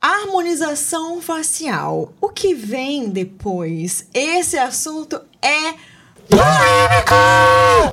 Harmonização 0.00 1.20
facial. 1.20 2.12
O 2.20 2.28
que 2.28 2.54
vem 2.54 3.08
depois? 3.08 4.06
Esse 4.14 4.56
assunto 4.58 5.20
é 5.42 5.74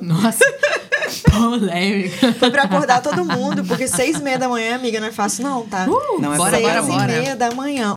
Nossa, 0.02 0.44
polêmica. 1.30 2.32
Foi 2.34 2.50
pra 2.50 2.64
acordar 2.64 3.00
todo 3.02 3.24
mundo, 3.24 3.64
porque 3.64 3.86
seis 3.88 4.18
e 4.18 4.22
meia 4.22 4.38
da 4.38 4.48
manhã, 4.48 4.74
amiga, 4.76 5.00
não 5.00 5.08
é 5.08 5.12
fácil 5.12 5.44
não, 5.44 5.66
tá? 5.66 5.86
Uh, 5.88 6.20
Não 6.20 6.34
é 6.34 6.36
bora, 6.36 6.56
seis 6.56 6.66
bora, 6.68 6.78
e 6.78 6.86
bora. 6.86 7.06
meia 7.06 7.36
da 7.36 7.50
manhã. 7.52 7.94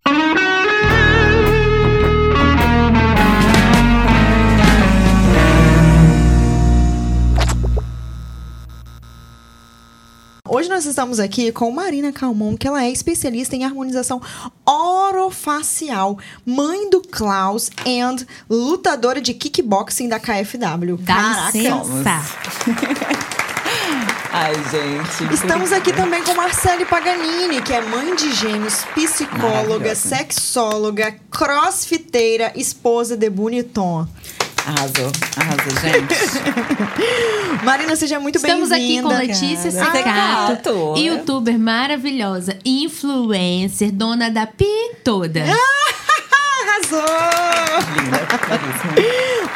Hoje 10.49 10.69
nós 10.69 10.85
estamos 10.85 11.19
aqui 11.19 11.51
com 11.51 11.69
Marina 11.71 12.13
Calmon, 12.13 12.55
que 12.55 12.67
ela 12.67 12.81
é 12.83 12.89
especialista 12.89 13.55
em 13.55 13.65
harmonização 13.65 14.21
orofacial, 14.65 16.17
mãe 16.45 16.89
do 16.89 17.01
Klaus 17.01 17.69
and 17.85 18.25
lutadora 18.49 19.19
de 19.19 19.33
kickboxing 19.33 20.07
da 20.07 20.19
KFW. 20.19 20.97
Dá 20.99 21.49
licença. 21.53 22.21
Ai, 24.31 24.53
gente. 24.71 25.33
Estamos 25.33 25.73
aqui 25.73 25.91
também 25.91 26.23
com 26.23 26.33
Marcele 26.33 26.85
Paganini, 26.85 27.61
que 27.61 27.73
é 27.73 27.81
mãe 27.81 28.15
de 28.15 28.33
gêmeos, 28.33 28.85
psicóloga, 28.95 29.95
sexóloga, 29.95 31.15
crossfiteira, 31.29 32.53
esposa 32.55 33.17
de 33.17 33.29
Boniton. 33.29 34.07
Arrasou, 34.67 35.09
arrasou, 35.37 35.71
gente. 35.79 36.13
Marina, 37.63 37.95
seja 37.95 38.19
muito 38.19 38.35
Estamos 38.35 38.69
aqui 38.69 39.01
com 39.01 39.07
bem-vinda. 39.07 39.33
Letícia. 39.33 39.71
Secato, 39.71 40.69
Exato. 40.69 40.97
youtuber 40.97 41.57
maravilhosa, 41.57 42.59
influencer, 42.65 43.93
dona 43.93 44.29
da 44.29 44.45
pi 44.45 44.65
toda. 45.05 45.41
Arrasou! 46.67 46.99
Linda. 47.95 48.17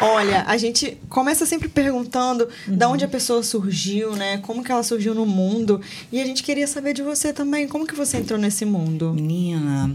Olha, 0.00 0.44
a 0.46 0.56
gente 0.56 0.96
começa 1.10 1.44
sempre 1.44 1.68
perguntando 1.68 2.48
da 2.66 2.88
onde 2.88 3.04
a 3.04 3.08
pessoa 3.08 3.42
surgiu, 3.42 4.16
né? 4.16 4.38
Como 4.38 4.64
que 4.64 4.72
ela 4.72 4.82
surgiu 4.82 5.14
no 5.14 5.26
mundo. 5.26 5.78
E 6.10 6.22
a 6.22 6.24
gente 6.24 6.42
queria 6.42 6.66
saber 6.66 6.94
de 6.94 7.02
você 7.02 7.34
também. 7.34 7.68
Como 7.68 7.86
que 7.86 7.94
você 7.94 8.16
entrou 8.16 8.38
nesse 8.38 8.64
mundo? 8.64 9.12
Menina, 9.12 9.94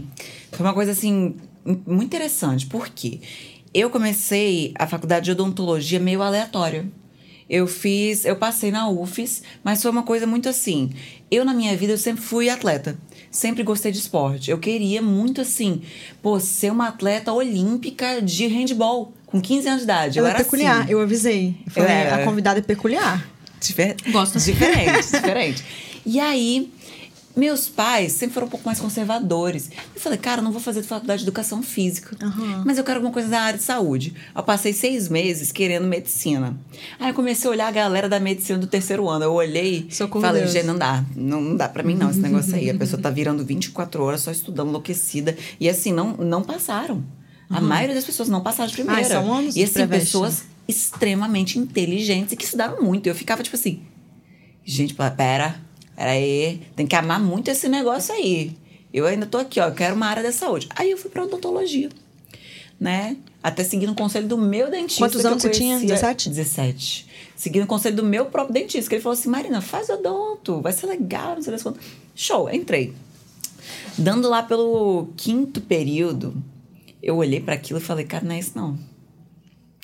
foi 0.52 0.64
uma 0.64 0.72
coisa 0.74 0.92
assim, 0.92 1.34
muito 1.64 2.04
interessante. 2.04 2.66
Por 2.66 2.88
quê? 2.88 3.20
Eu 3.78 3.90
comecei 3.90 4.72
a 4.76 4.86
faculdade 4.86 5.26
de 5.26 5.30
odontologia 5.30 6.00
meio 6.00 6.20
aleatória. 6.20 6.86
Eu 7.48 7.66
fiz, 7.66 8.24
eu 8.24 8.36
passei 8.36 8.70
na 8.70 8.88
UFES, 8.90 9.42
mas 9.62 9.80
foi 9.80 9.90
uma 9.90 10.02
coisa 10.02 10.26
muito 10.26 10.48
assim. 10.48 10.90
Eu, 11.30 11.44
na 11.44 11.54
minha 11.54 11.74
vida, 11.76 11.92
eu 11.92 11.98
sempre 11.98 12.22
fui 12.22 12.50
atleta. 12.50 12.98
Sempre 13.30 13.62
gostei 13.62 13.92
de 13.92 13.98
esporte. 13.98 14.50
Eu 14.50 14.58
queria 14.58 15.00
muito, 15.00 15.40
assim, 15.40 15.80
pô, 16.20 16.40
ser 16.40 16.70
uma 16.72 16.88
atleta 16.88 17.32
olímpica 17.32 18.20
de 18.20 18.46
handball, 18.48 19.12
com 19.26 19.40
15 19.40 19.68
anos 19.68 19.80
de 19.80 19.84
idade. 19.84 20.18
Ela 20.18 20.28
eu 20.28 20.30
é 20.32 20.34
era 20.34 20.44
peculiar, 20.44 20.80
assim. 20.82 20.92
eu 20.92 21.00
avisei. 21.00 21.56
Eu 21.66 21.72
falei, 21.72 21.90
era. 21.90 22.16
a 22.16 22.24
convidada 22.24 22.58
é 22.58 22.62
peculiar. 22.62 23.26
Difer- 23.60 23.96
Gosto. 24.10 24.38
Diferente, 24.40 25.10
diferente. 25.12 25.64
E 26.04 26.18
aí, 26.18 26.70
meus 27.38 27.68
pais 27.68 28.12
sempre 28.12 28.34
foram 28.34 28.48
um 28.48 28.50
pouco 28.50 28.66
mais 28.66 28.80
conservadores. 28.80 29.70
Eu 29.94 30.00
falei, 30.00 30.18
cara, 30.18 30.42
não 30.42 30.50
vou 30.50 30.60
fazer 30.60 30.82
faculdade 30.82 31.20
de 31.20 31.24
educação 31.24 31.62
física. 31.62 32.16
Aham. 32.20 32.64
Mas 32.66 32.78
eu 32.78 32.84
quero 32.84 32.96
alguma 32.98 33.12
coisa 33.12 33.28
da 33.28 33.40
área 33.40 33.58
de 33.58 33.64
saúde. 33.64 34.12
Eu 34.34 34.42
passei 34.42 34.72
seis 34.72 35.08
meses 35.08 35.52
querendo 35.52 35.86
medicina. 35.86 36.58
Aí 36.98 37.10
eu 37.10 37.14
comecei 37.14 37.48
a 37.48 37.52
olhar 37.52 37.68
a 37.68 37.70
galera 37.70 38.08
da 38.08 38.18
medicina 38.18 38.58
do 38.58 38.66
terceiro 38.66 39.08
ano. 39.08 39.24
Eu 39.24 39.32
olhei 39.32 39.86
e 39.88 39.94
Socorro 39.94 40.20
falei, 40.20 40.48
gente, 40.48 40.66
não 40.66 40.76
dá. 40.76 41.04
Não, 41.14 41.40
não 41.40 41.56
dá 41.56 41.68
pra 41.68 41.84
mim, 41.84 41.94
não, 41.94 42.10
esse 42.10 42.18
negócio 42.18 42.56
aí. 42.56 42.68
A 42.70 42.74
pessoa 42.76 43.00
tá 43.00 43.08
virando 43.08 43.44
24 43.44 44.02
horas 44.02 44.22
só 44.22 44.32
estudando, 44.32 44.70
enlouquecida. 44.70 45.36
E 45.60 45.68
assim, 45.68 45.92
não, 45.92 46.16
não 46.16 46.42
passaram. 46.42 47.04
A 47.48 47.60
maioria 47.60 47.94
das 47.94 48.04
pessoas 48.04 48.28
não 48.28 48.42
passaram 48.42 48.68
de 48.68 48.74
primeira. 48.74 49.00
Ai, 49.00 49.04
são 49.04 49.32
anos 49.32 49.56
e 49.56 49.62
assim, 49.62 49.86
pessoas 49.86 50.42
extremamente 50.66 51.58
inteligentes 51.58 52.32
e 52.32 52.36
que 52.36 52.44
estudaram 52.44 52.82
muito. 52.82 53.06
Eu 53.06 53.14
ficava 53.14 53.42
tipo 53.42 53.56
assim, 53.56 53.80
gente, 54.64 54.94
pera 55.16 55.67
aí, 56.06 56.60
tem 56.76 56.86
que 56.86 56.94
amar 56.96 57.20
muito 57.20 57.48
esse 57.50 57.68
negócio 57.68 58.14
aí. 58.14 58.52
Eu 58.92 59.06
ainda 59.06 59.26
tô 59.26 59.36
aqui, 59.38 59.60
ó, 59.60 59.68
eu 59.68 59.74
quero 59.74 59.94
uma 59.94 60.06
área 60.06 60.22
da 60.22 60.32
saúde. 60.32 60.68
Aí 60.74 60.90
eu 60.90 60.96
fui 60.96 61.10
pra 61.10 61.24
odontologia, 61.24 61.88
né? 62.80 63.16
Até 63.42 63.62
seguindo 63.64 63.92
o 63.92 63.94
conselho 63.94 64.26
do 64.26 64.38
meu 64.38 64.70
dentista. 64.70 65.04
Quantos 65.04 65.24
anos 65.24 65.42
você 65.42 65.50
tinha? 65.50 65.76
conhecia- 65.76 65.94
17? 65.96 66.28
17. 66.30 67.06
Seguindo 67.36 67.64
o 67.64 67.66
conselho 67.66 67.96
do 67.96 68.02
meu 68.04 68.26
próprio 68.26 68.54
dentista, 68.54 68.88
que 68.88 68.96
ele 68.96 69.02
falou 69.02 69.16
assim, 69.16 69.28
Marina, 69.28 69.60
faz 69.60 69.88
odonto, 69.88 70.60
vai 70.60 70.72
ser 70.72 70.86
legal, 70.86 71.34
não 71.36 71.42
sei 71.42 71.52
das 71.52 71.62
quantas. 71.62 71.82
Show, 72.14 72.50
entrei. 72.52 72.94
Dando 73.96 74.28
lá 74.28 74.42
pelo 74.42 75.08
quinto 75.16 75.60
período, 75.60 76.34
eu 77.02 77.16
olhei 77.16 77.40
para 77.40 77.54
aquilo 77.54 77.78
e 77.78 77.82
falei, 77.82 78.04
cara, 78.04 78.24
não 78.24 78.34
é 78.34 78.38
isso 78.40 78.52
não. 78.56 78.78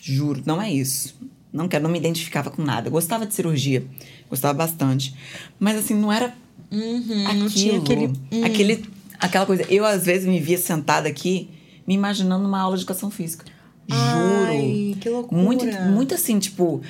Juro, 0.02 0.42
não 0.44 0.60
é 0.60 0.72
isso. 0.72 1.14
Não 1.52 1.68
quero, 1.68 1.84
não 1.84 1.90
me 1.90 1.98
identificava 1.98 2.50
com 2.50 2.62
nada. 2.62 2.88
Eu 2.88 2.92
gostava 2.92 3.24
de 3.26 3.34
cirurgia, 3.34 3.84
gostava 4.30 4.54
bastante. 4.54 5.14
Mas 5.58 5.78
assim, 5.78 5.94
não 5.94 6.12
era 6.12 6.34
Uhum, 6.70 7.24
aquilo. 7.26 7.38
não 7.42 7.48
tinha 7.48 7.78
aquele... 7.78 8.06
hum. 8.32 8.44
aquele- 8.44 8.84
aquela 9.20 9.46
coisa. 9.46 9.64
Eu, 9.70 9.84
às 9.84 10.04
vezes, 10.04 10.26
me 10.26 10.40
via 10.40 10.58
sentada 10.58 11.08
aqui, 11.08 11.48
me 11.86 11.94
imaginando 11.94 12.42
numa 12.42 12.60
aula 12.60 12.76
de 12.76 12.82
educação 12.82 13.10
física. 13.10 13.44
Juro. 13.88 14.46
Ai, 14.48 14.96
que 15.00 15.08
loucura. 15.08 15.40
Muito, 15.40 15.64
muito 15.90 16.14
assim, 16.14 16.38
tipo. 16.38 16.80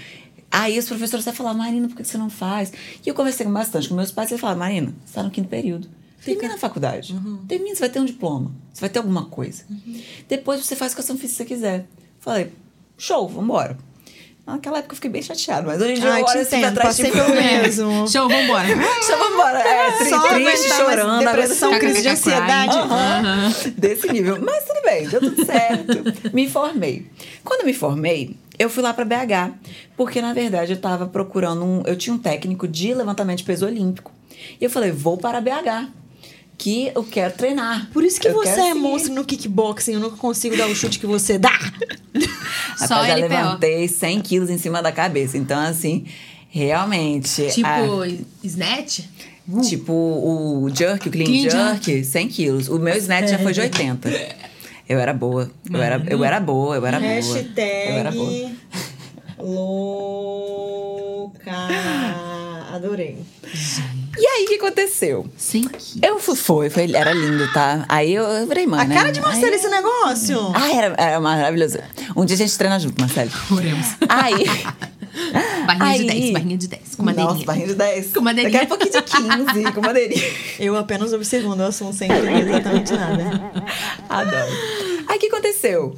Aí 0.50 0.78
os 0.78 0.86
professores 0.86 1.26
até 1.26 1.36
falavam, 1.36 1.58
Marina, 1.58 1.88
por 1.88 1.96
que 1.96 2.04
você 2.04 2.16
não 2.16 2.30
faz? 2.30 2.72
E 3.04 3.08
eu 3.08 3.14
conversei 3.14 3.44
bastante 3.46 3.88
com 3.88 3.94
meus 3.96 4.12
pais 4.12 4.30
e 4.30 4.38
falavam, 4.38 4.60
Marina, 4.60 4.94
você 5.04 5.14
tá 5.14 5.22
no 5.24 5.30
quinto 5.30 5.48
período. 5.48 5.88
Termina 6.24 6.54
a 6.54 6.58
faculdade. 6.58 7.12
Uhum. 7.12 7.38
Termina, 7.48 7.74
você 7.74 7.80
vai 7.80 7.88
ter 7.90 7.98
um 8.00 8.04
diploma. 8.04 8.52
Você 8.72 8.80
vai 8.80 8.88
ter 8.88 9.00
alguma 9.00 9.24
coisa. 9.26 9.64
Depois 10.28 10.64
você 10.64 10.74
faz 10.76 10.92
educação 10.92 11.16
física 11.18 11.28
se 11.32 11.36
você 11.38 11.44
quiser. 11.54 11.86
Falei, 12.20 12.52
show, 12.96 13.28
vambora. 13.28 13.76
Naquela 14.46 14.78
época 14.78 14.92
eu 14.92 14.96
fiquei 14.96 15.10
bem 15.10 15.22
chateada, 15.22 15.66
mas 15.66 15.80
hoje 15.80 15.92
em 15.92 16.00
dia 16.00 16.12
Ai, 16.12 16.20
eu 16.20 16.26
olho 16.26 16.40
assim 16.40 16.60
pra 16.60 16.70
trás, 16.72 16.96
tipo, 16.96 17.12
pelo 17.12 17.30
mesmo. 17.34 18.06
Show, 18.08 18.28
vambora. 18.28 18.68
Só 19.02 19.16
vambora. 19.16 19.58
É, 19.58 19.90
tri, 19.92 20.10
Só 20.10 20.20
triste, 20.28 20.68
chorando. 20.68 21.24
depressão, 21.24 21.78
crise 21.78 22.02
de 22.02 22.08
ansiedade. 22.08 22.76
Desse 23.76 24.12
nível. 24.12 24.38
Mas 24.42 24.64
tudo 24.64 24.82
bem, 24.84 25.08
deu 25.08 25.20
tudo 25.20 25.46
certo. 25.46 26.04
me 26.34 26.46
formei. 26.48 27.06
Quando 27.42 27.60
eu 27.60 27.66
me 27.66 27.72
formei, 27.72 28.36
eu 28.58 28.68
fui 28.68 28.82
lá 28.82 28.92
pra 28.92 29.04
BH. 29.06 29.54
Porque, 29.96 30.20
na 30.20 30.34
verdade, 30.34 30.72
eu 30.72 30.80
tava 30.80 31.06
procurando 31.06 31.64
um. 31.64 31.82
Eu 31.86 31.96
tinha 31.96 32.12
um 32.14 32.18
técnico 32.18 32.68
de 32.68 32.92
levantamento 32.92 33.38
de 33.38 33.44
peso 33.44 33.64
olímpico. 33.64 34.12
E 34.60 34.64
eu 34.64 34.68
falei, 34.70 34.90
vou 34.90 35.16
para 35.16 35.40
BH. 35.40 35.88
Que 36.56 36.90
eu 36.94 37.02
quero 37.02 37.34
treinar. 37.34 37.88
Por 37.92 38.04
isso 38.04 38.20
que 38.20 38.28
Eu 38.28 38.34
você 38.34 38.48
é 38.48 38.68
seguir. 38.68 38.74
monstro 38.74 39.12
no 39.12 39.24
kickboxing. 39.24 39.92
Eu 39.94 40.00
nunca 40.00 40.16
consigo 40.16 40.56
dar 40.56 40.66
o 40.68 40.74
chute 40.74 40.98
que 40.98 41.06
você 41.06 41.36
dá. 41.38 41.50
Só 42.78 42.94
Rapaz, 42.94 43.08
já 43.08 43.14
levantei 43.16 43.88
100 43.88 44.20
quilos 44.20 44.50
em 44.50 44.58
cima 44.58 44.80
da 44.82 44.90
cabeça. 44.92 45.36
Então, 45.36 45.58
assim, 45.60 46.04
realmente. 46.48 47.48
Tipo, 47.52 47.68
a- 47.68 48.08
snatch? 48.42 49.00
Tipo 49.68 49.92
o 49.92 50.70
jerk, 50.74 51.06
o 51.08 51.10
clean, 51.12 51.26
Clean 51.26 51.50
jerk, 51.50 52.02
100 52.04 52.28
quilos. 52.28 52.68
O 52.68 52.78
meu 52.78 52.96
snatch 52.96 53.28
já 53.28 53.38
foi 53.38 53.52
de 53.52 53.60
80. 53.60 54.08
Eu 54.88 54.98
era 54.98 55.12
boa. 55.12 55.50
Eu 55.70 55.82
era, 55.82 56.02
eu 56.08 56.24
era 56.24 56.40
boa, 56.40 56.76
eu 56.76 56.86
era 56.86 56.98
boa. 56.98 57.12
Eu 57.12 57.18
era 57.98 58.10
boa. 58.10 58.30
Hashtag 58.30 58.54
louca. 60.54 61.52
Adorei. 62.72 63.18
E 64.16 64.26
aí, 64.26 64.44
o 64.44 64.48
que 64.48 64.54
aconteceu? 64.56 65.26
Sem 65.36 65.62
que. 65.66 66.00
Eu 66.04 66.18
fui, 66.18 66.36
foi, 66.36 66.70
foi, 66.70 66.92
era 66.94 67.12
lindo, 67.12 67.50
tá? 67.52 67.84
Aí 67.88 68.14
eu, 68.14 68.24
eu 68.24 68.46
virei 68.46 68.66
mãe, 68.66 68.80
A 68.80 68.84
né? 68.84 68.94
cara 68.94 69.10
de 69.10 69.20
Marcelo 69.20 69.46
Aí- 69.46 69.54
esse 69.54 69.68
negócio. 69.68 70.52
Ah, 70.54 70.72
era, 70.72 70.94
era 70.96 71.20
maravilhoso. 71.20 71.78
Um 72.16 72.24
dia 72.24 72.34
a 72.34 72.38
gente 72.38 72.56
treina 72.56 72.78
junto, 72.78 73.00
Marcelo. 73.00 73.30
Oremos. 73.50 73.86
Aí. 74.08 74.44
Barrinha 75.66 75.94
de 75.94 76.10
Aí- 76.10 76.20
10, 76.20 76.32
barrinha 76.32 76.58
de 76.58 76.68
10. 76.68 76.94
Com 76.96 77.02
madeirinha. 77.04 77.34
Nossa, 77.34 77.46
barrinha 77.46 77.66
de 77.68 77.74
10. 77.74 78.12
Com 78.12 78.20
madeirinha. 78.20 78.52
Daqui 78.52 78.64
a 78.64 78.68
pouquinho 78.76 78.92
de 78.92 79.02
15, 79.56 79.72
com 79.72 79.80
madeirinha. 79.80 80.22
Eu 80.58 80.76
apenas 80.76 81.12
observando 81.12 81.60
o 81.60 81.64
assunto 81.64 81.94
sem 81.96 82.10
entender 82.10 82.48
exatamente 82.50 82.92
nada. 82.92 83.52
Adoro. 84.08 84.52
Aí 85.08 85.16
o 85.16 85.20
que 85.20 85.26
aconteceu? 85.26 85.96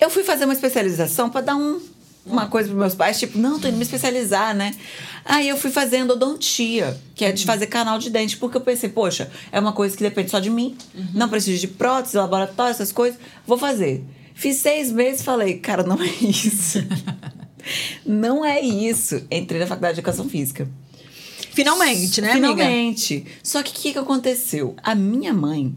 Eu 0.00 0.08
fui 0.10 0.24
fazer 0.24 0.44
uma 0.44 0.54
especialização 0.54 1.28
pra 1.30 1.40
dar 1.42 1.56
um, 1.56 1.78
uma 2.26 2.46
coisa 2.46 2.68
pros 2.68 2.80
meus 2.80 2.94
pais, 2.94 3.18
tipo, 3.18 3.38
não, 3.38 3.58
tô 3.58 3.68
indo 3.68 3.76
me 3.76 3.82
especializar, 3.82 4.54
né? 4.54 4.74
Aí 5.24 5.48
eu 5.48 5.56
fui 5.56 5.70
fazendo 5.70 6.12
odontia, 6.12 6.98
que 7.14 7.24
é 7.24 7.32
de 7.32 7.44
fazer 7.44 7.66
canal 7.66 7.98
de 7.98 8.10
dente, 8.10 8.36
porque 8.36 8.56
eu 8.56 8.60
pensei, 8.60 8.88
poxa, 8.88 9.30
é 9.52 9.60
uma 9.60 9.72
coisa 9.72 9.96
que 9.96 10.02
depende 10.02 10.30
só 10.30 10.38
de 10.38 10.50
mim, 10.50 10.76
não 11.12 11.28
preciso 11.28 11.60
de 11.60 11.68
prótese, 11.68 12.16
laboratório, 12.16 12.70
essas 12.70 12.92
coisas, 12.92 13.18
vou 13.46 13.58
fazer. 13.58 14.04
Fiz 14.34 14.56
seis 14.56 14.90
meses 14.90 15.20
e 15.20 15.24
falei, 15.24 15.58
cara, 15.58 15.82
não 15.82 16.00
é 16.02 16.08
isso. 16.20 16.84
não 18.04 18.44
é 18.44 18.60
isso. 18.60 19.24
Entrei 19.30 19.60
na 19.60 19.66
faculdade 19.66 19.94
de 19.94 20.00
educação 20.00 20.28
física. 20.28 20.68
Finalmente, 21.52 22.20
né, 22.20 22.32
amiga? 22.32 22.48
Finalmente. 22.48 23.24
Só 23.42 23.62
que 23.62 23.70
o 23.70 23.74
que, 23.74 23.92
que 23.92 23.98
aconteceu? 23.98 24.74
A 24.82 24.92
minha 24.94 25.32
mãe 25.32 25.72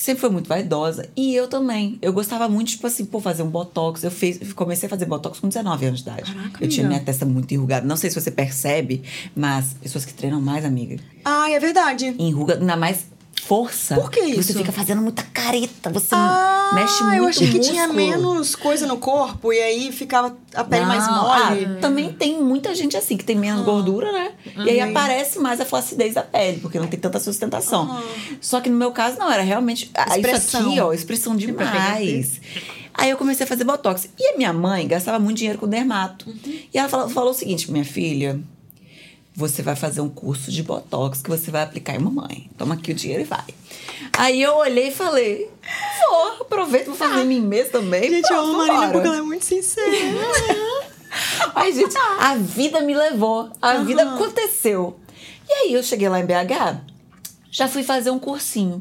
sempre 0.00 0.22
foi 0.22 0.30
muito 0.30 0.48
vaidosa 0.48 1.10
e 1.14 1.34
eu 1.34 1.46
também. 1.46 1.98
Eu 2.00 2.10
gostava 2.10 2.48
muito, 2.48 2.68
tipo 2.68 2.86
assim, 2.86 3.04
pô, 3.04 3.20
fazer 3.20 3.42
um 3.42 3.50
botox. 3.50 4.02
Eu 4.02 4.10
fiz, 4.10 4.54
comecei 4.54 4.86
a 4.86 4.90
fazer 4.90 5.04
botox 5.04 5.38
com 5.38 5.46
19 5.46 5.84
anos 5.84 6.02
de 6.02 6.08
idade. 6.08 6.34
Caraca, 6.34 6.64
eu 6.64 6.68
tinha 6.70 6.86
minha 6.88 7.00
testa 7.00 7.26
muito 7.26 7.52
enrugada. 7.52 7.86
Não 7.86 7.96
sei 7.96 8.08
se 8.08 8.18
você 8.18 8.30
percebe, 8.30 9.02
mas 9.36 9.74
pessoas 9.74 10.06
que 10.06 10.14
treinam 10.14 10.40
mais, 10.40 10.64
amiga, 10.64 10.96
Ai, 11.22 11.52
é 11.52 11.60
verdade. 11.60 12.14
enruga, 12.18 12.54
ainda 12.54 12.76
mais 12.76 13.04
força. 13.40 13.94
Por 13.96 14.10
que 14.10 14.20
Você 14.20 14.30
isso? 14.52 14.58
fica 14.58 14.70
fazendo 14.72 15.00
muita 15.02 15.22
careta, 15.22 15.90
você 15.90 16.14
Ah, 16.14 16.70
mexe 16.74 17.02
muito 17.02 17.16
eu 17.16 17.26
achei 17.26 17.48
que 17.48 17.56
músculo. 17.58 17.72
tinha 17.74 17.88
menos 17.88 18.54
coisa 18.54 18.86
no 18.86 18.96
corpo 18.98 19.52
e 19.52 19.58
aí 19.58 19.92
ficava 19.92 20.36
a 20.54 20.64
pele 20.64 20.84
mais 20.86 21.06
Não, 21.06 21.22
mole. 21.22 21.64
ah, 21.66 21.78
também 21.80 22.12
tem 22.12 22.40
muita 22.42 22.74
gente 22.74 22.96
assim, 22.96 23.16
que 23.16 23.24
tem 23.24 23.36
menos 23.36 23.64
gordura, 23.64 24.10
né? 24.12 24.32
E 24.64 24.70
aí 24.70 24.80
aparece 24.80 25.38
mais 25.38 25.60
a 25.60 25.64
flacidez 25.64 26.14
da 26.14 26.22
pele, 26.22 26.60
porque 26.60 26.78
não 26.78 26.86
tem 26.86 26.98
tanta 27.00 27.18
sustentação. 27.18 28.02
Só 28.40 28.60
que 28.60 28.68
no 28.70 28.76
meu 28.76 28.92
caso, 28.92 29.18
não, 29.18 29.30
era 29.30 29.42
realmente. 29.42 29.90
ah, 29.94 30.06
Isso 30.08 30.18
Expressão. 30.18 30.68
aqui, 30.70 30.80
ó, 30.80 30.92
expressão 30.92 31.36
demais. 31.36 32.40
Aí 32.94 33.08
eu 33.10 33.16
comecei 33.16 33.44
a 33.44 33.46
fazer 33.46 33.64
botox. 33.64 34.08
E 34.18 34.34
a 34.34 34.36
minha 34.36 34.52
mãe 34.52 34.86
gastava 34.86 35.18
muito 35.18 35.38
dinheiro 35.38 35.58
com 35.58 35.66
dermato. 35.66 36.26
E 36.44 36.76
ela 36.78 36.88
falou, 36.88 37.08
falou 37.08 37.30
o 37.30 37.34
seguinte: 37.34 37.70
minha 37.70 37.84
filha, 37.84 38.38
você 39.40 39.62
vai 39.62 39.74
fazer 39.74 40.02
um 40.02 40.08
curso 40.08 40.52
de 40.52 40.62
botox 40.62 41.22
que 41.22 41.30
você 41.30 41.50
vai 41.50 41.62
aplicar 41.62 41.94
em 41.94 41.98
mamãe. 41.98 42.48
Toma 42.56 42.74
aqui 42.74 42.92
o 42.92 42.94
dinheiro 42.94 43.22
e 43.22 43.24
vai. 43.24 43.44
Aí 44.16 44.40
eu 44.40 44.54
olhei 44.56 44.88
e 44.88 44.92
falei: 44.92 45.50
vou, 46.08 46.42
aproveito, 46.42 46.86
vou 46.86 46.94
fazer 46.94 47.22
em 47.22 47.26
mim 47.26 47.40
mesmo 47.40 47.72
também. 47.72 48.02
Gente, 48.10 48.30
eu 48.30 48.36
Pronto, 48.36 48.50
amo 48.50 48.62
a 48.62 48.66
Marina 48.66 48.92
porque 48.92 49.06
ela 49.08 49.16
é 49.16 49.22
muito 49.22 49.44
sincera. 49.44 49.90
Ai, 51.56 51.72
gente, 51.72 51.96
a 51.96 52.36
vida 52.36 52.80
me 52.82 52.94
levou. 52.94 53.50
A 53.60 53.78
vida 53.78 54.02
aconteceu. 54.02 55.00
E 55.48 55.52
aí 55.52 55.72
eu 55.72 55.82
cheguei 55.82 56.08
lá 56.08 56.20
em 56.20 56.26
BH, 56.26 56.80
já 57.50 57.66
fui 57.66 57.82
fazer 57.82 58.10
um 58.10 58.18
cursinho. 58.18 58.80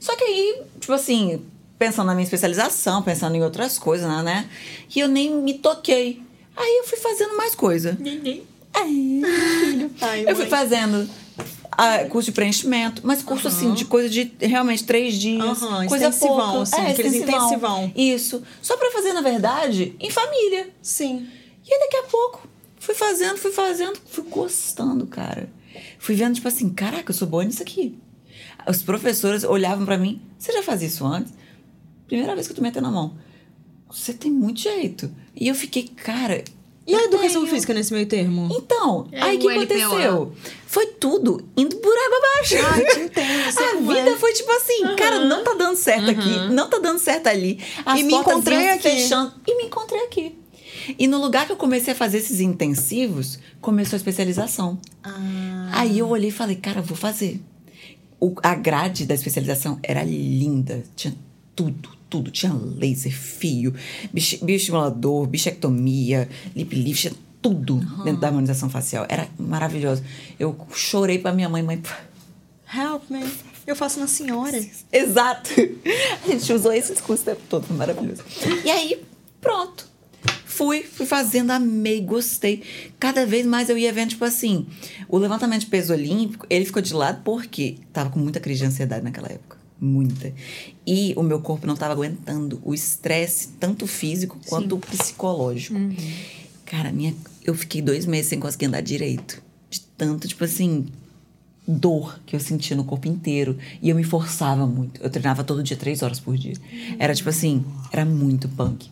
Só 0.00 0.16
que 0.16 0.24
aí, 0.24 0.62
tipo 0.80 0.92
assim, 0.92 1.44
pensando 1.78 2.06
na 2.06 2.14
minha 2.14 2.24
especialização, 2.24 3.02
pensando 3.02 3.34
em 3.34 3.42
outras 3.42 3.78
coisas, 3.78 4.08
né, 4.08 4.22
né? 4.22 4.50
E 4.94 5.00
eu 5.00 5.08
nem 5.08 5.34
me 5.34 5.54
toquei. 5.54 6.22
Aí 6.56 6.78
eu 6.78 6.84
fui 6.84 6.98
fazendo 6.98 7.36
mais 7.36 7.54
coisa. 7.54 7.98
É, 8.04 8.40
filho. 8.74 9.90
Ai, 10.00 10.24
eu 10.28 10.36
fui 10.36 10.46
fazendo 10.46 11.08
ah, 11.72 12.04
curso 12.10 12.30
de 12.30 12.32
preenchimento, 12.32 13.02
mas 13.04 13.22
curso 13.22 13.46
assim 13.46 13.72
de 13.72 13.84
coisa 13.84 14.08
de 14.08 14.32
realmente 14.40 14.84
três 14.84 15.14
dias, 15.14 15.62
Aham, 15.62 15.86
coisa 15.86 16.10
pouca. 16.10 16.62
assim, 16.62 16.76
é, 16.80 16.90
aqueles 16.90 17.14
extensivão. 17.14 17.84
intensivão. 17.84 17.92
Isso. 17.94 18.42
Só 18.60 18.76
pra 18.76 18.90
fazer, 18.90 19.12
na 19.12 19.20
verdade, 19.20 19.94
em 20.00 20.10
família. 20.10 20.70
Sim. 20.82 21.28
E 21.64 21.72
aí 21.72 21.80
daqui 21.80 21.96
a 21.98 22.02
pouco, 22.10 22.48
fui 22.80 22.94
fazendo, 22.94 23.36
fui 23.38 23.52
fazendo, 23.52 23.96
fui 24.06 24.24
gostando, 24.24 25.06
cara. 25.06 25.48
Fui 26.00 26.16
vendo, 26.16 26.34
tipo 26.34 26.48
assim, 26.48 26.68
caraca, 26.70 27.10
eu 27.12 27.14
sou 27.14 27.28
boa 27.28 27.44
nisso 27.44 27.62
aqui. 27.62 27.96
Os 28.66 28.82
professores 28.82 29.44
olhavam 29.44 29.84
pra 29.84 29.96
mim, 29.96 30.20
você 30.36 30.52
já 30.52 30.62
fazia 30.62 30.88
isso 30.88 31.06
antes? 31.06 31.32
Primeira 32.08 32.34
vez 32.34 32.46
que 32.48 32.52
eu 32.52 32.56
tô 32.56 32.62
metendo 32.62 32.88
a 32.88 32.90
mão. 32.90 33.16
Você 33.88 34.12
tem 34.12 34.30
muito 34.30 34.60
jeito. 34.60 35.14
E 35.36 35.46
eu 35.46 35.54
fiquei, 35.54 35.84
cara. 35.84 36.42
E 36.88 36.94
a 36.94 37.04
educação 37.04 37.42
tenho. 37.42 37.54
física 37.54 37.74
nesse 37.74 37.92
meio 37.92 38.06
termo? 38.06 38.48
Então, 38.50 39.06
É 39.12 39.20
aí 39.22 39.36
o 39.36 39.40
que 39.40 39.46
LPO. 39.48 39.62
aconteceu? 39.62 40.32
Foi 40.66 40.86
tudo 40.86 41.46
indo 41.56 41.76
por 41.76 41.92
água 41.92 42.18
abaixo. 42.18 42.56
Ai, 42.72 42.84
te 42.86 43.00
entendo, 43.00 43.58
A 43.88 43.92
vida 43.94 44.10
é. 44.10 44.16
foi 44.16 44.32
tipo 44.32 44.50
assim, 44.52 44.96
cara, 44.96 45.24
não 45.24 45.44
tá 45.44 45.54
dando 45.54 45.76
certo 45.76 46.10
aqui, 46.10 46.48
não 46.52 46.68
tá 46.68 46.78
dando 46.78 46.98
certo 46.98 47.26
ali. 47.26 47.60
As 47.84 48.00
E 48.00 48.02
me 48.04 48.14
encontrei 48.14 48.70
aqui. 48.70 48.82
fechando 48.82 49.32
e 49.46 49.56
me 49.56 49.64
encontrei 49.64 50.00
aqui. 50.04 50.38
E 50.98 51.06
no 51.06 51.20
lugar 51.20 51.44
que 51.44 51.52
eu 51.52 51.56
comecei 51.56 51.92
a 51.92 51.96
fazer 51.96 52.18
esses 52.18 52.40
intensivos, 52.40 53.38
começou 53.60 53.94
a 53.96 53.98
especialização. 53.98 54.78
Ah. 55.04 55.68
Aí 55.72 55.98
eu 55.98 56.08
olhei 56.08 56.30
e 56.30 56.32
falei, 56.32 56.56
cara, 56.56 56.80
vou 56.80 56.96
fazer. 56.96 57.40
O- 58.18 58.34
a 58.42 58.54
grade 58.54 59.04
da 59.04 59.14
especialização 59.14 59.78
era 59.82 60.02
linda, 60.02 60.82
tinha 60.96 61.14
tudo, 61.54 61.90
tudo. 62.08 62.30
Tinha 62.30 62.52
laser, 62.52 63.12
fio, 63.12 63.74
bioestimulador, 64.42 65.26
bichectomia, 65.26 66.28
lip 66.54 66.74
lift, 66.74 67.02
tinha 67.02 67.14
tudo 67.40 67.76
dentro 68.04 68.20
da 68.20 68.28
harmonização 68.28 68.68
facial. 68.68 69.06
Era 69.08 69.28
maravilhoso. 69.38 70.02
Eu 70.38 70.56
chorei 70.72 71.18
pra 71.18 71.32
minha 71.32 71.48
mãe, 71.48 71.62
mãe. 71.62 71.80
Help 72.74 73.10
me. 73.10 73.24
Eu 73.66 73.76
faço 73.76 74.00
na 74.00 74.06
senhora. 74.06 74.58
Exato. 74.92 75.50
A 76.24 76.30
gente 76.30 76.52
usou 76.52 76.72
esse 76.72 76.92
discurso 76.92 77.22
o 77.22 77.26
tempo 77.26 77.42
todo, 77.48 77.72
maravilhoso. 77.74 78.22
E 78.64 78.70
aí, 78.70 79.00
pronto. 79.40 79.86
Fui, 80.44 80.82
fui 80.82 81.06
fazendo, 81.06 81.50
amei, 81.50 82.00
gostei. 82.00 82.62
Cada 82.98 83.24
vez 83.24 83.46
mais 83.46 83.68
eu 83.68 83.78
ia 83.78 83.92
vendo, 83.92 84.10
tipo 84.10 84.24
assim, 84.24 84.66
o 85.08 85.16
levantamento 85.16 85.60
de 85.60 85.66
peso 85.66 85.92
olímpico, 85.92 86.46
ele 86.50 86.64
ficou 86.64 86.82
de 86.82 86.92
lado 86.92 87.20
porque 87.22 87.76
tava 87.92 88.10
com 88.10 88.18
muita 88.18 88.40
crise 88.40 88.60
de 88.60 88.66
ansiedade 88.66 89.04
naquela 89.04 89.28
época. 89.28 89.57
Muita. 89.80 90.32
E 90.86 91.14
o 91.16 91.22
meu 91.22 91.40
corpo 91.40 91.66
não 91.66 91.76
tava 91.76 91.92
aguentando 91.92 92.60
o 92.64 92.74
estresse, 92.74 93.48
tanto 93.60 93.86
físico 93.86 94.38
quanto 94.48 94.76
psicológico. 94.78 95.78
Cara, 96.64 96.90
minha, 96.92 97.14
eu 97.44 97.54
fiquei 97.54 97.80
dois 97.80 98.04
meses 98.04 98.26
sem 98.26 98.40
conseguir 98.40 98.66
andar 98.66 98.80
direito. 98.80 99.42
De 99.70 99.80
tanto, 99.80 100.26
tipo 100.26 100.44
assim, 100.44 100.86
dor 101.66 102.18
que 102.26 102.34
eu 102.34 102.40
sentia 102.40 102.76
no 102.76 102.84
corpo 102.84 103.06
inteiro. 103.06 103.56
E 103.80 103.88
eu 103.88 103.96
me 103.96 104.04
forçava 104.04 104.66
muito. 104.66 105.00
Eu 105.02 105.10
treinava 105.10 105.44
todo 105.44 105.62
dia, 105.62 105.76
três 105.76 106.02
horas 106.02 106.18
por 106.18 106.36
dia. 106.36 106.54
Era 106.98 107.14
tipo 107.14 107.28
assim, 107.28 107.64
era 107.92 108.04
muito 108.04 108.48
punk. 108.48 108.90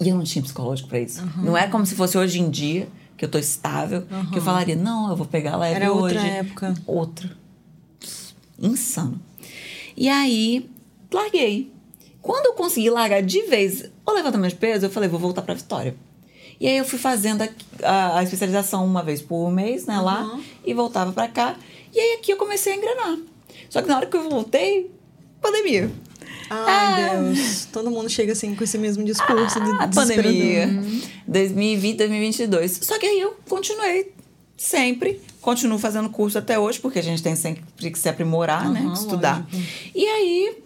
E 0.00 0.08
eu 0.08 0.16
não 0.16 0.24
tinha 0.24 0.42
psicológico 0.42 0.88
pra 0.88 0.98
isso. 0.98 1.22
Não 1.36 1.56
é 1.56 1.68
como 1.68 1.86
se 1.86 1.94
fosse 1.94 2.18
hoje 2.18 2.40
em 2.40 2.50
dia, 2.50 2.88
que 3.16 3.24
eu 3.24 3.28
tô 3.28 3.38
estável, 3.38 4.04
que 4.32 4.38
eu 4.38 4.42
falaria, 4.42 4.74
não, 4.74 5.10
eu 5.10 5.16
vou 5.16 5.26
pegar 5.26 5.56
leve 5.56 5.76
Era 5.76 5.92
hoje. 5.92 6.16
outra 6.16 6.26
época. 6.26 6.74
Outra. 6.86 7.30
Insano. 8.58 9.20
E 9.96 10.08
aí, 10.08 10.68
larguei. 11.12 11.70
Quando 12.20 12.46
eu 12.46 12.52
consegui 12.54 12.88
largar 12.90 13.22
de 13.22 13.42
vez 13.42 13.90
o 14.06 14.12
levantamento 14.12 14.50
de 14.52 14.56
peso, 14.58 14.86
eu 14.86 14.90
falei, 14.90 15.08
vou 15.08 15.18
voltar 15.18 15.42
pra 15.42 15.54
Vitória. 15.54 15.94
E 16.60 16.68
aí 16.68 16.76
eu 16.76 16.84
fui 16.84 16.98
fazendo 16.98 17.42
a, 17.42 17.48
a- 17.82 18.18
a 18.18 18.22
especialização 18.22 18.84
uma 18.86 19.02
vez 19.02 19.20
por 19.20 19.50
mês, 19.50 19.86
né, 19.86 19.98
lá, 20.00 20.38
e 20.64 20.72
voltava 20.72 21.12
pra 21.12 21.26
cá. 21.26 21.56
E 21.92 21.98
aí 21.98 22.12
aqui 22.18 22.32
eu 22.32 22.36
comecei 22.36 22.72
a 22.72 22.76
engrenar. 22.76 23.18
Só 23.68 23.82
que 23.82 23.88
na 23.88 23.96
hora 23.96 24.06
que 24.06 24.16
eu 24.16 24.28
voltei, 24.30 24.90
pandemia. 25.40 25.90
Ai, 26.48 27.04
Ah. 27.04 27.10
Deus. 27.22 27.66
Todo 27.72 27.90
mundo 27.90 28.08
chega 28.08 28.32
assim 28.32 28.54
com 28.54 28.62
esse 28.62 28.78
mesmo 28.78 29.02
discurso 29.04 29.58
de 29.60 29.70
a 29.72 29.88
pandemia. 29.88 30.66
desesperador. 30.68 31.08
2020, 31.26 31.96
2022. 31.96 32.78
Só 32.82 32.98
que 32.98 33.06
aí 33.06 33.20
eu 33.20 33.34
continuei 33.48 34.12
sempre. 34.56 35.20
Continuo 35.42 35.78
fazendo 35.78 36.08
curso 36.08 36.38
até 36.38 36.58
hoje, 36.58 36.78
porque 36.80 36.98
a 37.00 37.02
gente 37.02 37.22
tem 37.22 37.36
sempre 37.36 37.62
que 37.76 37.98
se 37.98 38.08
aprimorar, 38.08 38.70
né? 38.70 38.80
Aham, 38.80 38.92
Estudar. 38.94 39.46
E 39.94 40.06
aí, 40.06 40.56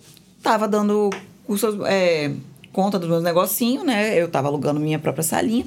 tava 0.43 0.69
dando 0.69 1.11
curso, 1.47 1.85
é, 1.87 2.31
conta 2.73 2.99
dos 2.99 3.09
meus 3.09 3.23
negocinhos, 3.23 3.85
né? 3.85 4.15
Eu 4.21 4.29
tava 4.29 4.49
alugando 4.49 4.79
minha 4.79 4.99
própria 4.99 5.25
salinha. 5.25 5.65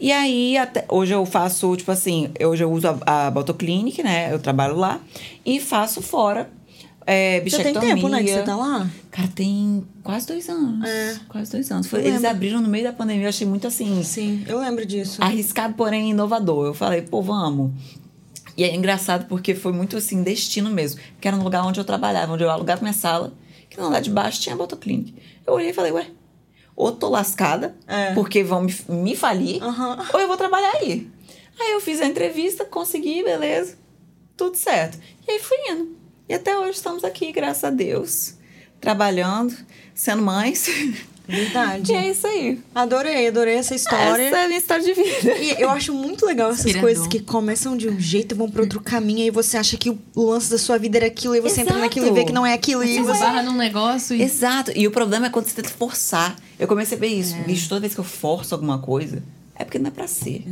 E 0.00 0.10
aí, 0.10 0.56
até, 0.58 0.84
hoje 0.88 1.12
eu 1.14 1.24
faço, 1.24 1.76
tipo 1.76 1.92
assim, 1.92 2.28
hoje 2.44 2.64
eu 2.64 2.72
uso 2.72 2.88
a, 3.06 3.26
a 3.26 3.30
Botoclinic, 3.30 4.02
né? 4.02 4.32
Eu 4.34 4.38
trabalho 4.40 4.74
lá. 4.76 5.00
E 5.46 5.60
faço 5.60 6.02
fora. 6.02 6.50
É, 7.06 7.42
Já 7.46 7.62
tem 7.62 7.72
tempo, 7.74 8.08
né, 8.08 8.22
que 8.22 8.30
você 8.30 8.42
tá 8.42 8.54
lá? 8.56 8.88
Cara, 9.10 9.28
tem 9.34 9.84
quase 10.02 10.26
dois 10.26 10.48
anos. 10.48 10.88
É. 10.88 11.16
Quase 11.28 11.50
dois 11.52 11.70
anos. 11.70 11.86
Foi- 11.86 12.00
eles 12.00 12.14
lembro. 12.14 12.28
abriram 12.30 12.60
no 12.60 12.68
meio 12.68 12.84
da 12.84 12.92
pandemia, 12.92 13.24
eu 13.24 13.28
achei 13.28 13.46
muito 13.46 13.66
assim. 13.66 14.02
Sim, 14.04 14.44
eu 14.46 14.60
lembro 14.60 14.84
disso. 14.84 15.22
Arriscado, 15.22 15.74
porém 15.74 16.10
inovador. 16.10 16.66
Eu 16.66 16.74
falei, 16.74 17.02
pô, 17.02 17.22
vamos. 17.22 17.70
E 18.60 18.64
é 18.64 18.74
engraçado 18.74 19.24
porque 19.26 19.54
foi 19.54 19.72
muito 19.72 19.96
assim, 19.96 20.22
destino 20.22 20.68
mesmo. 20.68 21.00
Que 21.18 21.26
era 21.26 21.34
no 21.34 21.42
lugar 21.42 21.64
onde 21.64 21.80
eu 21.80 21.84
trabalhava, 21.84 22.30
onde 22.34 22.44
eu 22.44 22.50
alugava 22.50 22.82
minha 22.82 22.92
sala, 22.92 23.32
que 23.70 23.78
no 23.80 23.86
andar 23.86 24.00
de 24.00 24.10
baixo 24.10 24.38
tinha 24.38 24.54
a 24.54 24.58
Botoclinic. 24.58 25.14
Eu 25.46 25.54
olhei 25.54 25.70
e 25.70 25.72
falei, 25.72 25.90
ué, 25.92 26.08
ou 26.76 26.92
tô 26.92 27.08
lascada, 27.08 27.74
É. 27.86 28.12
porque 28.12 28.44
vão 28.44 28.60
me, 28.60 28.76
me 28.86 29.16
falir, 29.16 29.62
Aham. 29.62 30.06
ou 30.12 30.20
eu 30.20 30.28
vou 30.28 30.36
trabalhar 30.36 30.72
aí. 30.74 31.10
Aí 31.58 31.72
eu 31.72 31.80
fiz 31.80 32.02
a 32.02 32.04
entrevista, 32.06 32.66
consegui, 32.66 33.22
beleza, 33.22 33.78
tudo 34.36 34.58
certo. 34.58 34.98
E 35.26 35.30
aí 35.30 35.38
fui 35.38 35.56
indo. 35.70 35.96
E 36.28 36.34
até 36.34 36.54
hoje 36.58 36.72
estamos 36.72 37.02
aqui, 37.02 37.32
graças 37.32 37.64
a 37.64 37.70
Deus, 37.70 38.34
trabalhando, 38.78 39.56
sendo 39.94 40.20
mães. 40.20 40.68
Verdade. 41.28 41.92
e 41.92 41.94
é 41.94 42.10
isso 42.10 42.26
aí. 42.26 42.58
Adorei, 42.74 43.28
adorei 43.28 43.54
essa 43.54 43.74
história. 43.74 44.22
Essa 44.22 44.36
é 44.38 44.44
a 44.44 44.46
minha 44.48 44.58
história 44.58 44.84
de 44.84 44.92
vida. 44.94 45.36
E 45.38 45.60
eu 45.60 45.70
acho 45.70 45.92
muito 45.94 46.26
legal 46.26 46.50
essas 46.50 46.66
Inspirador. 46.66 46.82
coisas 46.90 47.06
que 47.06 47.20
começam 47.20 47.76
de 47.76 47.88
um 47.88 47.98
jeito 48.00 48.34
e 48.34 48.38
vão 48.38 48.50
pra 48.50 48.62
outro 48.62 48.80
caminho, 48.80 49.22
aí 49.22 49.30
você 49.30 49.56
acha 49.56 49.76
que 49.76 49.90
o 49.90 50.22
lance 50.30 50.50
da 50.50 50.58
sua 50.58 50.78
vida 50.78 50.98
era 50.98 51.06
aquilo, 51.06 51.34
e 51.36 51.40
você 51.40 51.60
entra 51.60 51.74
Exato. 51.74 51.80
naquilo 51.86 52.06
e 52.06 52.10
vê 52.10 52.24
que 52.24 52.32
não 52.32 52.44
é 52.44 52.52
aquilo, 52.52 52.82
e 52.82 52.94
Você 52.98 53.02
você. 53.02 53.20
barra 53.20 53.42
num 53.42 53.56
negócio 53.56 54.16
e 54.16 54.22
Exato. 54.22 54.72
E 54.74 54.86
o 54.86 54.90
problema 54.90 55.26
é 55.26 55.30
quando 55.30 55.46
você 55.46 55.54
tenta 55.54 55.68
forçar. 55.70 56.36
Eu 56.58 56.66
comecei 56.68 56.96
a 56.96 57.00
ver 57.00 57.08
isso. 57.08 57.34
Bicho, 57.46 57.68
toda 57.68 57.80
vez 57.80 57.94
que 57.94 58.00
eu 58.00 58.04
forço 58.04 58.54
alguma 58.54 58.78
coisa, 58.78 59.22
é 59.60 59.64
porque 59.64 59.78
não 59.78 59.88
é 59.88 59.90
pra 59.90 60.06
ser. 60.06 60.44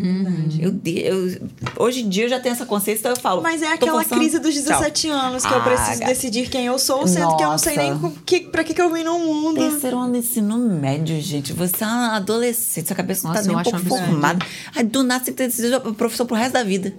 Eu, 0.61 0.71
de- 0.71 1.01
eu, 1.01 1.39
hoje 1.79 2.03
em 2.03 2.09
dia 2.09 2.25
eu 2.25 2.29
já 2.29 2.39
tenho 2.41 2.53
essa 2.53 2.67
consciência, 2.67 3.01
então 3.01 3.13
eu 3.13 3.17
falo. 3.17 3.43
Mas 3.43 3.63
é 3.63 3.73
aquela 3.73 4.03
forçando, 4.03 4.21
crise 4.21 4.39
dos 4.39 4.55
tchau. 4.55 4.65
17 4.65 5.09
anos 5.09 5.45
que 5.47 5.53
eu 5.53 5.57
Ah, 5.59 5.61
preciso 5.65 5.99
gata. 6.01 6.05
decidir 6.13 6.49
quem 6.51 6.67
eu 6.67 6.79
sou, 6.79 7.07
sendo 7.07 7.37
que 7.37 7.43
eu 7.43 7.49
não 7.51 7.59
sei 7.59 7.77
nem 7.77 7.95
Nossa. 7.95 8.15
que, 8.27 8.41
pra 8.41 8.63
que, 8.63 8.75
que 8.75 8.81
eu 8.83 8.93
vim 8.93 9.03
no 9.05 9.19
mundo. 9.19 9.57
Terceiro 9.59 9.99
ano 9.99 10.13
do 10.13 10.19
ensino 10.19 10.59
médio, 10.59 11.21
gente. 11.21 11.53
Você 11.53 11.83
é 11.83 11.87
uma 11.87 12.17
adolescente, 12.17 12.87
sua 12.87 12.97
cabeça 12.97 13.27
não 13.27 13.35
Nossa, 13.35 13.43
tá 13.43 13.49
nem 13.49 13.57
eu 13.57 13.61
um 13.79 13.85
pouco 13.85 13.89
formada. 14.07 14.45
Aí 14.75 14.85
do 14.85 15.03
nada 15.03 15.25
você 15.25 15.33
tem 15.33 15.49
que 15.49 15.57
decidir 15.57 15.75
a 15.75 15.81
profissão 15.81 16.27
pro 16.27 16.37
resto 16.37 16.53
da 16.53 16.63
vida. 16.65 16.95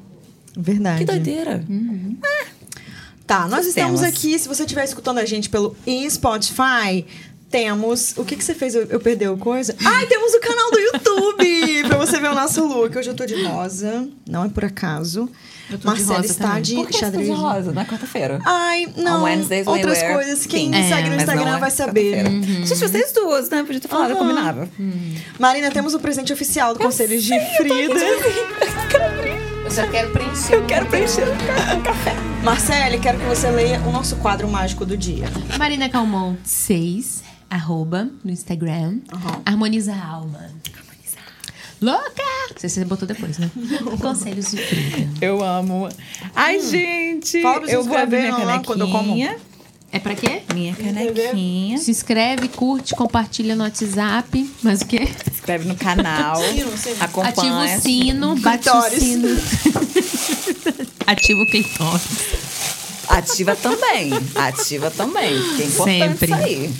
Verdade. 0.57 0.99
Que 0.99 1.05
doideira. 1.05 1.63
Tá, 3.27 3.47
nós 3.47 3.63
Sistemas. 3.65 3.93
estamos 4.01 4.01
aqui. 4.03 4.39
Se 4.39 4.47
você 4.47 4.63
estiver 4.63 4.83
escutando 4.83 5.19
a 5.19 5.25
gente 5.25 5.49
pelo 5.49 5.75
Spotify, 6.09 7.05
temos. 7.49 8.13
O 8.17 8.23
que, 8.25 8.35
que 8.35 8.43
você 8.43 8.53
fez? 8.53 8.75
Eu, 8.75 8.83
eu 8.89 8.99
perdi 8.99 9.25
a 9.25 9.35
coisa? 9.35 9.75
Ai, 9.83 10.05
temos 10.07 10.33
o 10.33 10.39
canal 10.39 10.71
do 10.71 10.79
YouTube! 10.79 11.83
pra 11.87 11.97
você 11.97 12.19
ver 12.19 12.29
o 12.31 12.35
nosso 12.35 12.65
look. 12.65 12.97
Hoje 12.97 13.09
eu 13.09 13.15
tô 13.15 13.25
de 13.25 13.41
rosa. 13.43 14.07
Não 14.29 14.45
é 14.45 14.49
por 14.49 14.65
acaso. 14.65 15.29
Eu 15.69 15.77
tô 15.77 15.81
de 15.81 15.85
Marcela 15.85 16.15
rosa 16.21 16.31
está 16.31 16.47
também. 16.47 16.61
de 16.63 16.75
Por 16.75 16.87
que 16.87 16.93
você 16.93 16.99
tá 16.99 17.09
de 17.11 17.15
xadrez. 17.17 17.37
rosa? 17.39 17.71
Na 17.71 17.85
quarta-feira. 17.85 18.39
Ai, 18.45 18.87
não. 18.97 19.23
Outras 19.67 20.01
coisas. 20.01 20.45
Quem 20.45 20.69
me 20.69 20.87
segue 20.87 21.03
no 21.09 21.15
não 21.15 21.17
Instagram 21.17 21.55
é 21.55 21.59
vai 21.59 21.71
saber. 21.71 22.23
quarta-feira. 22.23 22.65
Gente, 22.67 22.79
vocês 22.79 23.11
duas, 23.13 23.49
né? 23.49 23.63
Podia 23.63 23.79
ter 23.81 23.87
falado, 23.87 24.11
eu 24.11 24.17
Aham. 24.17 24.27
combinava. 24.27 24.69
Marina, 25.39 25.69
temos 25.71 25.93
o 25.93 25.99
presente 25.99 26.33
oficial 26.33 26.73
do 26.73 26.79
Conselho 26.79 27.19
de 27.19 27.33
Frida. 27.57 27.93
Eu 29.63 29.71
só 29.71 29.85
quero 29.87 30.11
preencher. 30.11 30.53
Eu 30.55 30.65
quero 30.65 30.85
preencher 30.87 31.23
o 31.27 31.81
café. 31.83 32.15
Marcele, 32.43 32.97
quero 32.99 33.19
que 33.19 33.25
você 33.25 33.51
leia 33.51 33.79
o 33.81 33.91
nosso 33.91 34.15
quadro 34.15 34.47
mágico 34.47 34.85
do 34.85 34.97
dia. 34.97 35.25
Marina 35.59 35.87
Calmon 35.89 36.35
6, 36.43 37.21
arroba, 37.49 38.09
no 38.23 38.31
Instagram. 38.31 38.99
Aham. 39.11 39.41
Harmoniza 39.45 39.93
a 39.93 40.05
alma. 40.07 40.49
Louca! 41.81 42.23
Você, 42.57 42.67
você 42.67 42.83
botou 42.83 43.07
depois, 43.07 43.37
né? 43.37 43.49
Conselhos 44.01 44.51
de 44.51 44.57
Frida. 44.57 45.09
Eu 45.21 45.41
amo. 45.43 45.87
Ai, 46.35 46.59
gente. 46.59 47.41
Fala 47.41 47.59
pra 47.59 47.69
se 47.69 47.73
eu 47.73 47.83
vou 47.83 47.97
abrir 47.97 48.17
minha 48.17 48.29
inscrever 48.29 48.55
lá 48.55 48.63
quando 48.63 48.81
eu 48.81 48.87
como. 48.87 49.03
canequinha. 49.03 49.37
É 49.91 49.97
pra 49.97 50.13
quê? 50.13 50.43
Minha 50.53 50.75
canequinha. 50.75 51.77
Se 51.79 51.89
inscreve, 51.89 52.47
curte, 52.49 52.93
compartilha 52.93 53.55
no 53.55 53.63
WhatsApp. 53.63 54.49
Mas 54.61 54.81
o 54.81 54.85
quê? 54.85 55.07
Se 55.07 55.31
inscreve 55.31 55.67
no 55.67 55.75
canal. 55.75 56.39
Acompanha. 56.99 57.29
Ativa 57.29 57.63
o 57.63 57.81
sino, 57.81 58.35
bate 58.35 58.69
o 58.69 58.81
sino. 58.83 59.27
Ativa 61.07 61.41
o 61.41 61.45
clitóris. 61.47 62.38
Ativa 63.09 63.55
também. 63.55 64.11
Ativa 64.35 64.91
também. 64.91 65.33
Que 65.55 65.63
é 65.63 65.65
importante 65.65 66.19
Sempre. 66.19 66.31
isso 66.31 66.35
aí. 66.35 66.73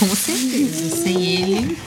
Com 0.00 0.16
certeza. 0.16 0.96
Sem 0.96 1.24
ele. 1.24 1.78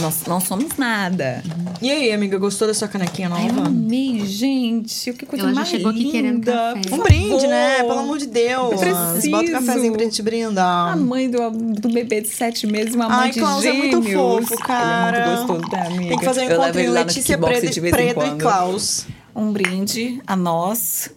Nós 0.00 0.22
não 0.28 0.38
somos 0.40 0.76
nada. 0.78 1.42
E 1.82 1.90
aí, 1.90 2.12
amiga, 2.12 2.38
gostou 2.38 2.68
da 2.68 2.72
sua 2.72 2.86
canequinha 2.86 3.28
Ai, 3.32 3.48
eu 3.48 3.52
nova? 3.52 3.66
amei, 3.68 4.24
gente. 4.24 5.12
Que 5.12 5.26
coisa 5.26 5.44
Ela 5.44 5.52
já 5.52 5.56
mais 5.56 5.68
chegou 5.68 5.90
aqui 5.90 5.98
linda. 6.04 6.12
querendo 6.12 6.44
café. 6.46 6.94
Um 6.94 6.98
brinde, 7.02 7.46
né? 7.48 7.76
Pelo 7.78 7.98
amor 7.98 8.16
de 8.18 8.26
Deus. 8.26 8.78
Preciso. 8.78 9.30
Bota 9.30 9.48
um 9.48 9.52
cafezinho 9.52 9.92
pra 9.92 10.04
gente 10.04 10.22
brindar. 10.22 10.92
A 10.92 10.96
mãe 10.96 11.28
do, 11.28 11.50
do 11.50 11.88
bebê 11.88 12.20
de 12.20 12.28
sete 12.28 12.64
meses, 12.66 12.94
uma 12.94 13.08
mãe 13.08 13.18
Ai, 13.18 13.30
de 13.32 13.40
Klaus 13.40 13.64
é 13.64 13.72
gêmeos. 13.72 13.94
muito 13.96 14.12
fofo, 14.12 14.56
cara. 14.62 15.16
Ele 15.18 15.26
é 15.26 15.36
muito 15.36 15.46
gostoso, 15.48 15.72
né, 15.72 15.86
amiga? 15.86 16.08
Tem 16.10 16.18
que 16.18 16.24
fazer 16.24 16.40
um 16.40 16.44
encontro 16.44 16.80
em 16.80 16.88
Letícia 16.88 17.34
em 17.34 17.90
Predo 17.90 18.10
e 18.10 18.14
quando. 18.14 18.38
Klaus. 18.38 19.06
Um 19.34 19.52
brinde 19.52 20.22
a 20.26 20.36
nós. 20.36 21.10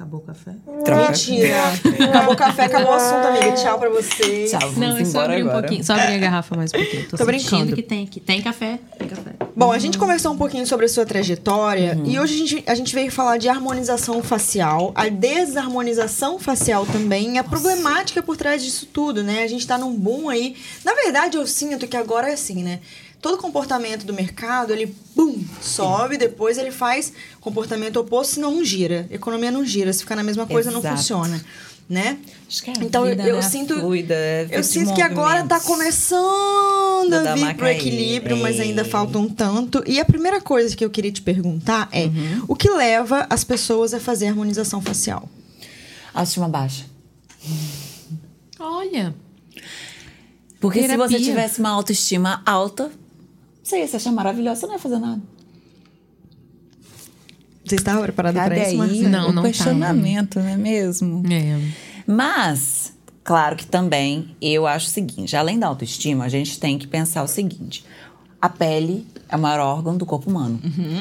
Acabou 0.00 0.20
o 0.20 0.22
café? 0.22 0.52
Troca. 0.82 1.08
Mentira. 1.10 1.56
Acabou 2.08 2.32
o 2.32 2.36
café, 2.36 2.64
acabou 2.64 2.90
o 2.92 2.94
assunto, 2.94 3.26
amiga. 3.26 3.52
Tchau 3.52 3.78
pra 3.78 3.90
você. 3.90 4.46
Tchau, 4.46 4.60
vamos 4.70 4.76
Não, 4.78 4.96
é 4.96 5.04
só 5.04 5.10
embora 5.10 5.24
abrir 5.32 5.42
um 5.44 5.48
agora. 5.50 5.60
pouquinho. 5.62 5.84
Só 5.84 5.92
abrir 5.92 6.14
a 6.14 6.18
garrafa 6.18 6.56
mais 6.56 6.70
um 6.72 6.76
pouquinho. 6.78 7.02
Tô, 7.02 7.16
Tô 7.18 7.24
sentindo 7.26 7.26
brincando. 7.50 7.76
que 7.76 7.82
tem 7.82 8.04
aqui. 8.04 8.18
Tem 8.18 8.40
café? 8.40 8.78
Tem 8.98 9.06
café. 9.08 9.32
Bom, 9.54 9.70
a 9.70 9.78
gente 9.78 9.98
conversou 9.98 10.32
um 10.32 10.38
pouquinho 10.38 10.66
sobre 10.66 10.86
a 10.86 10.88
sua 10.88 11.04
trajetória 11.04 11.96
Uhum. 11.98 12.06
e 12.06 12.18
hoje 12.18 12.34
a 12.34 12.38
gente, 12.38 12.64
a 12.66 12.74
gente 12.74 12.94
veio 12.94 13.12
falar 13.12 13.36
de 13.36 13.46
harmonização 13.50 14.22
facial, 14.22 14.90
a 14.94 15.06
desarmonização 15.08 16.38
facial 16.38 16.86
também, 16.86 17.38
a 17.38 17.44
problemática 17.44 18.22
por 18.22 18.38
trás 18.38 18.64
disso 18.64 18.86
tudo, 18.90 19.22
né? 19.22 19.42
A 19.42 19.46
gente 19.48 19.66
tá 19.66 19.76
num 19.76 19.92
boom 19.94 20.30
aí. 20.30 20.56
Na 20.82 20.94
verdade, 20.94 21.36
eu 21.36 21.46
sinto 21.46 21.86
que 21.86 21.96
agora 21.96 22.30
é 22.30 22.32
assim, 22.32 22.62
né? 22.62 22.80
Todo 23.20 23.36
comportamento 23.36 24.04
do 24.06 24.14
mercado, 24.14 24.72
ele, 24.72 24.94
bum, 25.14 25.42
sobe, 25.60 26.16
depois 26.16 26.56
ele 26.56 26.70
faz 26.70 27.12
comportamento 27.40 27.96
oposto, 27.98 28.34
senão 28.36 28.50
não 28.54 28.64
gira. 28.64 29.06
Economia 29.10 29.50
não 29.50 29.64
gira, 29.64 29.92
se 29.92 30.00
ficar 30.00 30.16
na 30.16 30.22
mesma 30.22 30.46
coisa 30.46 30.70
não 30.70 30.80
Exato. 30.80 30.96
funciona, 30.96 31.44
né? 31.86 32.16
Acho 32.48 32.62
que 32.62 32.70
é 32.70 32.72
a 32.72 32.82
Então, 32.82 33.04
vida, 33.04 33.22
eu 33.22 33.36
né? 33.36 33.42
sinto- 33.42 33.78
Fluida, 33.78 34.14
é 34.14 34.48
Eu 34.50 34.64
sinto 34.64 34.94
que 34.94 35.02
agora 35.02 35.44
tá 35.44 35.56
movimentos. 35.56 35.66
começando 35.66 37.12
a 37.12 37.34
vir 37.34 37.40
pro 37.40 37.66
Damacaí. 37.66 37.76
equilíbrio, 37.76 38.36
mas 38.38 38.58
ainda 38.58 38.80
É. 38.80 38.84
falta 38.84 39.18
um 39.18 39.28
tanto. 39.28 39.82
E 39.86 40.00
a 40.00 40.04
primeira 40.04 40.40
coisa 40.40 40.74
que 40.74 40.82
eu 40.84 40.88
queria 40.88 41.12
te 41.12 41.20
perguntar 41.20 41.88
é: 41.92 42.04
Uhum. 42.06 42.44
o 42.48 42.56
que 42.56 42.70
leva 42.70 43.26
as 43.28 43.44
pessoas 43.44 43.92
a 43.92 44.00
fazer 44.00 44.28
harmonização 44.28 44.80
facial? 44.80 45.28
Autoestima 46.14 46.48
baixa. 46.48 46.86
Olha. 48.58 49.14
Porque 50.60 50.80
se 50.82 50.88
Terapia. 50.88 51.18
você 51.18 51.24
tivesse 51.24 51.60
uma 51.60 51.70
autoestima 51.70 52.42
alta, 52.44 52.90
você 53.70 53.78
ia 53.78 53.86
se 53.86 53.96
achar 53.96 54.12
maravilhosa, 54.12 54.60
você 54.60 54.66
não 54.66 54.74
ia 54.74 54.78
fazer 54.78 54.98
nada. 54.98 55.22
Você 57.64 57.76
estava 57.76 58.02
preparada 58.02 58.42
para 58.42 58.58
isso, 58.58 58.76
Marcelo? 58.76 59.08
Não, 59.08 59.28
o 59.28 59.32
não 59.32 59.42
questionamento, 59.44 60.40
não 60.40 60.48
é 60.48 60.56
mesmo? 60.56 61.22
É. 61.32 61.60
Mas, 62.04 62.92
claro 63.22 63.54
que 63.54 63.64
também 63.64 64.34
eu 64.42 64.66
acho 64.66 64.88
o 64.88 64.90
seguinte: 64.90 65.36
além 65.36 65.58
da 65.58 65.68
autoestima, 65.68 66.24
a 66.24 66.28
gente 66.28 66.58
tem 66.58 66.76
que 66.76 66.88
pensar 66.88 67.22
o 67.22 67.28
seguinte. 67.28 67.84
A 68.42 68.48
pele 68.48 69.06
é 69.28 69.36
o 69.36 69.38
maior 69.38 69.60
órgão 69.60 69.96
do 69.96 70.04
corpo 70.04 70.28
humano. 70.28 70.58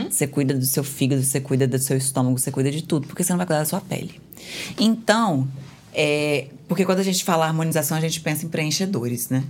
Você 0.09 0.27
cuida 0.27 0.53
do 0.53 0.65
seu 0.65 0.83
fígado, 0.83 1.23
você 1.23 1.39
cuida 1.39 1.65
do 1.65 1.79
seu 1.79 1.97
estômago, 1.97 2.37
você 2.37 2.51
cuida 2.51 2.69
de 2.69 2.83
tudo, 2.83 3.07
porque 3.07 3.23
você 3.23 3.31
não 3.31 3.37
vai 3.37 3.47
cuidar 3.47 3.59
da 3.59 3.65
sua 3.65 3.81
pele. 3.81 4.21
Então, 4.77 5.47
é, 6.01 6.47
porque 6.65 6.85
quando 6.85 6.99
a 6.99 7.03
gente 7.03 7.25
fala 7.25 7.45
harmonização, 7.45 7.97
a 7.97 7.99
gente 7.99 8.21
pensa 8.21 8.45
em 8.45 8.49
preenchedores, 8.49 9.27
né? 9.27 9.43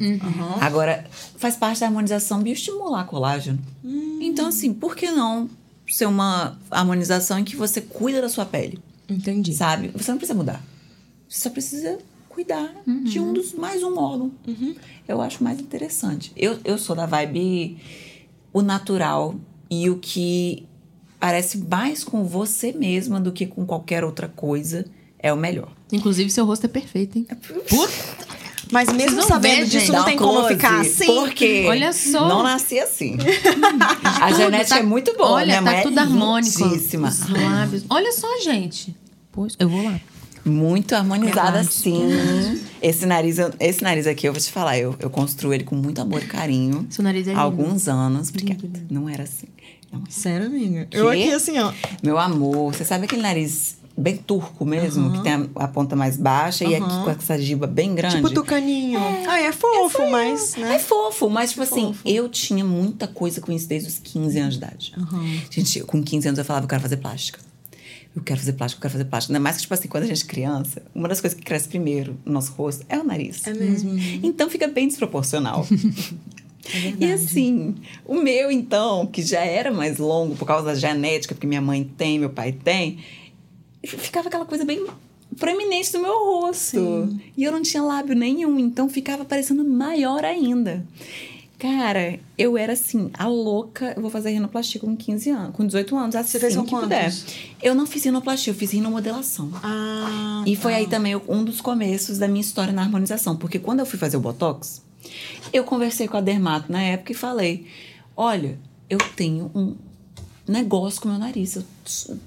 Agora, 0.59 1.05
faz 1.37 1.55
parte 1.55 1.79
da 1.79 1.85
harmonização 1.85 2.41
bioestimular 2.41 3.05
colágeno. 3.05 3.59
Então, 4.19 4.47
assim, 4.47 4.73
por 4.73 4.95
que 4.95 5.11
não 5.11 5.47
ser 5.87 6.07
uma 6.07 6.57
harmonização 6.71 7.37
em 7.37 7.43
que 7.43 7.55
você 7.55 7.81
cuida 7.81 8.19
da 8.19 8.29
sua 8.29 8.47
pele? 8.47 8.79
Entendi. 9.07 9.53
Sabe? 9.53 9.89
Você 9.89 10.09
não 10.09 10.17
precisa 10.17 10.35
mudar. 10.35 10.59
Você 11.27 11.41
só 11.41 11.51
precisa 11.51 11.99
cuidar 12.27 12.73
de 13.03 13.19
um 13.19 13.31
dos 13.31 13.53
mais 13.53 13.83
um 13.83 13.95
órgão. 13.99 14.31
Eu 15.07 15.21
acho 15.21 15.43
mais 15.43 15.59
interessante. 15.59 16.31
Eu, 16.35 16.57
eu 16.65 16.79
sou 16.79 16.95
da 16.95 17.05
vibe 17.05 17.77
o 18.51 18.63
natural 18.63 19.35
e 19.69 19.87
o 19.87 19.99
que 19.99 20.65
parece 21.19 21.59
mais 21.59 22.03
com 22.03 22.23
você 22.23 22.71
mesma 22.71 23.19
do 23.21 23.31
que 23.31 23.45
com 23.45 23.67
qualquer 23.67 24.03
outra 24.03 24.27
coisa 24.27 24.85
é 25.19 25.31
o 25.33 25.37
melhor. 25.37 25.69
Inclusive, 25.91 26.29
seu 26.29 26.45
rosto 26.45 26.65
é 26.65 26.69
perfeito, 26.69 27.17
hein? 27.17 27.27
Mas 28.71 28.91
mesmo 28.93 29.21
sabendo 29.23 29.61
vê, 29.61 29.65
disso, 29.65 29.79
gente. 29.87 29.91
não 29.91 30.05
tem 30.05 30.15
como 30.17 30.47
ficar 30.47 30.81
assim. 30.81 31.05
Porque 31.07 31.65
Olha 31.67 31.91
só. 31.91 32.27
não 32.27 32.43
nasci 32.43 32.79
assim. 32.79 33.17
A 34.03 34.27
Tudo 34.27 34.37
genética 34.37 34.75
tá- 34.75 34.79
é 34.79 34.83
muito 34.83 35.15
boa, 35.17 35.31
Olha, 35.31 35.47
né? 35.47 35.55
tá 35.55 35.61
Mas 35.61 35.83
tudo 35.83 35.97
é 35.99 36.01
harmônico. 36.03 36.63
Os 36.65 37.29
lábios. 37.29 37.83
Olha 37.89 38.11
só, 38.11 38.27
gente. 38.41 38.95
Pois, 39.31 39.55
eu 39.57 39.67
vou 39.67 39.83
lá. 39.83 39.99
Muito 40.45 40.93
harmonizada, 40.95 41.63
Verdade. 41.63 41.73
sim. 41.73 42.61
Esse 42.81 43.05
nariz, 43.05 43.37
esse 43.59 43.83
nariz 43.83 44.05
aqui, 44.07 44.27
eu 44.27 44.33
vou 44.33 44.41
te 44.41 44.49
falar, 44.51 44.77
eu, 44.77 44.95
eu 44.99 45.09
construo 45.09 45.53
ele 45.53 45.63
com 45.63 45.75
muito 45.75 45.99
amor 45.99 46.21
e 46.23 46.27
carinho. 46.27 46.85
Seu 46.91 47.03
nariz 47.03 47.27
é 47.27 47.31
Há 47.31 47.33
lindo. 47.33 47.41
alguns 47.45 47.87
anos. 47.87 48.29
Obrigada. 48.29 48.61
Não 48.89 49.09
era 49.09 49.23
assim. 49.23 49.47
Não. 49.91 50.03
Sério, 50.09 50.45
amiga? 50.45 50.87
Eu 50.91 51.09
aqui 51.09 51.31
assim, 51.33 51.57
ó. 51.57 51.73
Meu 52.03 52.17
amor, 52.19 52.73
você 52.73 52.85
sabe 52.85 53.05
aquele 53.05 53.23
nariz 53.23 53.78
bem 53.99 54.17
turco 54.17 54.65
mesmo, 54.65 55.11
que 55.11 55.23
tem 55.23 55.33
a, 55.33 55.47
a 55.55 55.67
ponta 55.67 55.95
mais 55.95 56.17
baixa 56.17 56.63
e 56.63 56.75
aqui 56.75 57.03
com 57.03 57.09
essa 57.09 57.37
giba 57.37 57.67
bem 57.67 57.93
grande? 57.93 58.15
Tipo 58.15 58.31
tucaninho. 58.31 58.99
Ah, 59.27 59.39
é 59.39 59.51
fofo, 59.51 60.09
mas, 60.09 60.55
né? 60.55 60.75
É 60.75 60.79
fofo, 60.79 61.29
mas 61.29 61.51
tipo 61.51 61.63
assim, 61.63 61.95
eu 62.05 62.29
tinha 62.29 62.63
muita 62.63 63.07
coisa 63.07 63.41
com 63.41 63.51
isso 63.51 63.67
desde 63.67 63.89
os 63.89 63.99
15 63.99 64.39
anos 64.39 64.53
de 64.53 64.59
idade. 64.59 64.93
Gente, 65.49 65.81
com 65.81 66.03
15 66.03 66.27
anos 66.27 66.39
eu 66.39 66.45
falava, 66.45 66.65
eu 66.65 66.69
quero 66.69 66.81
fazer 66.81 66.97
plástica. 66.97 67.39
Eu 68.15 68.23
quero 68.23 68.39
fazer 68.39 68.53
plástica, 68.53 68.79
eu 68.79 68.81
quero 68.81 68.91
fazer 68.91 69.05
plástica. 69.05 69.33
Ainda 69.33 69.39
mais 69.39 69.55
que, 69.57 69.61
tipo 69.63 69.73
assim, 69.73 69.87
quando 69.87 70.03
a 70.03 70.07
gente 70.07 70.23
é 70.23 70.27
criança, 70.27 70.81
uma 70.95 71.07
das 71.07 71.21
coisas 71.21 71.37
que 71.37 71.45
cresce 71.45 71.67
primeiro 71.67 72.17
no 72.25 72.33
nosso 72.33 72.51
rosto 72.53 72.85
é 72.89 72.97
o 72.97 73.03
nariz. 73.03 73.45
É 73.45 73.53
mesmo. 73.53 73.97
Então 74.23 74.49
fica 74.49 74.67
bem 74.67 74.87
desproporcional. 74.87 75.65
e 76.99 77.11
assim, 77.11 77.75
o 78.05 78.15
meu, 78.15 78.51
então, 78.51 79.05
que 79.05 79.21
já 79.21 79.41
era 79.41 79.71
mais 79.71 79.97
longo 79.97 80.35
por 80.35 80.45
causa 80.45 80.65
da 80.65 80.75
genética, 80.75 81.35
porque 81.35 81.47
minha 81.47 81.61
mãe 81.61 81.83
tem, 81.97 82.19
meu 82.19 82.29
pai 82.29 82.51
tem, 82.51 82.99
ficava 83.83 84.27
aquela 84.27 84.45
coisa 84.45 84.65
bem 84.65 84.85
proeminente 85.37 85.91
do 85.91 85.99
meu 85.99 86.13
rosto. 86.13 87.09
E 87.37 87.43
eu 87.43 87.51
não 87.51 87.61
tinha 87.61 87.81
lábio 87.83 88.15
nenhum, 88.15 88.59
então 88.59 88.89
ficava 88.89 89.23
parecendo 89.23 89.63
maior 89.63 90.23
ainda. 90.25 90.85
Cara, 91.57 92.17
eu 92.37 92.57
era 92.57 92.71
assim, 92.71 93.11
a 93.13 93.27
louca. 93.27 93.93
Eu 93.93 94.01
vou 94.01 94.09
fazer 94.09 94.29
rinoplastia 94.29 94.79
com 94.79 94.95
15 94.95 95.29
anos, 95.29 95.55
com 95.55 95.65
18 95.65 95.97
anos, 95.97 96.15
assim 96.15 96.31
Você 96.31 96.39
fez 96.39 96.55
com 96.55 96.63
que 96.63 96.73
puder. 96.73 97.03
quantos? 97.03 97.25
Eu 97.61 97.75
não 97.75 97.85
fiz 97.85 98.05
rinoplastia, 98.05 98.51
eu 98.51 98.55
fiz 98.55 98.71
rinomodelação. 98.71 99.51
Ah, 99.61 100.41
E 100.47 100.55
foi 100.55 100.73
aí 100.73 100.87
também 100.87 101.17
um 101.27 101.43
dos 101.43 101.59
começos 101.59 102.17
da 102.17 102.29
minha 102.29 102.39
história 102.39 102.71
na 102.71 102.81
harmonização. 102.81 103.35
Porque 103.35 103.59
quando 103.59 103.81
eu 103.81 103.85
fui 103.85 103.99
fazer 103.99 104.15
o 104.15 104.21
Botox, 104.21 104.81
eu 105.51 105.65
conversei 105.65 106.07
com 106.07 106.15
a 106.15 106.21
Dermato 106.21 106.71
na 106.71 106.81
época 106.81 107.11
e 107.11 107.15
falei: 107.15 107.65
Olha, 108.15 108.57
eu 108.89 108.97
tenho 109.17 109.51
um 109.53 109.75
negócio 110.51 111.01
com 111.01 111.07
o 111.07 111.11
meu 111.11 111.19
nariz. 111.19 111.55
Eu 111.55 111.63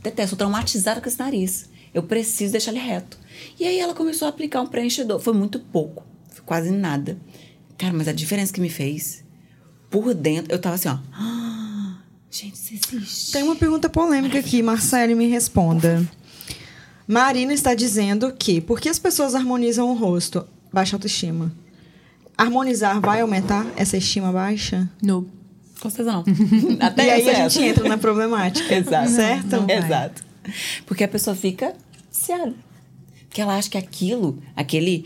detesto, 0.02 0.34
eu 0.34 0.38
traumatizada 0.38 1.00
com 1.00 1.08
esse 1.08 1.18
nariz. 1.18 1.68
Eu 1.92 2.02
preciso 2.02 2.52
deixar 2.52 2.70
ele 2.70 2.80
reto. 2.80 3.18
E 3.58 3.66
aí 3.66 3.78
ela 3.78 3.94
começou 3.94 4.26
a 4.26 4.28
aplicar 4.30 4.60
um 4.62 4.66
preenchedor. 4.66 5.20
Foi 5.20 5.32
muito 5.34 5.58
pouco, 5.58 6.04
foi 6.28 6.42
quase 6.44 6.70
nada. 6.70 7.18
Cara, 7.76 7.92
mas 7.92 8.08
a 8.08 8.12
diferença 8.12 8.52
que 8.52 8.60
me 8.60 8.70
fez, 8.70 9.24
por 9.90 10.14
dentro, 10.14 10.52
eu 10.54 10.58
tava 10.58 10.76
assim, 10.76 10.88
ó. 10.88 10.98
"Ah, 11.12 11.98
Gente, 12.30 12.54
isso 12.54 12.94
existe. 12.96 13.32
Tem 13.32 13.42
uma 13.42 13.54
pergunta 13.56 13.90
polêmica 13.90 14.38
aqui, 14.38 14.62
Marcele, 14.62 15.14
me 15.14 15.26
responda. 15.26 16.08
Marina 17.06 17.52
está 17.52 17.74
dizendo 17.74 18.32
que 18.32 18.58
por 18.58 18.80
que 18.80 18.88
as 18.88 18.98
pessoas 18.98 19.34
harmonizam 19.34 19.90
o 19.90 19.94
rosto? 19.94 20.46
Baixa 20.72 20.96
autoestima. 20.96 21.52
harmonizar 22.38 22.98
vai 23.00 23.20
aumentar 23.20 23.66
essa 23.76 23.98
estima 23.98 24.32
baixa? 24.32 24.88
No. 25.02 25.28
Com 25.82 25.90
certeza 25.90 26.12
não. 26.12 26.22
e 26.78 26.78
Até 26.80 27.10
aí 27.10 27.22
a 27.22 27.24
certo. 27.24 27.52
gente 27.54 27.68
entra 27.70 27.88
na 27.88 27.98
problemática. 27.98 28.72
Exato. 28.72 29.10
Certo? 29.10 29.50
Não 29.50 29.66
vai. 29.66 29.78
Exato. 29.78 30.24
Porque 30.86 31.02
a 31.02 31.08
pessoa 31.08 31.34
fica 31.34 31.74
viciada. 32.08 32.54
Porque 33.26 33.40
ela 33.40 33.56
acha 33.56 33.68
que 33.68 33.76
aquilo, 33.76 34.40
aquele, 34.54 35.04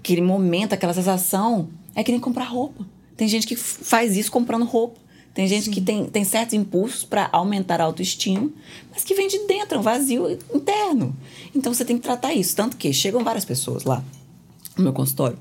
aquele 0.00 0.20
momento, 0.20 0.72
aquela 0.72 0.92
sensação, 0.92 1.68
é 1.94 2.02
que 2.02 2.10
nem 2.10 2.20
comprar 2.20 2.46
roupa. 2.46 2.84
Tem 3.16 3.28
gente 3.28 3.46
que 3.46 3.54
faz 3.54 4.16
isso 4.16 4.32
comprando 4.32 4.64
roupa. 4.64 4.98
Tem 5.32 5.46
gente 5.46 5.70
que 5.70 5.80
tem, 5.80 6.06
tem 6.06 6.24
certos 6.24 6.54
impulsos 6.54 7.04
para 7.04 7.28
aumentar 7.32 7.80
a 7.80 7.84
autoestima, 7.84 8.50
mas 8.90 9.04
que 9.04 9.14
vem 9.14 9.28
de 9.28 9.46
dentro, 9.46 9.76
é 9.76 9.78
um 9.78 9.82
vazio 9.82 10.30
interno. 10.52 11.14
Então 11.54 11.72
você 11.72 11.84
tem 11.84 11.96
que 11.96 12.02
tratar 12.02 12.34
isso. 12.34 12.56
Tanto 12.56 12.76
que 12.76 12.92
chegam 12.92 13.22
várias 13.22 13.44
pessoas 13.44 13.84
lá 13.84 14.02
no 14.76 14.82
meu 14.82 14.92
consultório 14.92 15.38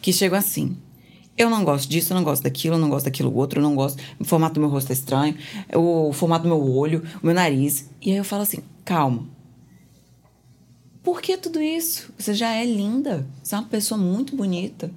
que 0.00 0.12
chegam 0.12 0.38
assim. 0.38 0.76
Eu 1.38 1.48
não 1.48 1.64
gosto 1.64 1.88
disso, 1.88 2.12
eu 2.12 2.16
não 2.16 2.24
gosto 2.24 2.42
daquilo, 2.42 2.74
eu 2.74 2.80
não 2.80 2.90
gosto 2.90 3.04
daquilo 3.04 3.32
outro, 3.32 3.60
eu 3.60 3.62
não 3.62 3.76
gosto. 3.76 4.02
O 4.18 4.24
formato 4.24 4.54
do 4.54 4.60
meu 4.60 4.68
rosto 4.68 4.90
é 4.90 4.92
estranho, 4.92 5.36
o 5.72 6.12
formato 6.12 6.42
do 6.42 6.48
meu 6.48 6.60
olho, 6.60 7.04
o 7.22 7.26
meu 7.26 7.34
nariz. 7.34 7.88
E 8.02 8.10
aí 8.10 8.16
eu 8.16 8.24
falo 8.24 8.42
assim: 8.42 8.58
calma. 8.84 9.24
Por 11.00 11.22
que 11.22 11.38
tudo 11.38 11.62
isso? 11.62 12.12
Você 12.18 12.34
já 12.34 12.52
é 12.52 12.66
linda. 12.66 13.24
Você 13.42 13.54
é 13.54 13.58
uma 13.58 13.68
pessoa 13.68 13.98
muito 13.98 14.36
bonita. 14.36 14.90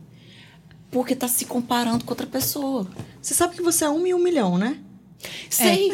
Porque 0.89 1.15
tá 1.15 1.27
se 1.27 1.45
comparando 1.45 2.03
com 2.03 2.11
outra 2.11 2.27
pessoa. 2.27 2.85
Você 3.21 3.33
sabe 3.33 3.55
que 3.55 3.61
você 3.61 3.85
é 3.85 3.89
um 3.89 4.05
em 4.05 4.13
um 4.13 4.19
milhão, 4.19 4.57
né? 4.57 4.79
Sei. 5.49 5.91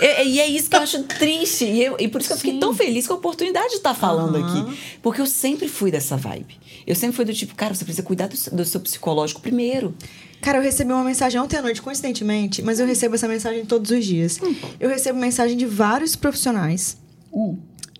É. 0.00 0.24
E, 0.24 0.30
e 0.34 0.40
é 0.40 0.46
isso 0.48 0.68
que 0.70 0.76
eu 0.76 0.80
acho 0.80 1.02
triste. 1.04 1.64
E, 1.64 1.84
eu- 1.84 1.96
e 1.98 2.08
por 2.08 2.20
isso 2.20 2.28
que 2.28 2.34
eu 2.34 2.38
fiquei 2.38 2.58
tão 2.58 2.74
feliz 2.74 3.06
com 3.06 3.14
a 3.14 3.16
oportunidade 3.16 3.68
de 3.70 3.76
estar 3.76 3.94
falando 3.94 4.36
Aham. 4.36 4.62
aqui. 4.70 4.78
Porque 5.02 5.20
eu 5.20 5.26
sempre 5.26 5.68
fui 5.68 5.90
dessa 5.90 6.16
vibe. 6.16 6.56
Eu 6.86 6.94
sempre 6.94 7.14
fui 7.16 7.24
do 7.24 7.32
tipo, 7.32 7.54
cara, 7.54 7.74
você 7.74 7.84
precisa 7.84 8.02
cuidar 8.02 8.26
do, 8.28 8.36
seu- 8.36 8.54
do 8.54 8.64
seu 8.64 8.80
psicológico 8.80 9.40
primeiro. 9.40 9.94
Cara, 10.40 10.58
eu 10.58 10.62
recebi 10.62 10.92
uma 10.92 11.04
mensagem 11.04 11.40
ontem 11.40 11.56
à 11.56 11.62
noite, 11.62 11.80
coincidentemente, 11.80 12.62
mas 12.62 12.80
eu 12.80 12.86
recebo 12.86 13.14
essa 13.14 13.28
mensagem 13.28 13.64
todos 13.64 13.90
os 13.92 14.04
dias. 14.04 14.40
Hum. 14.42 14.54
Eu 14.80 14.88
recebo 14.88 15.18
mensagem 15.18 15.56
de 15.56 15.64
vários 15.66 16.16
profissionais. 16.16 16.96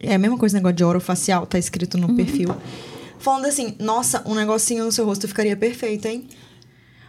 É 0.00 0.14
a 0.14 0.18
mesma 0.18 0.36
coisa, 0.36 0.56
negócio 0.56 0.74
de 0.76 0.82
orofacial, 0.84 1.46
tá 1.46 1.58
escrito 1.58 1.94
Uhum. 1.96 2.08
no 2.08 2.16
perfil. 2.16 2.48
Falando 3.20 3.44
assim, 3.46 3.76
nossa, 3.78 4.24
um 4.26 4.34
negocinho 4.34 4.84
no 4.84 4.90
seu 4.90 5.06
rosto 5.06 5.28
ficaria 5.28 5.56
perfeito, 5.56 6.06
hein? 6.06 6.26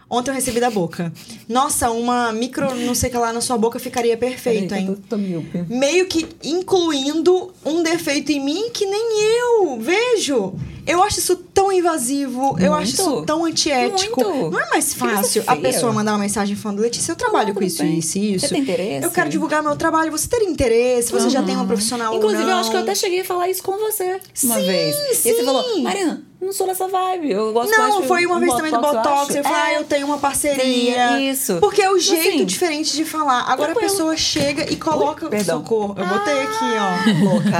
Ontem 0.08 0.30
eu 0.30 0.34
recebi 0.34 0.60
da 0.60 0.70
boca. 0.70 1.12
Nossa, 1.48 1.90
uma 1.90 2.30
micro, 2.32 2.74
não 2.74 2.94
sei 2.94 3.08
o 3.08 3.12
que 3.12 3.18
lá 3.18 3.32
na 3.32 3.40
sua 3.40 3.56
boca 3.58 3.78
ficaria 3.78 4.16
perfeito, 4.16 4.68
Peraí, 4.68 4.84
hein? 4.86 4.96
tô- 5.08 5.16
tô. 5.16 5.22
Meio 5.68 6.06
que 6.06 6.26
incluindo 6.42 7.52
um 7.64 7.82
defeito 7.82 8.30
em 8.30 8.44
mim 8.44 8.70
que 8.70 8.84
nem 8.86 9.20
eu 9.22 9.78
vejo. 9.80 10.54
Eu 10.86 11.02
acho 11.02 11.18
isso 11.18 11.36
tão 11.36 11.72
invasivo, 11.72 12.56
eu 12.60 12.74
acho 12.74 12.92
isso 12.94 13.10
Muito. 13.10 13.26
tão 13.26 13.44
antiético. 13.44 14.22
Muito. 14.22 14.50
Não 14.50 14.60
é 14.60 14.68
mais 14.70 14.92
fácil 14.94 15.42
a 15.46 15.56
pessoa 15.56 15.92
mandar 15.92 16.12
uma 16.12 16.18
mensagem 16.18 16.54
falando, 16.56 16.80
Letícia, 16.80 17.12
eu 17.12 17.16
trabalho 17.16 17.48
Não, 17.48 17.54
com 17.54 17.62
isso, 17.62 17.82
bem. 17.82 17.98
isso 17.98 18.18
e 18.18 18.34
isso. 18.34 18.46
Você 18.46 18.54
tem 18.54 18.62
interesse? 18.62 19.04
Eu 19.06 19.10
quero 19.10 19.28
divulgar 19.30 19.62
meu 19.62 19.76
trabalho. 19.76 20.10
Você 20.12 20.28
teria 20.28 20.48
interesse? 20.48 21.10
Você 21.12 21.30
já 21.30 21.42
tem 21.42 21.56
uma 21.56 21.66
profissional 21.66 22.14
Inclusive, 22.14 22.42
ou 22.42 22.46
não? 22.48 22.54
eu 22.54 22.60
acho 22.60 22.70
que 22.70 22.76
eu 22.76 22.80
até 22.80 22.94
cheguei 22.94 23.20
a 23.20 23.24
falar 23.24 23.48
isso 23.48 23.62
com 23.62 23.72
você 23.78 24.20
uma 24.42 24.56
Sim, 24.56 24.66
vez. 24.66 24.96
E 25.10 25.14
sim. 25.14 25.34
você 25.34 25.44
falou, 25.44 25.82
Marina, 25.82 26.22
não 26.40 26.52
sou 26.52 26.66
dessa 26.66 26.86
vibe. 26.86 27.30
Eu 27.30 27.52
gosto 27.54 27.70
mais 27.78 27.94
Não, 27.94 28.02
de 28.02 28.08
foi 28.08 28.26
uma 28.26 28.36
um 28.36 28.40
vez 28.40 28.54
também 28.54 28.70
do 28.72 28.80
Botox. 28.80 29.08
acho. 29.30 29.38
Eu 29.38 29.44
falei, 29.44 29.58
ah, 29.60 29.72
É. 29.72 29.78
eu 29.78 29.84
tenho 29.84 30.06
uma 30.06 30.18
parceria. 30.18 31.08
Sim, 31.16 31.30
isso. 31.30 31.56
Porque 31.60 31.80
é 31.80 31.90
o 31.90 31.98
jeito 31.98 32.28
Assim, 32.36 32.44
diferente 32.44 32.94
de 32.94 33.04
falar. 33.04 33.44
Agora 33.48 33.72
a 33.72 33.74
pessoa 33.74 34.16
chega 34.16 34.70
e 34.70 34.76
coloca. 34.76 35.24
Ui, 35.24 35.30
perdão. 35.30 35.60
Socorro. 35.60 35.94
Eu 35.98 36.06
botei 36.06 36.42
aqui, 36.42 36.64
ó. 36.78 37.24
Louca. 37.24 37.54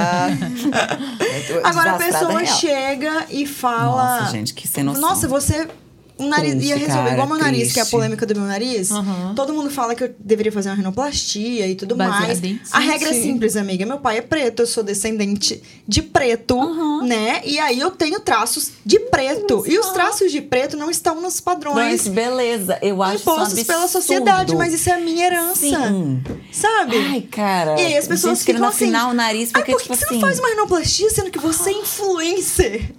Agora 1.65 1.93
a 1.93 1.99
pessoa 1.99 2.41
real. 2.41 2.57
chega 2.57 3.14
e 3.31 3.47
fala. 3.47 4.21
Nossa, 4.21 4.33
gente, 4.33 4.55
que 4.55 4.67
sem 4.67 4.85
noção. 4.85 5.01
Nossa, 5.01 5.29
você. 5.29 5.69
O 6.17 6.27
nariz 6.27 6.53
Triste, 6.53 6.69
ia 6.69 6.77
resolver 6.77 6.99
cara, 7.03 7.13
igual 7.13 7.27
meu 7.27 7.39
nariz, 7.39 7.73
que 7.73 7.79
é 7.81 7.83
a 7.83 7.85
triste. 7.85 7.91
polêmica 7.91 8.25
do 8.25 8.37
meu 8.37 8.45
nariz. 8.47 8.93
Aham. 8.93 9.33
Todo 9.35 9.53
mundo 9.53 9.69
fala 9.69 9.97
que 9.97 10.05
eu 10.05 10.15
deveria 10.19 10.53
fazer 10.53 10.69
uma 10.69 10.77
rinoplastia 10.77 11.67
e 11.67 11.75
tudo 11.75 11.97
Baseado 11.97 12.27
mais. 12.27 12.45
em- 12.45 12.61
A 12.71 12.81
Sim, 12.81 12.87
regra 12.87 13.09
é 13.11 13.13
sim. 13.15 13.23
simples, 13.23 13.57
amiga. 13.57 13.85
Meu 13.85 13.99
pai 13.99 14.19
é 14.19 14.23
preto, 14.23 14.63
eu 14.63 14.67
sou 14.67 14.85
descendente 14.85 15.61
de 15.89 16.03
preto, 16.03 16.57
né? 17.03 17.41
E 17.45 17.59
aí 17.59 17.81
eu 17.81 17.91
tenho 17.91 18.21
traços 18.21 18.71
de 18.87 19.01
preto. 19.01 19.65
E 19.67 19.77
os 19.77 19.89
traços 19.89 20.31
de 20.31 20.41
preto 20.41 20.77
não 20.77 20.89
estão 20.89 21.21
nos 21.21 21.41
padrões 21.41 21.75
Mas 21.75 22.07
beleza, 22.09 22.79
eu 22.81 23.03
acho 23.03 23.17
isso 23.17 23.31
um 23.31 23.35
impostos 23.35 23.63
pela 23.65 23.89
sociedade, 23.89 24.55
mas 24.55 24.73
isso 24.73 24.89
é 24.89 24.93
a 24.93 25.01
minha 25.01 25.27
herança. 25.27 25.57
Sim. 25.57 26.23
Sabe? 26.53 26.97
Ai, 26.97 27.23
cara. 27.23 27.81
E 27.81 27.87
aí 27.87 27.97
as 27.97 28.07
pessoas 28.07 28.39
gente 28.39 28.47
ficam 28.53 28.69
assim. 28.69 28.85
afinar 28.85 29.09
o 29.11 29.15
nariz 29.15 29.51
porque, 29.51 29.73
por 29.73 29.79
que, 29.79 29.89
tipo 29.89 29.95
que 29.95 29.99
você 29.99 30.05
assim... 30.05 30.15
não 30.15 30.21
faz 30.21 30.39
uma 30.39 30.49
rinoplastia 30.49 31.11
sendo 31.11 31.31
que 31.33 31.39
você 31.41 31.71
é 31.71 31.73
influencer? 31.73 32.93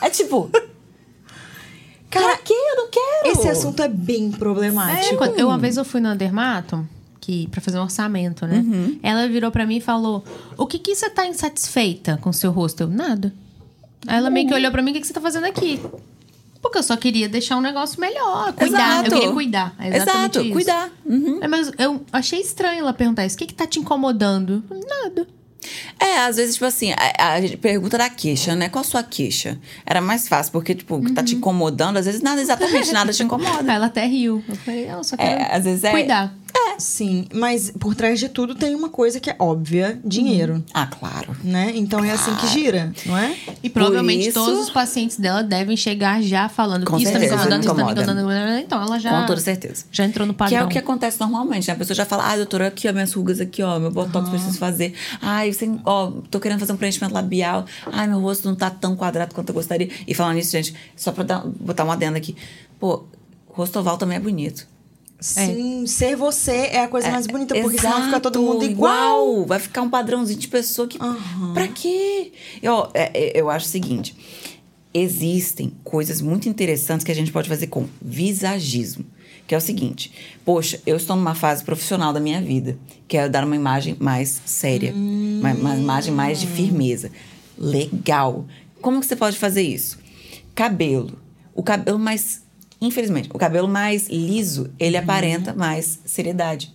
É 0.00 0.08
tipo... 0.08 0.50
Cara, 2.10 2.26
pra 2.26 2.36
quê? 2.38 2.52
Eu 2.54 2.76
não 2.76 2.88
quero. 2.90 3.38
Esse 3.38 3.48
assunto 3.48 3.82
é 3.82 3.88
bem 3.88 4.30
É, 4.34 4.36
problemático. 4.36 5.16
quando- 5.16 5.38
eu, 5.38 5.46
uma 5.48 5.58
vez 5.58 5.76
eu 5.76 5.84
fui 5.84 6.00
na 6.00 6.14
Dermato, 6.14 6.86
que, 7.20 7.46
pra 7.48 7.60
fazer 7.60 7.78
um 7.78 7.82
orçamento, 7.82 8.46
né? 8.46 8.58
Uhum. 8.58 8.98
Ela 9.02 9.28
virou 9.28 9.50
pra 9.50 9.64
mim 9.66 9.76
e 9.76 9.80
falou: 9.80 10.24
O 10.56 10.66
que 10.66 10.78
que 10.78 10.94
você 10.94 11.08
tá 11.08 11.26
insatisfeita 11.26 12.18
com 12.20 12.30
o 12.30 12.34
seu 12.34 12.50
rosto? 12.50 12.82
Eu, 12.82 12.88
nada. 12.88 13.32
Aí 14.06 14.16
ela 14.16 14.30
meio 14.30 14.48
que 14.48 14.54
olhou 14.54 14.70
pra 14.72 14.82
mim: 14.82 14.90
O 14.90 14.94
que, 14.94 15.00
que 15.00 15.06
você 15.06 15.12
tá 15.12 15.20
fazendo 15.20 15.44
aqui? 15.46 15.80
Porque 16.62 16.76
eu 16.76 16.82
só 16.82 16.94
queria 16.96 17.26
deixar 17.28 17.56
um 17.56 17.60
negócio 17.62 17.98
melhor, 18.00 18.52
cuidar. 18.52 18.66
Exato. 19.00 19.06
Eu 19.06 19.12
queria 19.18 19.32
cuidar. 19.32 19.74
É 19.78 19.96
exatamente 19.96 20.30
Exato, 20.38 20.40
isso. 20.42 20.52
cuidar. 20.52 20.90
Uhum. 21.06 21.38
É, 21.40 21.48
mas 21.48 21.70
eu 21.78 22.02
achei 22.12 22.38
estranho 22.40 22.80
ela 22.80 22.92
perguntar 22.92 23.24
isso. 23.24 23.34
O 23.36 23.38
que, 23.38 23.46
que 23.46 23.54
tá 23.54 23.66
te 23.66 23.78
incomodando? 23.78 24.62
Nada. 24.70 25.26
É, 25.98 26.18
às 26.20 26.36
vezes, 26.36 26.54
tipo 26.54 26.64
assim, 26.64 26.92
a, 26.92 27.34
a 27.34 27.40
gente 27.40 27.56
pergunta 27.56 27.98
da 27.98 28.08
queixa, 28.08 28.54
né? 28.56 28.68
Qual 28.68 28.80
a 28.82 28.84
sua 28.84 29.02
queixa? 29.02 29.58
Era 29.84 30.00
mais 30.00 30.28
fácil, 30.28 30.52
porque, 30.52 30.74
tipo, 30.74 31.02
que 31.02 31.12
tá 31.12 31.22
te 31.22 31.34
incomodando, 31.34 31.96
às 31.98 32.06
vezes 32.06 32.22
nada, 32.22 32.40
exatamente 32.40 32.92
nada 32.92 33.12
te 33.12 33.22
incomoda. 33.22 33.70
ela 33.72 33.86
até 33.86 34.06
riu. 34.06 34.42
Eu 34.48 34.56
falei, 34.56 34.90
eu 34.90 35.04
só 35.04 35.16
quero 35.16 35.40
É, 35.42 35.54
às 35.56 35.64
vezes 35.64 35.84
é- 35.84 35.90
cuidar. 35.90 36.34
Sim, 36.78 37.26
mas 37.34 37.70
por 37.78 37.94
trás 37.94 38.18
de 38.18 38.28
tudo 38.28 38.54
tem 38.54 38.74
uma 38.74 38.88
coisa 38.88 39.20
que 39.20 39.28
é 39.28 39.36
óbvia: 39.38 40.00
dinheiro. 40.02 40.64
Ah, 40.72 40.86
claro. 40.86 41.36
Né? 41.44 41.72
Então 41.74 42.02
é 42.02 42.10
assim 42.10 42.34
que 42.36 42.46
gira, 42.46 42.90
não 43.04 43.16
é? 43.18 43.36
E 43.62 43.68
provavelmente 43.68 44.28
isso- 44.28 44.42
todos 44.42 44.58
os 44.60 44.70
pacientes 44.70 45.18
dela 45.18 45.42
devem 45.42 45.76
chegar 45.76 46.22
já 46.22 46.48
falando 46.48 46.86
Com 46.86 46.96
isso 46.98 47.12
tá 47.12 47.18
me 47.18 47.26
incomodando, 47.26 47.60
isso 47.60 47.74
tá 47.74 47.74
me 47.74 47.82
incomoda. 47.84 48.02
incomodando. 48.02 48.58
Então 48.60 48.82
ela 48.82 48.98
já, 48.98 49.20
Com 49.20 49.26
toda 49.26 49.40
certeza. 49.42 49.84
já 49.92 50.04
entrou 50.06 50.26
no 50.26 50.32
Que 50.32 50.42
é 50.42 50.46
padrão. 50.48 50.66
o 50.66 50.68
que 50.70 50.78
acontece 50.78 51.20
normalmente, 51.20 51.68
né? 51.68 51.74
A 51.74 51.76
pessoa 51.76 51.94
já 51.94 52.06
fala, 52.06 52.32
ah, 52.32 52.36
doutora, 52.36 52.68
aqui, 52.68 52.88
ó, 52.88 52.92
minhas 52.92 53.12
rugas 53.12 53.40
aqui, 53.40 53.62
ó, 53.62 53.78
meu 53.78 53.90
botox 53.90 54.30
preciso 54.30 54.56
fazer. 54.58 54.94
Ai, 55.20 55.52
você, 55.52 55.70
ó, 55.84 56.10
tô 56.30 56.40
querendo 56.40 56.60
fazer 56.60 56.72
um 56.72 56.76
preenchimento 56.78 57.12
labial. 57.14 57.66
Ai, 57.92 58.06
meu 58.08 58.20
rosto 58.20 58.48
não 58.48 58.54
tá 58.56 58.70
tão 58.70 58.96
quadrado 58.96 59.34
quanto 59.34 59.50
eu 59.50 59.54
gostaria. 59.54 59.90
E 60.06 60.14
falando 60.14 60.36
nisso, 60.36 60.52
gente, 60.52 60.74
só 60.96 61.12
pra 61.12 61.24
dar, 61.24 61.42
botar 61.46 61.84
uma 61.84 61.92
adenda 61.92 62.16
aqui. 62.16 62.34
Pô, 62.78 63.04
rosto 63.48 63.78
oval 63.78 63.98
também 63.98 64.16
é 64.16 64.20
bonito. 64.20 64.66
Sim, 65.20 65.86
ser 65.86 66.16
você 66.16 66.68
é 66.72 66.84
a 66.84 66.88
coisa 66.88 67.10
mais 67.10 67.26
bonita, 67.26 67.54
porque 67.60 67.78
senão 67.78 68.04
fica 68.04 68.20
todo 68.20 68.40
mundo 68.40 68.62
Exato, 68.62 68.72
igual. 68.72 69.44
Vai 69.44 69.58
ficar 69.58 69.82
um 69.82 69.90
padrãozinho 69.90 70.38
de 70.38 70.48
pessoa 70.48 70.88
que. 70.88 70.98
Aham. 71.00 71.52
Pra 71.52 71.68
quê? 71.68 72.32
Eu, 72.62 72.88
é, 72.94 73.10
é, 73.12 73.40
eu 73.40 73.50
acho 73.50 73.66
o 73.66 73.68
seguinte: 73.68 74.16
existem 74.94 75.72
coisas 75.84 76.20
muito 76.20 76.48
interessantes 76.48 77.04
que 77.04 77.12
a 77.12 77.14
gente 77.14 77.30
pode 77.30 77.48
fazer 77.48 77.66
com 77.66 77.86
visagismo. 78.00 79.04
Que 79.46 79.54
é 79.54 79.58
o 79.58 79.60
seguinte: 79.60 80.12
poxa, 80.44 80.80
eu 80.86 80.96
estou 80.96 81.16
numa 81.16 81.34
fase 81.34 81.62
profissional 81.64 82.12
da 82.12 82.20
minha 82.20 82.40
vida, 82.40 82.78
quero 83.06 83.30
dar 83.30 83.44
uma 83.44 83.56
imagem 83.56 83.96
mais 83.98 84.40
séria, 84.46 84.92
uma, 84.94 85.52
uma 85.52 85.76
imagem 85.76 86.14
mais 86.14 86.40
de 86.40 86.46
firmeza. 86.46 87.10
Legal. 87.58 88.46
Como 88.80 89.00
que 89.00 89.06
você 89.06 89.16
pode 89.16 89.36
fazer 89.36 89.62
isso? 89.62 89.98
Cabelo. 90.54 91.18
O 91.54 91.62
cabelo 91.62 91.98
mais. 91.98 92.42
Infelizmente, 92.80 93.28
o 93.32 93.38
cabelo 93.38 93.68
mais 93.68 94.08
liso, 94.08 94.70
ele 94.78 94.96
aparenta 94.96 95.52
mais 95.54 96.00
seriedade. 96.04 96.74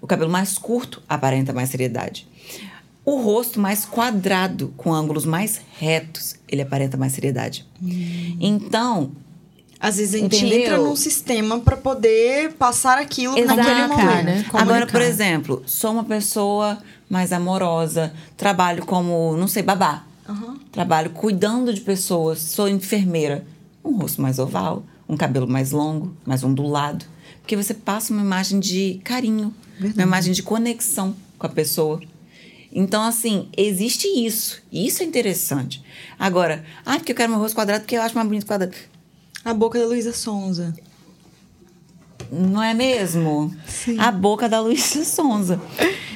O 0.00 0.06
cabelo 0.06 0.30
mais 0.30 0.58
curto 0.58 1.02
aparenta 1.08 1.52
mais 1.52 1.70
seriedade. 1.70 2.28
O 3.04 3.20
rosto 3.20 3.58
mais 3.60 3.84
quadrado, 3.84 4.74
com 4.76 4.92
ângulos 4.92 5.24
mais 5.24 5.60
retos, 5.78 6.34
ele 6.48 6.60
aparenta 6.62 6.96
mais 6.96 7.12
seriedade. 7.12 7.64
Então, 8.40 9.12
Às 9.78 9.98
vezes 9.98 10.14
a 10.14 10.18
gente 10.18 10.36
Entendeu? 10.38 10.58
entra 10.60 10.78
num 10.78 10.96
sistema 10.96 11.60
pra 11.60 11.76
poder 11.76 12.54
passar 12.54 12.96
aquilo 12.98 13.34
naquele 13.44 13.60
Exato. 13.70 13.88
momento. 14.00 14.24
né? 14.24 14.44
Agora, 14.48 14.64
Comunicar. 14.86 14.90
por 14.92 15.02
exemplo, 15.02 15.62
sou 15.66 15.92
uma 15.92 16.04
pessoa 16.04 16.78
mais 17.10 17.30
amorosa, 17.30 18.12
trabalho 18.38 18.84
como, 18.86 19.36
não 19.36 19.46
sei, 19.46 19.62
babá. 19.62 20.02
Trabalho 20.72 21.10
cuidando 21.10 21.72
de 21.74 21.82
pessoas, 21.82 22.38
sou 22.40 22.68
enfermeira. 22.68 23.44
Um 23.84 23.98
rosto 23.98 24.20
mais 24.22 24.38
oval, 24.38 24.82
um 25.08 25.16
cabelo 25.16 25.46
mais 25.46 25.70
longo, 25.72 26.16
mais 26.24 26.42
ondulado. 26.42 27.04
Porque 27.40 27.56
você 27.56 27.74
passa 27.74 28.12
uma 28.12 28.22
imagem 28.22 28.58
de 28.58 29.00
carinho, 29.04 29.54
uma 29.80 30.02
imagem 30.02 30.32
de 30.32 30.42
conexão 30.42 31.14
com 31.38 31.46
a 31.46 31.50
pessoa. 31.50 32.00
Então, 32.72 33.02
assim, 33.02 33.48
existe 33.56 34.06
isso. 34.06 34.62
Isso 34.70 35.02
é 35.02 35.06
interessante. 35.06 35.82
Agora, 36.18 36.64
ah, 36.84 36.96
porque 36.96 37.12
eu 37.12 37.16
quero 37.16 37.30
meu 37.30 37.40
rosto 37.40 37.54
quadrado 37.54 37.82
porque 37.82 37.96
eu 37.96 38.02
acho 38.02 38.14
mais 38.14 38.26
bonito 38.26 38.46
quadrado. 38.46 38.76
A 39.44 39.54
boca 39.54 39.78
da 39.78 39.86
Luísa 39.86 40.12
Sonza. 40.12 40.74
Não 42.30 42.62
é 42.62 42.74
mesmo? 42.74 43.54
A 43.98 44.10
boca 44.10 44.48
da 44.48 44.60
Luísa 44.60 45.04
Sonza. 45.04 45.60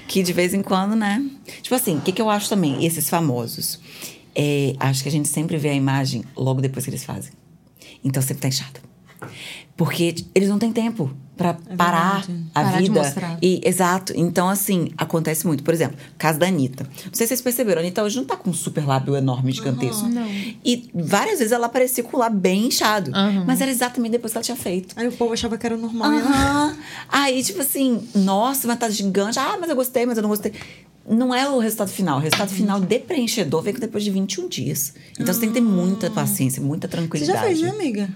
Que 0.08 0.22
de 0.22 0.32
vez 0.32 0.52
em 0.52 0.62
quando, 0.62 0.96
né? 0.96 1.24
Tipo 1.62 1.76
assim, 1.76 1.96
o 1.96 2.00
que, 2.00 2.12
que 2.12 2.20
eu 2.20 2.28
acho 2.28 2.48
também? 2.48 2.84
Esses 2.84 3.08
famosos. 3.08 3.78
É, 4.34 4.74
acho 4.80 5.02
que 5.02 5.08
a 5.08 5.12
gente 5.12 5.28
sempre 5.28 5.56
vê 5.56 5.70
a 5.70 5.74
imagem 5.74 6.24
logo 6.36 6.60
depois 6.60 6.84
que 6.84 6.90
eles 6.90 7.04
fazem. 7.04 7.32
Então 8.04 8.22
sempre 8.22 8.42
tá 8.42 8.48
inchada. 8.48 8.80
Porque 9.76 10.14
eles 10.34 10.48
não 10.48 10.58
têm 10.58 10.72
tempo 10.72 11.10
pra 11.36 11.54
parar 11.76 12.18
verdade. 12.26 12.44
a 12.54 12.62
Parar 12.62 12.78
vida. 12.78 13.00
mostrar. 13.00 13.38
E, 13.40 13.60
exato. 13.64 14.12
Então, 14.14 14.46
assim, 14.48 14.90
acontece 14.96 15.46
muito. 15.46 15.62
Por 15.62 15.72
exemplo, 15.72 15.96
caso 16.18 16.38
da 16.38 16.46
Anitta. 16.46 16.84
Não 16.84 17.14
sei 17.14 17.26
se 17.26 17.28
vocês 17.28 17.40
perceberam, 17.40 17.80
a 17.80 17.82
Anitta 17.82 18.02
hoje 18.02 18.16
não 18.16 18.26
tá 18.26 18.36
com 18.36 18.50
um 18.50 18.52
super 18.52 18.86
lábio 18.86 19.16
enorme, 19.16 19.50
gigantesco. 19.52 20.06
Não. 20.06 20.26
E 20.62 20.90
várias 20.94 21.38
vezes 21.38 21.52
ela 21.52 21.64
aparecia 21.66 22.04
com 22.04 22.14
o 22.16 22.20
lábio 22.20 22.38
bem 22.38 22.66
inchado. 22.66 23.10
Aham. 23.14 23.44
Mas 23.46 23.58
era 23.62 23.70
exatamente 23.70 24.12
depois 24.12 24.32
que 24.32 24.38
ela 24.38 24.44
tinha 24.44 24.56
feito. 24.56 24.94
Aí 24.98 25.08
o 25.08 25.12
povo 25.12 25.32
achava 25.32 25.56
que 25.56 25.64
era 25.64 25.78
normal. 25.78 26.10
né? 26.10 26.18
Aham. 26.20 26.76
Aí, 27.08 27.42
tipo 27.42 27.62
assim, 27.62 28.06
nossa, 28.14 28.68
mas 28.68 28.78
tá 28.78 28.90
gigante. 28.90 29.38
Ah, 29.38 29.56
mas 29.58 29.70
eu 29.70 29.76
gostei, 29.76 30.04
mas 30.04 30.18
eu 30.18 30.22
não 30.22 30.28
gostei. 30.30 30.52
Não 31.10 31.34
é 31.34 31.48
o 31.48 31.58
resultado 31.58 31.88
final. 31.90 32.18
O 32.18 32.20
resultado 32.20 32.50
final 32.50 32.80
de 32.80 32.98
preenchedor 33.00 33.62
vem 33.62 33.74
depois 33.74 34.04
de 34.04 34.10
21 34.10 34.48
dias. 34.48 34.94
Então 35.18 35.26
você 35.34 35.40
tem 35.40 35.48
que 35.48 35.54
ter 35.56 35.60
muita 35.60 36.10
paciência, 36.10 36.62
muita 36.62 36.86
Você 36.86 36.92
tranquilidade. 36.96 37.38
já 37.38 37.44
fez, 37.44 37.60
né, 37.60 37.70
amiga? 37.70 38.08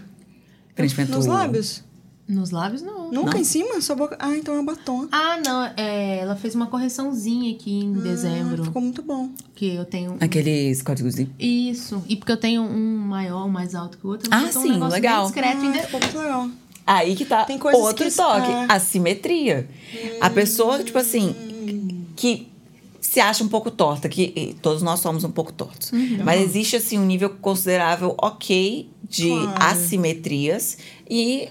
Preenchimento- 0.75 1.13
Nos 1.13 1.27
lábios? 1.27 1.83
Nos 2.27 2.51
lábios, 2.51 2.81
não. 2.81 3.11
Nunca 3.13 3.33
Não? 3.33 3.41
em 3.41 3.45
cima? 3.45 3.79
Sua 3.83 3.95
boca... 3.95 4.17
Ah, 4.19 4.35
então 4.35 4.59
é 4.59 4.63
batom. 4.63 5.07
Ah, 5.13 5.39
não. 5.45 5.65
É, 5.77 6.21
ela 6.21 6.35
fez 6.37 6.55
uma 6.55 6.67
correçãozinha 6.69 7.53
aqui 7.55 7.71
em 7.81 7.93
dezembro. 7.93 8.65
Ficou 8.65 8.81
muito 8.81 9.03
bom. 9.03 9.29
Que 9.55 9.75
eu 9.75 9.85
tenho. 9.85 10.17
Aqueles 10.21 10.81
códigos 10.81 11.15
de. 11.17 11.29
Isso. 11.39 12.03
E 12.09 12.17
porque 12.17 12.33
eu 12.33 12.39
tenho 12.39 12.63
um 12.63 12.97
maior, 12.99 13.45
um 13.45 13.51
mais 13.51 13.75
alto 13.75 13.99
que 13.99 14.07
o 14.07 14.11
outro. 14.11 14.31
Ah, 14.33 14.51
sim, 14.51 14.73
um 14.73 14.89
legal. 14.89 15.25
Discreto 15.25 15.59
Ah, 15.67 15.71
de- 15.71 15.83
ficou 15.83 16.01
muito 16.01 16.19
legal. 16.19 16.49
Aí 16.87 17.15
que 17.15 17.25
tá 17.27 17.47
outro 17.75 18.05
que- 18.07 18.11
toque. 18.17 18.51
é. 18.51 18.67
Assimetria. 18.71 19.69
A 20.21 20.31
pessoa, 20.31 20.83
tipo 20.83 20.97
assim, 20.99 21.35
que 22.17 22.49
se 23.07 23.21
acha 23.21 23.45
um 23.45 23.49
pouco 23.49 23.71
torta, 23.71 24.09
que 24.09 24.57
todos 24.63 24.83
nós 24.83 24.99
somos 25.01 25.25
um 25.25 25.31
pouco 25.31 25.53
tortos. 25.53 25.93
Mas 26.25 26.41
existe, 26.41 26.75
assim, 26.77 26.99
um 26.99 27.05
nível 27.05 27.29
considerável 27.29 28.15
ok 28.17 28.89
de 29.09 29.29
Claro. 29.29 29.55
assimetrias. 29.63 30.79
E 31.09 31.49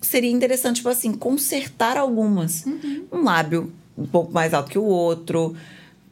seria 0.00 0.30
interessante, 0.30 0.76
tipo 0.76 0.90
assim, 0.90 1.12
consertar 1.12 1.96
algumas. 1.96 2.64
Um 3.10 3.24
lábio 3.24 3.72
um 3.96 4.04
pouco 4.06 4.30
mais 4.32 4.52
alto 4.52 4.70
que 4.70 4.78
o 4.78 4.84
outro. 4.84 5.54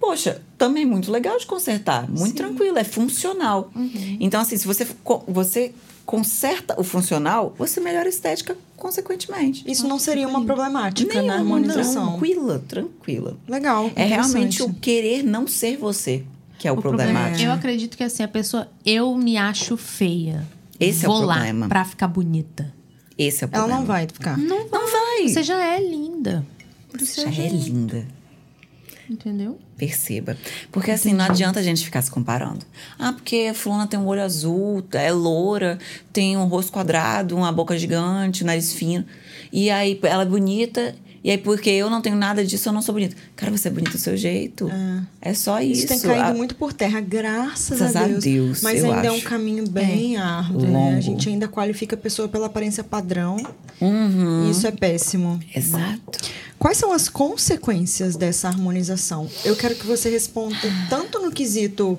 Poxa, 0.00 0.40
também 0.56 0.86
muito 0.86 1.12
legal 1.12 1.36
de 1.38 1.44
consertar. 1.46 2.08
Muito 2.08 2.34
tranquilo, 2.34 2.78
é 2.78 2.84
funcional. 2.84 3.70
Então, 4.18 4.40
assim, 4.40 4.56
se 4.56 4.66
você, 4.66 4.86
você 5.26 5.72
conserta 6.08 6.74
o 6.80 6.82
funcional, 6.82 7.54
você 7.58 7.80
melhora 7.80 8.06
a 8.06 8.08
estética 8.08 8.56
consequentemente. 8.78 9.62
Isso 9.70 9.86
não 9.86 9.98
seria 9.98 10.26
uma 10.26 10.42
problemática 10.42 11.12
na 11.16 11.20
Nenhuma, 11.20 11.34
harmonização. 11.38 12.12
Tranquila, 12.12 12.64
tranquila. 12.66 13.36
Legal. 13.46 13.90
É 13.94 14.04
realmente 14.04 14.62
o 14.62 14.72
querer 14.72 15.22
não 15.22 15.46
ser 15.46 15.76
você 15.76 16.24
que 16.58 16.66
é 16.66 16.72
o, 16.72 16.76
O 16.78 16.80
problema- 16.80 17.10
problemático. 17.12 17.44
Eu 17.46 17.52
acredito 17.52 17.94
que 17.94 18.02
assim, 18.02 18.22
a 18.22 18.28
pessoa. 18.28 18.66
Eu 18.86 19.14
me 19.18 19.36
acho 19.36 19.76
feia. 19.76 20.46
Esse 20.80 21.04
é 21.04 21.08
o 21.08 21.12
Vou 21.12 21.26
problema. 21.26 21.66
lá 21.66 21.68
pra 21.68 21.84
ficar 21.84 22.08
bonita. 22.08 22.72
Esse 23.18 23.44
é 23.44 23.46
o 23.46 23.50
Ela 23.52 23.58
problema. 23.58 23.78
não 23.80 23.86
vai 23.86 24.06
ficar. 24.06 24.38
Não 24.38 24.66
vai. 24.66 24.80
Não 24.80 24.90
vai. 24.90 25.28
Você 25.28 25.42
já 25.42 25.62
é 25.62 25.78
linda. 25.78 26.46
Você 26.98 27.20
já 27.20 27.28
é 27.44 27.48
linda. 27.50 28.06
Entendeu? 29.08 29.58
Perceba. 29.76 30.36
Porque 30.70 30.90
assim, 30.90 31.12
não 31.12 31.24
adianta 31.24 31.60
a 31.60 31.62
gente 31.62 31.84
ficar 31.84 32.02
se 32.02 32.10
comparando. 32.10 32.64
Ah, 32.98 33.12
porque 33.12 33.48
a 33.50 33.54
fulana 33.54 33.86
tem 33.86 33.98
um 33.98 34.06
olho 34.06 34.22
azul, 34.22 34.84
é 34.92 35.10
loura, 35.10 35.78
tem 36.12 36.36
um 36.36 36.44
rosto 36.46 36.70
quadrado, 36.72 37.36
uma 37.36 37.50
boca 37.50 37.76
gigante, 37.78 38.44
nariz 38.44 38.72
fino. 38.72 39.04
E 39.52 39.70
aí 39.70 39.98
ela 40.02 40.22
é 40.24 40.26
bonita. 40.26 40.94
E 41.24 41.30
aí, 41.32 41.38
porque 41.38 41.68
eu 41.68 41.90
não 41.90 42.00
tenho 42.00 42.14
nada 42.14 42.44
disso, 42.44 42.68
eu 42.68 42.72
não 42.72 42.80
sou 42.80 42.94
bonita. 42.94 43.16
Cara, 43.34 43.50
você 43.50 43.66
é 43.68 43.70
bonita 43.70 43.90
do 43.92 43.98
seu 43.98 44.16
jeito. 44.16 44.70
É, 45.20 45.34
só 45.34 45.60
isso. 45.60 45.80
Isso 45.80 45.88
tem 45.88 45.98
caído 46.00 46.28
A- 46.30 46.32
muito 46.34 46.54
por 46.54 46.72
terra, 46.72 47.00
graças, 47.00 47.76
Graças 47.78 47.96
a 47.96 48.04
a 48.04 48.06
Deus. 48.06 48.24
Deus, 48.24 48.62
Mas 48.62 48.84
ainda 48.84 49.08
é 49.08 49.10
um 49.10 49.16
acho. 49.16 49.24
caminho 49.24 49.68
bem 49.68 50.16
árduo, 50.16 50.62
né? 50.62 50.70
Longo. 50.70 50.96
A 50.96 51.00
gente 51.00 51.28
ainda 51.28 51.48
qualifica 51.48 51.96
a 51.96 51.98
pessoa 51.98 52.28
pela 52.28 52.46
aparência 52.46 52.84
padrão. 52.84 53.36
Uhum. 53.80 54.46
E 54.46 54.50
isso 54.52 54.66
é 54.66 54.70
péssimo. 54.70 55.40
Exato. 55.54 56.18
Quais 56.58 56.76
são 56.76 56.92
as 56.92 57.08
consequências 57.08 58.16
dessa 58.16 58.48
harmonização? 58.48 59.28
Eu 59.44 59.54
quero 59.54 59.76
que 59.76 59.86
você 59.86 60.10
responda 60.10 60.56
tanto 60.90 61.20
no 61.20 61.30
quesito 61.30 61.96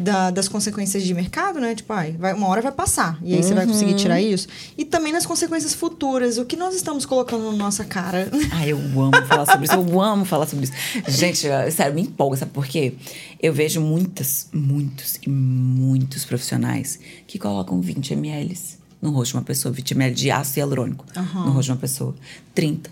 da- 0.00 0.30
das 0.32 0.48
consequências 0.48 1.04
de 1.04 1.14
mercado, 1.14 1.60
né? 1.60 1.72
Tipo, 1.74 1.92
ai, 1.92 2.16
vai, 2.18 2.32
uma 2.34 2.48
hora 2.48 2.60
vai 2.60 2.72
passar. 2.72 3.16
E 3.22 3.34
aí 3.34 3.42
você 3.42 3.54
vai 3.54 3.64
Uhum. 3.64 3.72
conseguir 3.72 3.94
tirar 3.94 4.20
isso. 4.20 4.48
E 4.76 4.84
também 4.84 5.12
nas 5.12 5.24
consequências 5.24 5.72
futuras. 5.72 6.36
O 6.36 6.44
que 6.44 6.56
nós 6.56 6.74
estamos 6.74 7.06
colocando 7.06 7.44
na 7.52 7.56
nossa 7.56 7.84
cara? 7.84 8.28
Ai, 8.52 8.72
eu 8.72 8.78
amo 8.78 9.12
falar 9.26 9.46
sobre 9.46 9.66
isso, 9.66 9.74
eu 9.74 10.00
amo 10.00 10.24
falar 10.24 10.46
sobre 10.46 10.64
isso. 10.64 10.72
Gente, 11.08 11.46
sério, 11.70 11.94
me 11.94 12.02
empolga, 12.02 12.36
sabe 12.36 12.50
por 12.50 12.66
quê? 12.66 12.94
Eu 13.40 13.52
vejo 13.52 13.80
muitas, 13.80 14.48
muitos 14.52 15.16
e 15.24 15.28
muitos 15.28 16.24
profissionais 16.24 16.98
que 17.26 17.38
colocam 17.38 17.80
20 17.80 18.12
ml 18.14 18.56
no 19.00 19.10
rosto 19.10 19.32
de 19.32 19.36
uma 19.38 19.42
pessoa, 19.44 19.72
20 19.72 19.92
ml 19.92 20.14
de 20.14 20.30
ácido 20.30 20.58
hialurônico 20.60 21.04
Aham. 21.16 21.44
no 21.46 21.50
rosto 21.52 21.66
de 21.66 21.70
uma 21.72 21.78
pessoa, 21.78 22.14
30, 22.54 22.88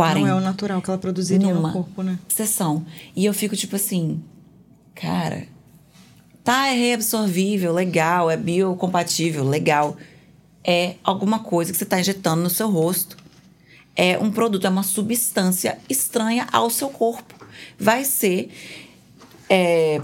40. 0.00 0.20
Não 0.20 0.26
é 0.26 0.34
o 0.34 0.40
natural 0.40 0.80
que 0.80 0.88
ela 0.88 0.98
produziria 0.98 1.52
numa 1.52 1.68
no 1.68 1.74
corpo, 1.74 2.02
né? 2.02 2.18
sessão. 2.26 2.86
E 3.14 3.26
eu 3.26 3.34
fico 3.34 3.54
tipo 3.54 3.76
assim, 3.76 4.22
cara, 4.94 5.46
tá, 6.42 6.68
é 6.68 6.74
reabsorvível, 6.74 7.70
legal, 7.70 8.30
é 8.30 8.36
biocompatível, 8.36 9.44
legal. 9.44 9.98
É 10.64 10.94
alguma 11.04 11.40
coisa 11.40 11.70
que 11.70 11.76
você 11.76 11.84
tá 11.84 12.00
injetando 12.00 12.42
no 12.42 12.48
seu 12.48 12.70
rosto. 12.70 13.18
É 13.94 14.18
um 14.18 14.30
produto, 14.30 14.66
é 14.66 14.70
uma 14.70 14.82
substância 14.82 15.78
estranha 15.86 16.46
ao 16.50 16.70
seu 16.70 16.88
corpo. 16.88 17.34
Vai 17.78 18.02
ser. 18.04 18.50
é, 19.50 20.00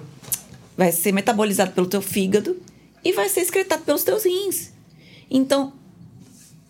vai 0.77 0.93
ser 0.93 1.11
metabolizado 1.13 1.73
pelo 1.73 1.87
teu 1.87 2.03
fígado 2.03 2.61
e 3.03 3.15
vai 3.15 3.31
ser 3.31 3.41
excretado 3.41 3.83
pelos 3.83 4.05
teus 4.05 4.25
rins. 4.25 4.73
Então, 5.31 5.73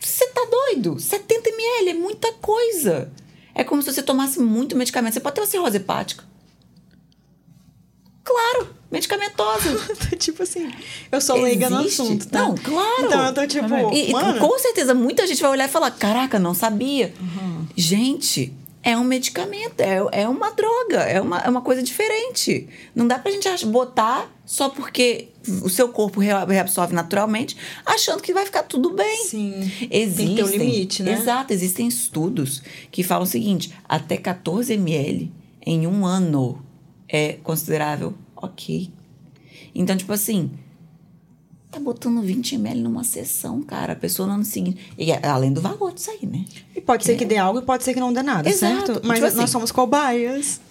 você 0.07 0.27
tá 0.29 0.47
doido? 0.51 0.99
70 0.99 1.51
ml 1.51 1.91
é 1.91 1.95
muita 1.95 2.33
coisa. 2.35 3.11
É 3.55 3.65
como 3.65 3.83
se 3.83 3.93
você 3.93 4.03
tomasse 4.03 4.39
muito 4.39 4.77
medicamento. 4.77 5.15
Você 5.15 5.21
pode 5.21 5.35
ter 5.35 5.41
uma 5.41 5.47
cirrose 5.47 5.77
hepática. 5.77 6.25
Claro, 8.23 8.75
medicamentosa. 8.91 9.71
tipo 10.19 10.43
assim, 10.43 10.71
eu 11.11 11.21
sou 11.21 11.41
leiga 11.41 11.71
no 11.71 11.81
Existe. 11.81 12.03
assunto, 12.03 12.29
tá? 12.29 12.41
Não, 12.41 12.55
claro. 12.57 13.05
Então 13.05 13.27
eu 13.27 13.35
tô 13.35 13.47
tipo, 13.47 13.95
E, 13.95 14.11
e 14.11 14.39
com 14.41 14.59
certeza 14.59 14.95
muita 14.95 15.27
gente 15.27 15.41
vai 15.41 15.51
olhar 15.53 15.69
e 15.69 15.73
falar: 15.73 15.91
caraca, 15.93 16.39
não 16.39 16.53
sabia. 16.55 17.15
Gente, 17.77 18.53
é 18.89 18.97
um 18.97 19.03
medicamento, 19.03 19.81
é, 19.81 19.97
é 20.23 20.29
uma 20.29 20.53
droga, 20.53 21.01
é 21.01 21.21
uma, 21.21 21.41
é 21.41 21.49
uma 21.51 21.61
coisa 21.61 21.83
diferente. 21.83 22.69
Não 22.95 23.05
dá 23.09 23.19
pra 23.19 23.33
gente 23.33 23.67
botar 23.67 24.31
só 24.45 24.69
porque 24.69 25.31
o 25.65 25.69
seu 25.69 25.89
corpo 25.89 26.21
rea- 26.21 26.45
reabsorve 26.45 26.95
naturalmente, 26.95 27.57
achando 27.85 28.23
que 28.23 28.33
vai 28.33 28.47
ficar 28.47 28.63
tudo 28.63 28.91
bem. 28.91 29.25
Sim. 29.25 29.73
Existem, 29.91 30.27
Tem 30.27 30.37
que 30.37 30.43
ter 30.43 30.45
um 30.45 30.49
limite, 30.65 31.03
né? 31.03 31.13
Exato, 31.15 31.53
existem 31.53 31.89
estudos 31.89 32.63
que 32.93 33.03
falam 33.03 33.25
o 33.25 33.27
seguinte: 33.27 33.75
até 33.89 34.17
14 34.17 34.73
ml 34.75 35.33
em 35.67 35.85
um 35.89 36.07
ano 36.07 36.65
é 37.09 37.33
considerável 37.43 38.15
ok. 38.37 38.89
Então, 39.75 39.97
tipo 39.97 40.13
assim, 40.13 40.53
tá 41.77 41.81
botando 41.81 42.21
20 42.23 42.55
ml 42.55 42.81
numa 42.83 43.05
sessão, 43.05 43.63
cara. 43.63 43.93
A 43.93 43.97
pessoa 43.97 44.27
no 44.27 44.35
ano 44.35 44.45
seguinte. 44.45 44.93
E 44.99 45.11
é- 45.13 45.21
além 45.27 45.53
do 45.53 45.61
valor 45.61 45.93
disso 45.93 46.11
aí, 46.11 46.27
né? 46.27 46.45
E 46.75 46.81
pode 46.81 47.05
ser 47.05 47.17
que 47.17 47.25
dê 47.25 47.37
algo 47.37 47.59
e 47.59 47.63
pode 47.63 47.85
ser 47.85 47.93
que 47.95 48.01
não 48.01 48.13
dê 48.13 48.23
nada, 48.23 48.49
Exato. 48.49 48.87
certo? 48.87 49.01
Mas 49.07 49.17
Tipo 49.17 49.27
assim- 49.29 49.37
nós 49.37 49.51
somos 49.51 49.71
cobaias. 49.73 50.61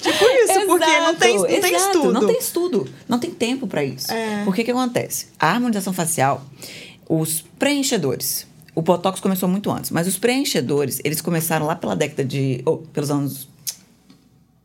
Tipo 0.00 0.24
isso, 0.24 0.66
porque 0.66 0.86
não 1.00 1.14
tem, 1.16 1.36
não 1.36 1.44
tem 1.44 1.56
exato, 1.74 1.76
estudo. 1.98 2.12
Não 2.12 2.26
tem 2.26 2.38
estudo. 2.38 2.88
Não 3.08 3.18
tem 3.18 3.30
tempo 3.32 3.66
pra 3.66 3.82
isso. 3.82 4.12
É. 4.12 4.44
Porque 4.44 4.62
o 4.62 4.64
que 4.64 4.70
acontece? 4.70 5.26
A 5.38 5.48
harmonização 5.50 5.92
facial, 5.92 6.44
os 7.08 7.44
preenchedores. 7.58 8.46
O 8.76 8.80
Botox 8.80 9.18
começou 9.18 9.48
muito 9.48 9.68
antes, 9.72 9.90
mas 9.90 10.06
os 10.06 10.16
preenchedores, 10.16 11.00
eles 11.02 11.20
começaram 11.20 11.66
lá 11.66 11.74
pela 11.74 11.96
década 11.96 12.24
de. 12.24 12.62
ou 12.64 12.78
pelos 12.78 13.10
anos. 13.10 13.48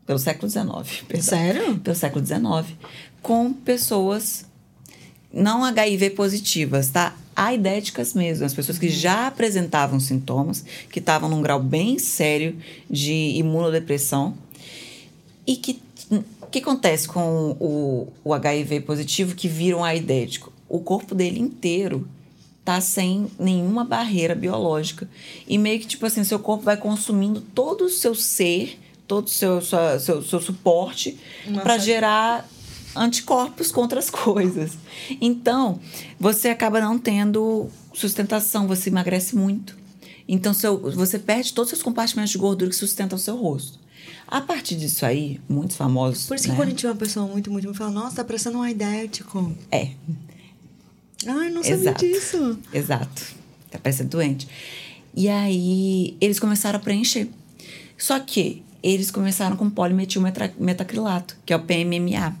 pelo 0.06 0.20
século 0.20 0.48
XIX. 0.48 1.02
perdão. 1.08 1.24
Sério? 1.26 1.78
Pelo 1.80 1.96
século 1.96 2.24
XIX. 2.24 2.76
Com 3.20 3.52
pessoas 3.52 4.44
não 5.34 5.64
HIV 5.64 6.10
positivas, 6.10 6.90
tá? 6.90 7.16
Aidéticas 7.36 8.14
mesmo, 8.14 8.44
as 8.46 8.54
pessoas 8.54 8.78
que 8.78 8.88
já 8.88 9.26
apresentavam 9.26 9.98
sintomas, 9.98 10.64
que 10.90 11.00
estavam 11.00 11.28
num 11.28 11.42
grau 11.42 11.60
bem 11.60 11.98
sério 11.98 12.56
de 12.88 13.12
imunodepressão 13.36 14.34
e 15.46 15.56
que 15.56 15.80
o 16.10 16.46
que 16.46 16.58
acontece 16.60 17.08
com 17.08 17.56
o, 17.58 18.08
o 18.22 18.32
HIV 18.32 18.80
positivo 18.82 19.34
que 19.34 19.48
vira 19.48 19.76
um 19.76 19.82
aidético? 19.82 20.52
O 20.68 20.78
corpo 20.78 21.14
dele 21.14 21.40
inteiro 21.40 22.06
tá 22.64 22.80
sem 22.80 23.26
nenhuma 23.38 23.84
barreira 23.84 24.34
biológica. 24.34 25.08
E 25.48 25.58
meio 25.58 25.80
que, 25.80 25.86
tipo 25.86 26.06
assim, 26.06 26.22
seu 26.24 26.38
corpo 26.38 26.62
vai 26.64 26.76
consumindo 26.76 27.40
todo 27.40 27.86
o 27.86 27.90
seu 27.90 28.14
ser, 28.14 28.78
todo 29.08 29.26
o 29.26 29.30
seu, 29.30 29.60
sua- 29.60 29.98
seu, 29.98 30.22
seu 30.22 30.40
suporte 30.40 31.18
para 31.62 31.76
gerar 31.78 32.48
anticorpos 32.96 33.70
contra 33.70 33.98
as 33.98 34.10
coisas. 34.10 34.72
Então, 35.20 35.80
você 36.18 36.48
acaba 36.48 36.80
não 36.80 36.98
tendo 36.98 37.68
sustentação, 37.92 38.66
você 38.66 38.90
emagrece 38.90 39.36
muito. 39.36 39.76
Então, 40.26 40.54
seu, 40.54 40.78
você 40.92 41.18
perde 41.18 41.52
todos 41.52 41.70
os 41.72 41.78
seus 41.78 41.82
compartimentos 41.82 42.32
de 42.32 42.38
gordura 42.38 42.70
que 42.70 42.76
sustentam 42.76 43.16
o 43.16 43.20
seu 43.20 43.36
rosto. 43.36 43.78
A 44.26 44.40
partir 44.40 44.76
disso 44.76 45.04
aí, 45.04 45.40
muitos 45.48 45.76
famosos. 45.76 46.26
Por 46.26 46.36
isso 46.36 46.44
que 46.44 46.50
né? 46.50 46.56
quando 46.56 46.68
a 46.68 46.70
gente 46.70 46.82
vê 46.82 46.88
uma 46.88 46.96
pessoa 46.96 47.26
muito, 47.26 47.50
muito, 47.50 47.64
muito, 47.64 47.76
fala, 47.76 47.90
nossa, 47.90 48.16
tá 48.16 48.24
parecendo 48.24 48.58
um 48.58 48.62
aidético. 48.62 49.52
É, 49.70 49.90
Ai, 51.26 51.50
não 51.50 51.62
sabia 51.62 51.76
Exato. 51.76 52.04
disso. 52.04 52.58
exato. 52.72 53.22
Tá 53.70 53.78
parecendo 53.78 54.10
doente. 54.10 54.46
E 55.14 55.28
aí 55.28 56.16
eles 56.20 56.38
começaram 56.38 56.78
a 56.78 56.82
preencher. 56.82 57.28
Só 57.96 58.18
que 58.18 58.62
eles 58.82 59.10
começaram 59.10 59.56
com 59.56 59.70
polimetilmetacrilato, 59.70 61.36
que 61.46 61.52
é 61.52 61.56
o 61.56 61.60
PMMA, 61.60 62.36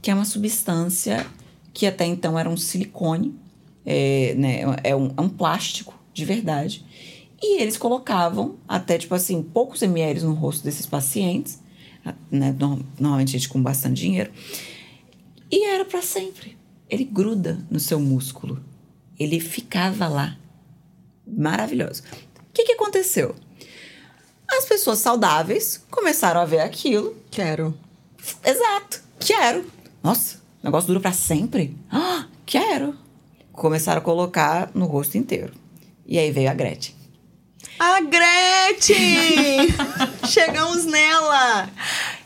que 0.00 0.10
é 0.10 0.14
uma 0.14 0.24
substância 0.24 1.26
que 1.72 1.86
até 1.86 2.04
então 2.04 2.38
era 2.38 2.48
um 2.48 2.56
silicone, 2.56 3.34
é, 3.84 4.34
né, 4.36 4.60
é, 4.82 4.96
um, 4.96 5.12
é 5.16 5.20
um 5.20 5.28
plástico 5.28 5.94
de 6.12 6.24
verdade. 6.24 6.84
E 7.40 7.60
eles 7.60 7.76
colocavam 7.76 8.56
até, 8.66 8.98
tipo 8.98 9.14
assim, 9.14 9.42
poucos 9.42 9.82
ml 9.82 10.20
no 10.22 10.34
rosto 10.34 10.64
desses 10.64 10.86
pacientes, 10.86 11.62
né, 12.30 12.54
normalmente 12.98 13.32
gente 13.32 13.48
com 13.48 13.62
bastante 13.62 14.00
dinheiro, 14.00 14.32
e 15.50 15.64
era 15.64 15.84
para 15.84 16.02
sempre. 16.02 16.56
Ele 16.90 17.04
gruda 17.04 17.64
no 17.70 17.78
seu 17.78 18.00
músculo. 18.00 18.62
Ele 19.18 19.40
ficava 19.40 20.08
lá. 20.08 20.36
Maravilhoso. 21.26 22.02
O 22.02 22.52
que, 22.52 22.64
que 22.64 22.72
aconteceu? 22.72 23.34
As 24.50 24.64
pessoas 24.64 24.98
saudáveis 24.98 25.84
começaram 25.90 26.40
a 26.40 26.44
ver 26.44 26.60
aquilo. 26.60 27.14
Quero. 27.30 27.76
Exato. 28.44 29.02
Quero. 29.20 29.64
Nossa, 30.02 30.38
o 30.62 30.66
negócio 30.66 30.86
dura 30.86 31.00
para 31.00 31.12
sempre? 31.12 31.76
Ah, 31.90 32.26
quero. 32.46 32.94
Começaram 33.52 34.00
a 34.00 34.04
colocar 34.04 34.70
no 34.74 34.86
rosto 34.86 35.18
inteiro. 35.18 35.52
E 36.06 36.18
aí 36.18 36.30
veio 36.30 36.50
a 36.50 36.54
Gretchen. 36.54 36.94
A 37.78 38.00
Gretchen! 38.00 39.68
Chegamos 40.26 40.84
nela! 40.84 41.68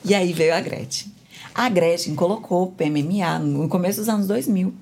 E 0.04 0.14
aí 0.14 0.32
veio 0.32 0.54
a 0.54 0.61
Gretchen. 0.61 1.12
A 1.54 1.68
Gretchen 1.68 2.14
colocou 2.14 2.72
PMMA 2.72 3.38
no 3.38 3.68
começo 3.68 4.00
dos 4.00 4.08
anos 4.08 4.26
2000. 4.26 4.74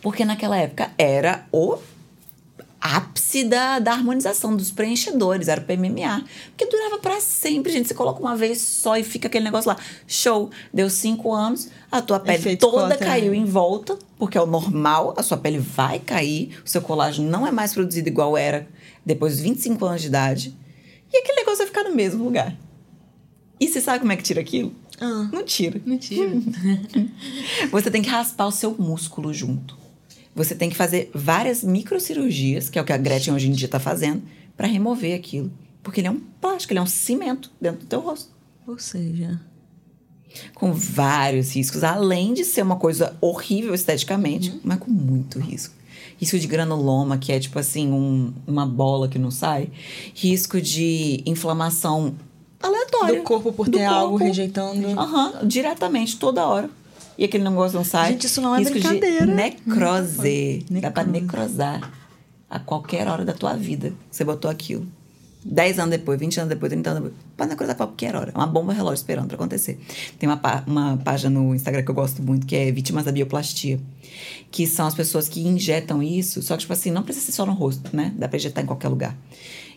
Porque 0.00 0.24
naquela 0.24 0.56
época 0.56 0.90
era 0.98 1.46
o 1.52 1.78
ápice 2.82 3.44
da, 3.44 3.78
da 3.78 3.92
harmonização 3.92 4.56
dos 4.56 4.72
preenchedores, 4.72 5.46
era 5.46 5.60
o 5.60 5.64
PMMA. 5.64 6.24
Porque 6.48 6.66
durava 6.66 6.98
para 6.98 7.20
sempre, 7.20 7.72
gente. 7.72 7.86
Você 7.86 7.94
coloca 7.94 8.20
uma 8.20 8.34
vez 8.34 8.60
só 8.60 8.96
e 8.96 9.04
fica 9.04 9.28
aquele 9.28 9.44
negócio 9.44 9.68
lá. 9.68 9.76
Show! 10.04 10.50
Deu 10.74 10.90
cinco 10.90 11.32
anos, 11.32 11.68
a 11.90 12.02
tua 12.02 12.18
pele 12.18 12.38
Efeito 12.38 12.60
toda 12.60 12.94
cota, 12.94 13.04
caiu 13.04 13.32
em 13.32 13.44
volta, 13.44 13.96
porque 14.18 14.36
é 14.36 14.42
o 14.42 14.46
normal, 14.46 15.14
a 15.16 15.22
sua 15.22 15.36
pele 15.36 15.58
vai 15.58 16.00
cair, 16.00 16.60
o 16.64 16.68
seu 16.68 16.82
colágeno 16.82 17.30
não 17.30 17.46
é 17.46 17.52
mais 17.52 17.72
produzido 17.72 18.08
igual 18.08 18.36
era 18.36 18.68
depois 19.06 19.34
dos 19.34 19.42
25 19.42 19.84
anos 19.84 20.02
de 20.02 20.08
idade. 20.08 20.56
E 21.12 21.18
aquele 21.18 21.38
negócio 21.38 21.58
vai 21.58 21.66
ficar 21.68 21.84
no 21.84 21.94
mesmo 21.94 22.24
lugar. 22.24 22.56
E 23.60 23.68
você 23.68 23.80
sabe 23.80 24.00
como 24.00 24.10
é 24.10 24.16
que 24.16 24.24
tira 24.24 24.40
aquilo? 24.40 24.74
Ah. 25.00 25.28
Não 25.32 25.44
tira. 25.44 25.80
Mentira. 25.86 26.30
Você 27.70 27.90
tem 27.90 28.02
que 28.02 28.08
raspar 28.08 28.46
o 28.46 28.52
seu 28.52 28.74
músculo 28.78 29.32
junto. 29.32 29.81
Você 30.34 30.54
tem 30.54 30.70
que 30.70 30.76
fazer 30.76 31.10
várias 31.14 31.62
microcirurgias, 31.62 32.68
que 32.70 32.78
é 32.78 32.82
o 32.82 32.84
que 32.84 32.92
a 32.92 32.96
Gretchen 32.96 33.34
hoje 33.34 33.48
em 33.48 33.52
dia 33.52 33.66
está 33.66 33.78
fazendo, 33.78 34.22
para 34.56 34.66
remover 34.66 35.14
aquilo. 35.16 35.50
Porque 35.82 36.00
ele 36.00 36.08
é 36.08 36.10
um 36.10 36.20
plástico, 36.40 36.72
ele 36.72 36.78
é 36.78 36.82
um 36.82 36.86
cimento 36.86 37.50
dentro 37.60 37.80
do 37.80 37.86
teu 37.86 38.00
rosto. 38.00 38.30
Ou 38.66 38.78
seja, 38.78 39.40
Com 40.54 40.72
vários 40.72 41.54
riscos, 41.54 41.84
além 41.84 42.32
de 42.32 42.44
ser 42.44 42.62
uma 42.62 42.76
coisa 42.76 43.14
horrível 43.20 43.74
esteticamente, 43.74 44.58
mas 44.64 44.78
com 44.78 44.90
muito 44.90 45.38
risco. 45.38 45.74
Risco 46.16 46.38
de 46.38 46.46
granuloma, 46.46 47.18
que 47.18 47.32
é 47.32 47.38
tipo 47.38 47.58
assim, 47.58 47.90
um- 47.92 48.32
uma 48.46 48.64
bola 48.64 49.08
que 49.08 49.18
não 49.18 49.30
sai. 49.30 49.70
Risco 50.14 50.58
de 50.60 51.22
inflamação 51.26 52.14
aleatória. 52.62 53.18
do 53.18 53.24
corpo 53.24 53.52
por 53.52 53.68
Do 53.68 53.76
ter 53.76 53.84
algo 53.84 54.12
corpo. 54.12 54.24
rejeitando. 54.24 54.86
Aham, 54.98 55.46
diretamente, 55.46 56.16
toda 56.16 56.46
hora. 56.46 56.70
E 57.22 57.24
aquele 57.24 57.44
negócio 57.44 57.76
não 57.76 57.84
sai. 57.84 58.14
Gente, 58.14 58.26
isso 58.26 58.40
não 58.40 58.52
é 58.52 58.58
Risco 58.58 58.72
brincadeira. 58.72 59.24
De 59.24 59.32
necrose. 59.32 60.64
Necrose. 60.68 60.80
Dá 60.80 60.90
pra 60.90 61.04
necrosar 61.04 61.92
a 62.50 62.58
qualquer 62.58 63.06
hora 63.06 63.24
da 63.24 63.32
tua 63.32 63.54
vida. 63.54 63.92
Você 64.10 64.24
botou 64.24 64.50
aquilo. 64.50 64.84
10 65.44 65.78
anos 65.78 65.90
depois, 65.92 66.18
20 66.18 66.38
anos 66.38 66.48
depois, 66.48 66.70
30 66.72 66.90
anos 66.90 67.02
depois. 67.04 67.22
Pode 67.36 67.50
necrosar 67.50 67.76
a 67.76 67.78
qualquer 67.78 68.16
hora. 68.16 68.32
É 68.34 68.36
uma 68.36 68.48
bomba 68.48 68.72
relógio 68.72 68.96
esperando 68.96 69.28
pra 69.28 69.36
acontecer. 69.36 69.78
Tem 70.18 70.28
uma, 70.28 70.40
uma 70.66 70.96
página 70.96 71.30
no 71.30 71.54
Instagram 71.54 71.84
que 71.84 71.90
eu 71.92 71.94
gosto 71.94 72.20
muito, 72.24 72.44
que 72.44 72.56
é 72.56 72.72
Vítimas 72.72 73.04
da 73.04 73.12
Bioplastia. 73.12 73.78
Que 74.50 74.66
são 74.66 74.84
as 74.88 74.94
pessoas 74.96 75.28
que 75.28 75.46
injetam 75.46 76.02
isso. 76.02 76.42
Só 76.42 76.56
que, 76.56 76.62
tipo 76.62 76.72
assim, 76.72 76.90
não 76.90 77.04
precisa 77.04 77.26
ser 77.26 77.32
só 77.32 77.46
no 77.46 77.52
rosto, 77.52 77.94
né? 77.94 78.12
Dá 78.16 78.26
pra 78.26 78.36
injetar 78.36 78.64
em 78.64 78.66
qualquer 78.66 78.88
lugar. 78.88 79.16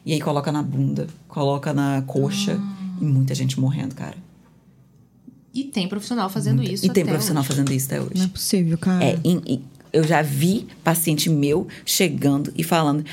E 0.03 0.13
aí 0.13 0.19
coloca 0.19 0.51
na 0.51 0.63
bunda, 0.63 1.05
coloca 1.27 1.71
na 1.75 2.01
coxa. 2.07 2.59
Ah. 2.59 2.85
E 2.99 3.05
muita 3.05 3.35
gente 3.35 3.59
morrendo, 3.59 3.93
cara. 3.93 4.24
E 5.55 5.63
tem 5.63 5.87
profissional 5.87 6.29
fazendo 6.29 6.61
isso. 6.61 6.85
E 6.85 6.89
tem 6.89 7.01
até 7.03 7.11
profissional 7.11 7.41
hoje. 7.41 7.47
fazendo 7.47 7.71
isso 7.71 7.85
até 7.87 8.01
hoje. 8.01 8.11
Não 8.17 8.25
é 8.25 8.27
possível, 8.27 8.77
cara. 8.77 9.03
É, 9.03 9.17
em- 9.23 9.41
em- 9.47 9.63
eu 9.93 10.03
já 10.03 10.21
vi 10.21 10.67
paciente 10.83 11.29
meu 11.29 11.67
chegando 11.85 12.51
e 12.57 12.63
falando: 12.63 13.03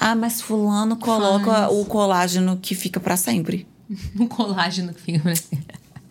Ah, 0.00 0.16
mas 0.16 0.40
fulano 0.42 0.96
coloca 0.96 1.44
Faz. 1.52 1.72
o 1.72 1.84
colágeno 1.84 2.58
que 2.60 2.74
fica 2.74 2.98
pra 2.98 3.16
sempre. 3.16 3.66
Um 4.18 4.26
colágeno 4.26 4.92
que 4.92 5.00
fica 5.00 5.30
assim. 5.30 5.58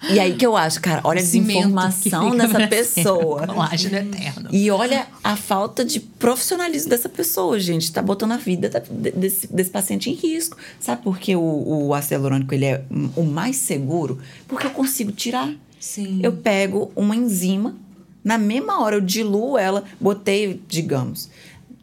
E 0.10 0.20
aí 0.20 0.36
que 0.36 0.44
eu 0.44 0.58
acho, 0.58 0.82
cara, 0.82 1.00
olha 1.04 1.20
a 1.20 1.22
desinformação 1.22 2.36
dessa 2.36 2.56
pra 2.56 2.68
pessoa. 2.68 3.40
sempre. 3.42 3.54
Colágeno 3.54 3.96
eterno. 3.98 4.50
E 4.52 4.72
olha 4.72 5.06
a 5.24 5.36
falta 5.36 5.86
de 5.86 6.00
profissionalismo 6.00 6.90
dessa 6.90 7.08
pessoa, 7.08 7.60
gente. 7.60 7.92
Tá 7.92 8.02
botando 8.02 8.32
a 8.32 8.38
vida 8.38 8.68
da- 8.68 8.80
de- 8.80 9.12
desse, 9.12 9.46
desse 9.54 9.70
paciente 9.70 10.10
em 10.10 10.14
risco. 10.16 10.58
Sabe 10.80 11.04
por 11.04 11.20
que 11.20 11.36
o, 11.36 11.42
o 11.88 11.94
ácido 11.94 12.16
hialurônico 12.16 12.52
ele 12.56 12.66
é 12.66 12.84
o 13.16 13.24
mais 13.24 13.58
seguro? 13.58 14.18
Porque 14.48 14.66
eu 14.66 14.72
consigo 14.72 15.12
tirar. 15.12 15.54
Sim. 15.82 16.20
Eu 16.22 16.34
pego 16.34 16.92
uma 16.96 17.16
enzima, 17.16 17.76
na 18.24 18.38
mesma 18.38 18.82
hora 18.84 18.96
eu 18.96 19.02
diluo 19.02 19.58
ela, 19.58 19.84
botei, 20.00 20.62
digamos, 20.68 21.28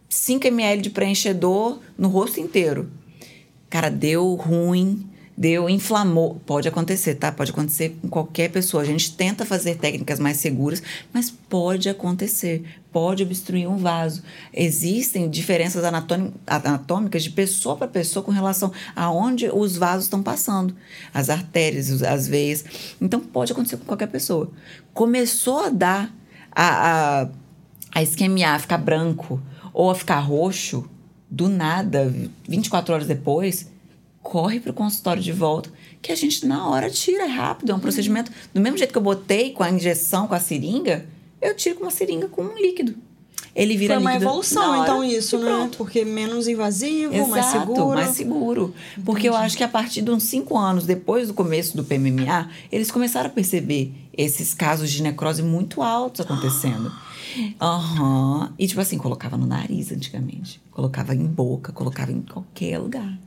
5 0.08 0.46
ml 0.46 0.80
de 0.80 0.90
preenchedor 0.90 1.80
no 1.98 2.08
rosto 2.08 2.38
inteiro. 2.38 2.88
Cara, 3.68 3.90
deu 3.90 4.34
ruim, 4.34 5.04
deu, 5.38 5.70
inflamou. 5.70 6.40
Pode 6.44 6.66
acontecer, 6.66 7.14
tá? 7.14 7.30
Pode 7.30 7.52
acontecer 7.52 7.96
com 8.02 8.08
qualquer 8.08 8.50
pessoa. 8.50 8.82
A 8.82 8.86
gente 8.86 9.12
tenta 9.14 9.46
fazer 9.46 9.76
técnicas 9.76 10.18
mais 10.18 10.38
seguras, 10.38 10.82
mas 11.12 11.30
pode 11.30 11.88
acontecer. 11.88 12.64
Pode 12.92 13.22
obstruir 13.22 13.68
um 13.68 13.76
vaso. 13.76 14.24
Existem 14.52 15.30
diferenças 15.30 15.84
anatômi- 15.84 16.34
anatômicas 16.44 17.22
de 17.22 17.30
pessoa 17.30 17.76
para 17.76 17.86
pessoa 17.86 18.24
com 18.24 18.32
relação 18.32 18.72
a 18.96 19.10
onde 19.12 19.48
os 19.48 19.76
vasos 19.76 20.06
estão 20.06 20.22
passando, 20.22 20.74
as 21.14 21.30
artérias, 21.30 22.02
as 22.02 22.26
veias. 22.26 22.64
Então 23.00 23.20
pode 23.20 23.52
acontecer 23.52 23.76
com 23.76 23.84
qualquer 23.84 24.08
pessoa. 24.08 24.50
Começou 24.92 25.60
a 25.60 25.68
dar 25.68 26.12
a, 26.50 27.20
a, 27.22 27.28
a 27.94 28.02
esquemiar, 28.02 28.56
a 28.56 28.58
ficar 28.58 28.78
branco 28.78 29.40
ou 29.72 29.88
a 29.88 29.94
ficar 29.94 30.18
roxo, 30.18 30.84
do 31.30 31.48
nada, 31.48 32.12
24 32.48 32.94
horas 32.94 33.06
depois, 33.06 33.68
corre 34.28 34.60
pro 34.60 34.74
consultório 34.74 35.22
de 35.22 35.32
volta, 35.32 35.70
que 36.02 36.12
a 36.12 36.14
gente 36.14 36.44
na 36.44 36.68
hora 36.68 36.90
tira, 36.90 37.24
é 37.24 37.28
rápido, 37.28 37.72
é 37.72 37.74
um 37.74 37.80
procedimento. 37.80 38.30
Do 38.52 38.60
mesmo 38.60 38.76
jeito 38.76 38.92
que 38.92 38.98
eu 38.98 39.02
botei 39.02 39.52
com 39.52 39.62
a 39.62 39.70
injeção, 39.70 40.28
com 40.28 40.34
a 40.34 40.38
seringa, 40.38 41.06
eu 41.40 41.56
tiro 41.56 41.76
com 41.76 41.84
uma 41.84 41.90
seringa 41.90 42.28
com 42.28 42.42
um 42.42 42.54
líquido. 42.54 42.94
Ele 43.54 43.74
vira 43.74 43.94
Foi 43.94 44.02
uma 44.02 44.14
evolução, 44.14 44.82
então, 44.82 45.02
isso, 45.02 45.38
né? 45.38 45.46
pronto. 45.46 45.78
Porque 45.78 46.04
menos 46.04 46.46
invasivo, 46.46 47.14
Exato, 47.14 47.30
mais 47.30 47.46
seguro. 47.46 47.88
mais 47.88 48.10
seguro. 48.10 48.74
Porque 49.02 49.26
eu 49.26 49.34
acho 49.34 49.56
que 49.56 49.64
a 49.64 49.68
partir 49.68 50.02
de 50.02 50.10
uns 50.10 50.24
cinco 50.24 50.58
anos 50.58 50.84
depois 50.84 51.28
do 51.28 51.34
começo 51.34 51.74
do 51.74 51.82
PMMA, 51.82 52.50
eles 52.70 52.90
começaram 52.90 53.30
a 53.30 53.32
perceber 53.32 53.94
esses 54.12 54.52
casos 54.52 54.90
de 54.90 55.02
necrose 55.02 55.42
muito 55.42 55.80
altos 55.82 56.20
acontecendo. 56.20 56.92
Aham. 57.58 58.52
E, 58.58 58.66
tipo 58.66 58.80
assim, 58.80 58.98
colocava 58.98 59.38
no 59.38 59.46
nariz 59.46 59.90
antigamente. 59.90 60.60
Colocava 60.70 61.14
em 61.14 61.24
boca, 61.24 61.72
colocava 61.72 62.12
em 62.12 62.20
qualquer 62.20 62.78
lugar. 62.78 63.18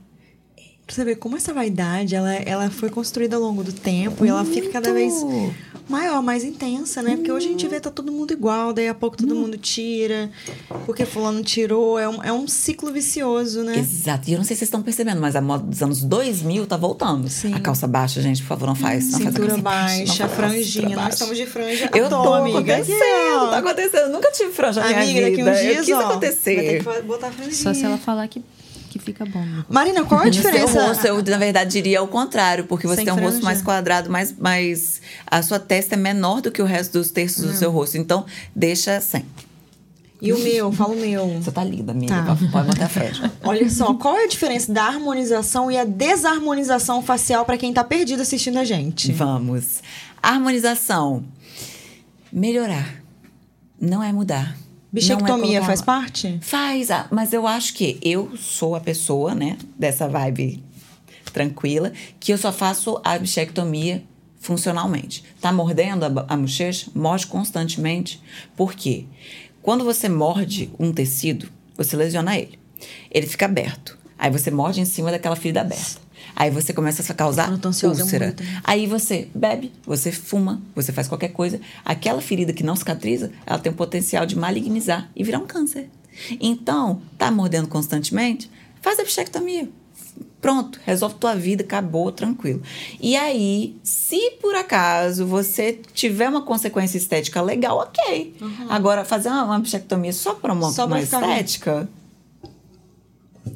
Pra 0.84 0.96
você 0.96 1.04
ver 1.04 1.16
como 1.16 1.36
essa 1.36 1.54
vaidade, 1.54 2.14
ela, 2.14 2.34
ela 2.34 2.68
foi 2.70 2.90
construída 2.90 3.36
ao 3.36 3.42
longo 3.42 3.62
do 3.62 3.72
tempo 3.72 4.26
e 4.26 4.28
ela 4.28 4.44
fica 4.44 4.68
cada 4.68 4.92
vez 4.92 5.12
Muito. 5.22 5.54
maior, 5.88 6.20
mais 6.22 6.42
intensa, 6.44 7.00
né? 7.00 7.16
Porque 7.16 7.30
hoje 7.30 7.46
a 7.46 7.50
gente 7.50 7.66
vê 7.68 7.78
tá 7.80 7.88
todo 7.88 8.10
mundo 8.12 8.32
igual, 8.32 8.72
daí 8.74 8.88
a 8.88 8.94
pouco 8.94 9.16
todo 9.16 9.32
mundo 9.34 9.56
tira, 9.56 10.28
porque 10.84 11.06
fulano 11.06 11.42
tirou. 11.42 11.98
É 11.98 12.08
um, 12.08 12.22
é 12.24 12.32
um 12.32 12.46
ciclo 12.48 12.92
vicioso, 12.92 13.62
né? 13.62 13.78
Exato. 13.78 14.28
E 14.28 14.32
eu 14.32 14.38
não 14.38 14.44
sei 14.44 14.54
se 14.56 14.58
vocês 14.58 14.66
estão 14.68 14.82
percebendo, 14.82 15.20
mas 15.20 15.36
a 15.36 15.40
moda 15.40 15.62
dos 15.64 15.80
anos 15.82 16.02
2000 16.02 16.66
tá 16.66 16.76
voltando. 16.76 17.28
Sim. 17.30 17.54
A 17.54 17.60
calça 17.60 17.86
baixa, 17.86 18.20
gente, 18.20 18.42
por 18.42 18.48
favor, 18.48 18.66
não 18.66 18.74
faz. 18.74 19.04
Não 19.04 19.12
faz 19.12 19.26
a 19.26 19.30
Cintura 19.30 19.46
calça 19.48 19.62
baixa, 19.62 19.96
não 19.98 20.06
faz 20.06 20.20
a 20.20 20.28
franjinha. 20.28 20.64
cintura 20.64 20.88
Nós 20.88 20.96
baixa. 20.96 21.12
estamos 21.14 21.36
de 21.38 21.46
franja. 21.46 21.90
Eu 21.94 22.08
tô 22.10 22.22
toa, 22.22 22.38
amiga. 22.40 22.58
acontecendo, 22.58 23.50
tá 23.50 23.58
acontecendo. 23.58 24.00
Eu 24.02 24.10
nunca 24.12 24.30
tive 24.32 24.50
franja 24.50 24.80
na 24.80 24.88
minha 24.88 25.00
Amiga, 25.02 25.20
daqui 25.22 25.36
vida. 25.36 25.50
uns 25.52 25.60
dias, 25.60 25.76
eu 25.76 25.84
quis 25.84 25.94
ó, 25.94 26.00
acontecer. 26.10 26.54
vai 26.56 26.64
ter 26.92 27.00
que 27.00 27.02
botar 27.06 27.28
a 27.28 27.30
franjinha. 27.30 27.54
Só 27.56 27.72
se 27.72 27.84
ela 27.84 27.96
falar 27.96 28.26
que 28.28 28.42
fica 29.02 29.24
bom. 29.26 29.44
Marina, 29.68 30.04
qual 30.04 30.20
a 30.20 30.24
No 30.26 30.32
seu 30.34 30.42
diferença? 30.42 30.86
rosto, 30.86 31.06
eu, 31.06 31.22
na 31.22 31.36
verdade, 31.38 31.70
diria 31.72 32.02
o 32.02 32.08
contrário, 32.08 32.64
porque 32.64 32.86
você 32.86 32.96
Sem 32.96 33.04
tem 33.04 33.12
um 33.14 33.16
rosto 33.16 33.30
franja. 33.32 33.44
mais 33.44 33.62
quadrado, 33.62 34.10
mais, 34.10 34.34
mais. 34.38 35.00
A 35.26 35.42
sua 35.42 35.58
testa 35.58 35.94
é 35.94 35.98
menor 35.98 36.40
do 36.40 36.50
que 36.50 36.62
o 36.62 36.64
resto 36.64 36.92
dos 36.98 37.10
terços 37.10 37.44
Hum. 37.44 37.48
do 37.48 37.54
seu 37.54 37.70
rosto. 37.70 37.98
Então, 37.98 38.24
deixa 38.54 39.00
sem. 39.00 39.24
E 40.20 40.32
o 40.32 40.38
meu, 40.38 40.70
fala 40.70 40.94
o 40.94 40.96
meu. 41.00 41.26
Você 41.42 41.50
tá 41.50 41.64
linda, 41.64 41.90
amiga. 41.90 42.14
Tá. 42.14 42.36
Pode- 42.52 42.68
botar 42.68 42.88
franja. 42.88 43.32
Olha 43.42 43.68
só, 43.68 43.92
qual 43.94 44.16
é 44.16 44.24
a 44.24 44.28
diferença 44.28 44.72
da 44.72 44.84
harmonização 44.84 45.68
e 45.68 45.76
a 45.76 45.84
desarmonização 45.84 47.02
facial 47.02 47.44
pra 47.44 47.58
quem 47.58 47.72
tá 47.72 47.82
perdido 47.82 48.22
assistindo 48.22 48.56
a 48.58 48.64
gente? 48.64 49.10
Vamos. 49.10 49.82
Harmonização. 50.22 51.24
Melhorar. 52.32 53.02
Não 53.80 54.00
é 54.00 54.12
mudar. 54.12 54.56
Bichectomia 54.92 55.38
colocar 55.38 55.66
faz 55.66 55.80
parte? 55.80 56.38
Faz, 56.42 56.90
ah, 56.90 57.06
mas 57.10 57.32
eu 57.32 57.46
acho 57.46 57.72
que 57.72 57.98
eu 58.02 58.36
sou 58.36 58.76
a 58.76 58.80
pessoa, 58.80 59.34
né, 59.34 59.56
dessa 59.78 60.06
vibe 60.06 60.62
tranquila, 61.32 61.92
que 62.20 62.32
eu 62.32 62.36
só 62.36 62.52
faço 62.52 63.00
a 63.02 63.18
bichectomia 63.18 64.04
funcionalmente. 64.38 65.24
Tá 65.40 65.50
mordendo 65.52 66.04
a, 66.04 66.26
a 66.28 66.36
bochecha? 66.36 66.90
Morde 66.94 67.26
constantemente. 67.26 68.20
Por 68.54 68.74
quê? 68.74 69.06
Quando 69.62 69.84
você 69.84 70.08
morde 70.08 70.70
um 70.78 70.92
tecido, 70.92 71.48
você 71.76 71.96
lesiona 71.96 72.36
ele. 72.36 72.58
Ele 73.10 73.26
fica 73.26 73.46
aberto. 73.46 73.96
Aí 74.18 74.30
você 74.30 74.50
morde 74.50 74.80
em 74.80 74.84
cima 74.84 75.10
daquela 75.10 75.36
ferida 75.36 75.62
aberta. 75.62 76.00
Aí 76.34 76.50
você 76.50 76.72
começa 76.72 77.10
a 77.10 77.14
causar 77.14 77.50
úlcera. 78.02 78.26
morro 78.26 78.36
também. 78.36 78.60
Aí 78.64 78.86
você 78.86 79.28
bebe, 79.34 79.72
você 79.84 80.10
fuma, 80.10 80.62
você 80.74 80.92
faz 80.92 81.08
qualquer 81.08 81.28
coisa. 81.28 81.60
Aquela 81.84 82.20
ferida 82.20 82.52
que 82.52 82.62
não 82.62 82.76
cicatriza, 82.76 83.30
ela 83.46 83.58
tem 83.58 83.72
o 83.72 83.74
potencial 83.74 84.26
de 84.26 84.36
malignizar 84.36 85.10
e 85.14 85.22
virar 85.22 85.38
um 85.38 85.46
câncer. 85.46 85.88
Então, 86.40 87.00
tá 87.18 87.30
mordendo 87.30 87.68
constantemente? 87.68 88.50
Faz 88.80 88.98
a 88.98 89.04
bichectomia. 89.04 89.68
Pronto, 90.40 90.80
resolve 90.84 91.14
tua 91.14 91.36
vida, 91.36 91.62
acabou, 91.62 92.10
tranquilo. 92.10 92.60
E 93.00 93.14
aí, 93.14 93.76
se 93.84 94.32
por 94.40 94.56
acaso 94.56 95.24
você 95.24 95.80
tiver 95.94 96.28
uma 96.28 96.42
consequência 96.42 96.98
estética 96.98 97.40
legal, 97.40 97.78
ok. 97.78 98.34
Agora, 98.68 99.04
fazer 99.04 99.28
uma, 99.28 99.44
uma 99.44 99.58
bichectomia 99.60 100.12
só 100.12 100.34
para 100.34 100.52
uma, 100.52 100.72
Só 100.72 100.86
uma 100.86 101.00
estética. 101.00 101.88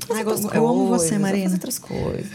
Eu, 0.09 0.51
eu 0.55 0.69
amo 0.69 0.87
você, 0.87 1.19
Marina. 1.19 1.55
outras 1.55 1.79
coisas. 1.79 2.31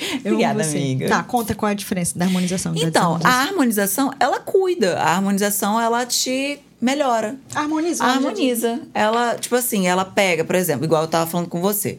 Eu 0.24 0.34
Obrigada, 0.34 0.62
amiga. 0.62 1.08
Tá, 1.08 1.22
conta 1.22 1.54
qual 1.54 1.68
é 1.68 1.72
a 1.72 1.76
diferença 1.76 2.18
da 2.18 2.24
harmonização. 2.24 2.74
da 2.74 2.80
Então, 2.80 3.18
a 3.22 3.28
harmonização, 3.28 4.12
ela 4.18 4.40
cuida. 4.40 4.98
A 4.98 5.14
harmonização, 5.14 5.80
ela 5.80 6.04
te 6.06 6.58
melhora. 6.80 7.36
Harmoniza. 7.54 8.04
Harmoniza. 8.04 8.80
Ela, 8.92 9.36
tipo 9.36 9.54
assim, 9.56 9.86
ela 9.86 10.04
pega, 10.04 10.44
por 10.44 10.54
exemplo, 10.54 10.84
igual 10.84 11.02
eu 11.02 11.08
tava 11.08 11.28
falando 11.28 11.48
com 11.48 11.60
você. 11.60 11.98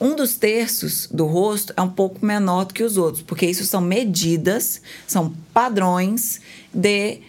Um 0.00 0.16
dos 0.16 0.34
terços 0.34 1.08
do 1.12 1.26
rosto 1.26 1.72
é 1.76 1.82
um 1.82 1.88
pouco 1.88 2.24
menor 2.24 2.64
do 2.64 2.74
que 2.74 2.82
os 2.82 2.96
outros, 2.96 3.22
porque 3.22 3.46
isso 3.46 3.64
são 3.64 3.80
medidas, 3.80 4.82
são 5.06 5.32
padrões 5.52 6.40
de 6.72 7.20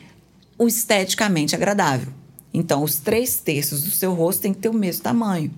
o 0.58 0.68
esteticamente 0.68 1.56
agradável. 1.56 2.12
Então, 2.54 2.84
os 2.84 2.98
três 2.98 3.38
terços 3.38 3.84
do 3.84 3.92
seu 3.92 4.13
rosto 4.13 4.42
tem 4.42 4.54
que 4.54 4.60
ter 4.60 4.70
o 4.70 4.74
mesmo 4.74 5.04
tamanho. 5.04 5.52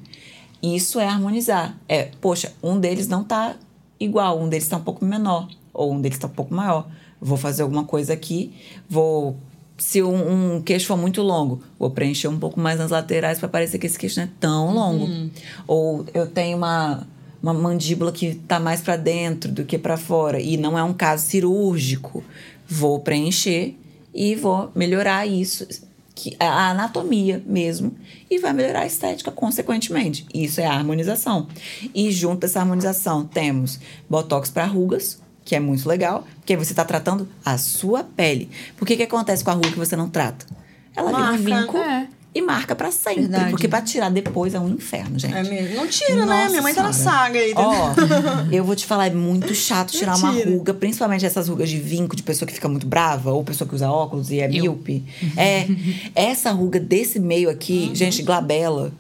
Isso 0.62 1.00
é 1.00 1.06
harmonizar. 1.06 1.78
É, 1.88 2.10
poxa, 2.20 2.54
um 2.64 2.80
deles 2.80 3.08
não 3.08 3.24
tá 3.24 3.56
igual, 4.00 4.40
um 4.40 4.50
deles 4.50 4.68
tá 4.68 4.78
um 4.78 4.84
pouco 4.84 5.04
menor, 5.04 5.48
ou 5.74 5.94
um 5.94 6.02
deles 6.02 6.18
tá 6.18 6.28
um 6.28 6.32
pouco 6.32 6.54
maior. 6.54 6.88
Vou 7.20 7.38
fazer 7.38 7.64
alguma 7.64 7.84
coisa 7.84 8.14
aqui, 8.14 8.54
vou. 8.90 9.38
Se 9.78 10.02
um, 10.02 10.56
um 10.56 10.62
queixo 10.62 10.88
for 10.88 10.96
muito 10.96 11.22
longo, 11.22 11.62
vou 11.78 11.92
preencher 11.92 12.30
um 12.30 12.40
pouco 12.40 12.60
mais 12.60 12.80
nas 12.80 12.92
laterais 12.92 13.40
para 13.40 13.50
parecer 13.50 13.78
que 13.78 13.86
esse 13.86 14.00
queixo 14.00 14.20
não 14.20 14.26
é 14.26 14.30
tão 14.40 14.74
longo. 14.74 15.30
Ou 15.68 16.06
eu 16.14 16.28
tenho 16.28 16.58
uma, 16.58 17.06
uma 17.44 17.54
mandíbula 17.54 18.12
que 18.12 18.36
tá 18.36 18.58
mais 18.58 18.80
para 18.80 18.96
dentro 18.96 19.52
do 19.52 19.66
que 19.66 19.78
para 19.78 19.98
fora 19.98 20.40
e 20.40 20.56
não 20.56 20.78
é 20.78 20.84
um 20.84 20.94
caso 20.94 21.26
cirúrgico. 21.26 22.24
Vou 22.66 23.00
preencher 23.02 23.78
e 24.14 24.34
vou 24.34 24.72
melhorar 24.74 25.26
isso 25.26 25.68
que 26.16 26.36
a 26.40 26.70
anatomia 26.70 27.44
mesmo 27.46 27.94
e 28.32 28.40
vai 28.40 28.54
melhorar 28.54 28.82
a 28.82 28.86
estética 28.88 29.30
consequentemente. 29.30 30.26
Isso 30.34 30.62
é 30.62 30.66
a 30.66 30.72
harmonização. 30.74 31.48
E 31.94 32.10
junto 32.10 32.40
dessa 32.40 32.62
harmonização 32.62 33.26
temos 33.26 33.80
botox 34.10 34.50
para 34.50 34.66
rugas, 34.66 35.20
que 35.44 35.56
é 35.56 35.60
muito 35.60 35.88
legal, 35.88 36.26
porque 36.38 36.56
você 36.56 36.72
está 36.72 36.86
tratando 36.86 37.28
a 37.44 37.58
sua 37.58 38.04
pele. 38.04 38.50
Por 38.78 38.88
que 38.88 38.96
que 38.96 39.04
acontece 39.04 39.44
com 39.44 39.52
a 39.52 39.54
ruga 39.54 39.70
que 39.70 39.78
você 39.78 39.96
não 39.96 40.10
trata? 40.10 40.46
Ela 40.96 41.12
Marca. 41.12 41.38
vira 41.38 41.58
um 41.58 41.62
vinco 41.62 41.78
É. 41.78 42.08
e 42.36 42.42
marca 42.42 42.76
para 42.76 42.92
sempre, 42.92 43.22
Verdade. 43.22 43.50
porque 43.52 43.66
para 43.68 43.82
tirar 43.82 44.12
depois 44.12 44.54
é 44.54 44.60
um 44.60 44.68
inferno, 44.70 45.18
gente. 45.18 45.34
É 45.34 45.42
mesmo. 45.42 45.76
Não 45.78 45.88
tira, 45.88 46.26
né? 46.26 46.26
Nossa 46.26 46.50
Minha 46.50 46.62
mãe 46.62 46.74
tá 46.74 46.84
na 46.84 46.92
saga 46.92 47.40
aí. 47.40 47.54
Ó, 47.56 47.94
eu 48.52 48.64
vou 48.66 48.76
te 48.76 48.86
falar, 48.86 49.08
é 49.08 49.10
muito 49.10 49.56
chato 49.56 49.92
tirar 49.94 50.18
uma 50.18 50.32
ruga, 50.32 50.74
principalmente 50.74 51.26
essas 51.26 51.48
rugas 51.48 51.70
de 51.70 51.80
vinco, 51.80 52.14
de 52.14 52.22
pessoa 52.24 52.46
que 52.46 52.54
fica 52.54 52.68
muito 52.68 52.86
brava, 52.86 53.32
ou 53.32 53.42
pessoa 53.44 53.66
que 53.68 53.74
usa 53.74 53.90
óculos 53.90 54.30
e 54.32 54.42
é 54.42 54.48
míope. 54.50 55.06
É, 55.38 55.66
essa 56.14 56.52
ruga 56.52 56.78
desse 56.80 57.20
meio 57.20 57.50
aqui, 57.50 57.86
Uhum. 57.90 57.96
gente, 57.96 58.22
glabela. 58.22 58.92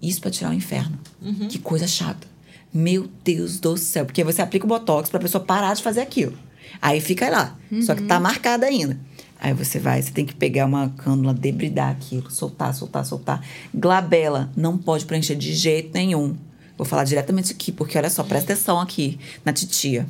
Isso 0.00 0.20
pra 0.20 0.30
tirar 0.30 0.50
o 0.50 0.54
inferno. 0.54 0.98
Uhum. 1.20 1.48
Que 1.48 1.58
coisa 1.58 1.86
chata. 1.88 2.26
Meu 2.72 3.08
Deus 3.24 3.58
do 3.58 3.76
céu. 3.76 4.04
Porque 4.04 4.22
você 4.24 4.40
aplica 4.40 4.64
o 4.64 4.68
botox 4.68 5.10
pra 5.10 5.18
pessoa 5.20 5.42
parar 5.44 5.74
de 5.74 5.82
fazer 5.82 6.00
aquilo. 6.00 6.32
Aí 6.80 7.00
fica 7.00 7.28
lá. 7.28 7.56
Só 7.82 7.94
que 7.94 8.02
tá 8.02 8.16
Uhum. 8.16 8.22
marcada 8.22 8.66
ainda. 8.66 8.98
Aí 9.44 9.52
você 9.52 9.80
vai, 9.80 10.00
você 10.00 10.12
tem 10.12 10.24
que 10.24 10.36
pegar 10.36 10.66
uma 10.66 10.88
cânula, 10.90 11.34
debridar 11.34 11.90
aquilo, 11.90 12.30
soltar, 12.30 12.72
soltar, 12.72 13.04
soltar. 13.04 13.44
Glabela, 13.74 14.48
não 14.56 14.78
pode 14.78 15.04
preencher 15.04 15.34
de 15.34 15.52
jeito 15.52 15.90
nenhum. 15.92 16.36
Vou 16.78 16.86
falar 16.86 17.02
diretamente 17.02 17.50
aqui, 17.50 17.72
porque 17.72 17.98
olha 17.98 18.08
só, 18.08 18.22
presta 18.22 18.52
atenção 18.52 18.78
aqui 18.78 19.18
na 19.44 19.52
titia. 19.52 20.06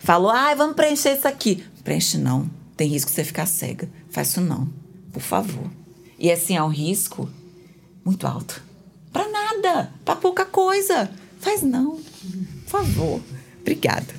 Falou, 0.00 0.28
ai, 0.28 0.56
vamos 0.56 0.74
preencher 0.74 1.16
isso 1.16 1.28
aqui. 1.28 1.64
Preenche 1.84 2.18
não. 2.18 2.50
Tem 2.76 2.88
risco 2.88 3.10
de 3.10 3.14
você 3.14 3.22
ficar 3.22 3.46
cega. 3.46 3.88
Faz 4.10 4.30
isso 4.30 4.40
não. 4.40 4.68
Por 5.12 5.22
favor. 5.22 5.70
E 6.18 6.32
assim, 6.32 6.56
é 6.56 6.62
um 6.62 6.68
risco 6.68 7.30
muito 8.04 8.26
alto. 8.26 8.60
Pra 9.12 9.28
nada. 9.28 9.92
Pra 10.04 10.16
pouca 10.16 10.44
coisa. 10.44 11.08
Faz 11.38 11.62
não. 11.62 12.00
Por 12.64 12.70
favor. 12.70 13.20
Obrigada. 13.60 14.12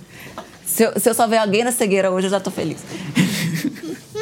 Se 0.65 0.84
eu, 0.84 0.98
se 0.98 1.10
eu 1.10 1.13
só 1.13 1.28
ver 1.28 1.39
alguém 1.39 1.65
na 1.65 1.74
cegueira 1.74 2.10
hoje, 2.10 2.28
eu 2.28 2.32
já 2.32 2.39
tô 2.39 2.50
feliz. 2.50 2.80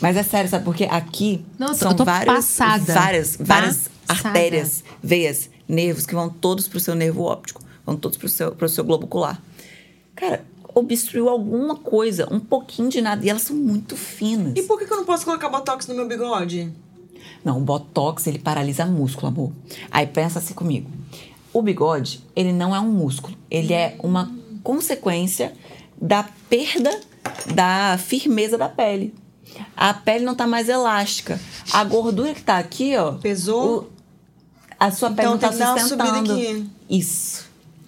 Mas 0.00 0.16
é 0.16 0.22
sério, 0.22 0.48
sabe? 0.48 0.64
Porque 0.64 0.84
aqui 0.84 1.44
Nossa, 1.58 1.74
são 1.74 1.96
várias, 2.04 2.34
passada. 2.34 2.94
várias, 2.94 3.36
várias 3.38 3.90
Passada. 4.06 4.28
artérias, 4.28 4.84
veias, 5.02 5.50
nervos 5.68 6.06
que 6.06 6.14
vão 6.14 6.30
todos 6.30 6.68
pro 6.68 6.78
seu 6.78 6.94
nervo 6.94 7.22
óptico, 7.22 7.62
vão 7.84 7.96
todos 7.96 8.16
pro 8.16 8.28
seu, 8.28 8.52
pro 8.52 8.68
seu 8.68 8.84
globo 8.84 9.04
ocular. 9.06 9.42
Cara, 10.14 10.44
obstruiu 10.74 11.28
alguma 11.28 11.76
coisa, 11.76 12.28
um 12.32 12.40
pouquinho 12.40 12.88
de 12.88 13.00
nada, 13.00 13.24
e 13.24 13.28
elas 13.28 13.42
são 13.42 13.56
muito 13.56 13.96
finas. 13.96 14.54
E 14.56 14.62
por 14.62 14.78
que 14.78 14.86
que 14.86 14.92
eu 14.92 14.96
não 14.98 15.04
posso 15.04 15.24
colocar 15.24 15.48
botox 15.48 15.86
no 15.86 15.94
meu 15.94 16.06
bigode? 16.06 16.72
Não, 17.44 17.58
o 17.58 17.60
botox, 17.60 18.26
ele 18.26 18.38
paralisa 18.38 18.86
músculo, 18.86 19.28
amor. 19.28 19.52
Aí 19.90 20.06
pensa 20.06 20.38
assim 20.38 20.54
comigo. 20.54 20.90
O 21.52 21.62
bigode, 21.62 22.24
ele 22.36 22.52
não 22.52 22.74
é 22.74 22.80
um 22.80 22.90
músculo. 22.90 23.36
Ele 23.50 23.72
é 23.72 23.96
uma 24.02 24.30
consequência 24.62 25.52
da 26.00 26.24
perda 26.48 27.00
da 27.54 27.98
firmeza 27.98 28.58
da 28.58 28.68
pele. 28.68 29.14
A 29.76 29.92
pele 29.94 30.24
não 30.24 30.34
tá 30.34 30.46
mais 30.46 30.68
elástica. 30.68 31.40
A 31.72 31.84
gordura 31.84 32.34
que 32.34 32.42
tá 32.42 32.58
aqui, 32.58 32.96
ó. 32.96 33.12
Pesou? 33.12 33.80
o- 33.82 33.98
a 34.80 34.90
sua 34.92 35.10
pele 35.10 35.28
Então 35.28 35.32
não 35.32 35.38
tá 35.38 35.48
tem 35.48 35.58
que 35.58 35.64
dar 35.64 35.70
uma 35.72 35.80
subida 35.88 36.04
sustentando. 36.08 36.32
aqui. 36.40 36.70
Isso. 36.88 37.46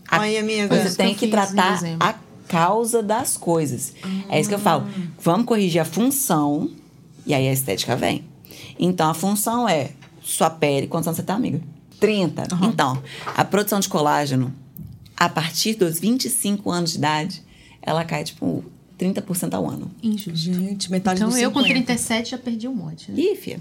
A- 0.08 0.20
Aí, 0.22 0.36
amiga. 0.38 0.68
Você 0.88 0.96
tem 0.96 1.14
que 1.14 1.26
que 1.26 1.28
tratar 1.30 1.80
a 2.00 2.14
causa 2.48 3.00
das 3.02 3.36
coisas. 3.36 3.94
É 4.28 4.40
isso 4.40 4.48
que 4.48 4.54
eu 4.54 4.58
falo. 4.58 4.86
Vamos 5.20 5.46
corrigir 5.46 5.80
a 5.80 5.84
função 5.84 6.68
e 7.24 7.32
aí 7.32 7.46
a 7.48 7.52
estética 7.52 7.94
vem. 7.94 8.24
Então, 8.78 9.08
a 9.08 9.14
função 9.14 9.68
é 9.68 9.90
sua 10.20 10.50
pele. 10.50 10.88
Quantos 10.88 11.06
anos 11.06 11.16
você 11.16 11.22
tá, 11.22 11.34
amiga? 11.34 11.60
30. 12.00 12.48
Então, 12.62 13.00
a 13.36 13.44
produção 13.44 13.78
de 13.78 13.88
colágeno, 13.88 14.52
a 15.16 15.28
partir 15.28 15.74
dos 15.74 16.00
25 16.00 16.70
anos 16.72 16.92
de 16.92 16.98
idade, 16.98 17.42
ela 17.82 18.04
cai, 18.04 18.24
tipo, 18.24 18.64
30% 19.00 19.54
ao 19.54 19.68
ano. 19.68 19.90
Injusto. 20.02 20.34
Gente, 20.34 20.90
metade 20.90 21.20
Então 21.20 21.30
do 21.30 21.38
eu 21.38 21.50
com 21.50 21.60
50. 21.60 21.84
37 21.84 22.30
já 22.30 22.38
perdi 22.38 22.68
um 22.68 22.74
monte, 22.74 23.10
né? 23.10 23.20
Ih, 23.20 23.36
filha. 23.36 23.58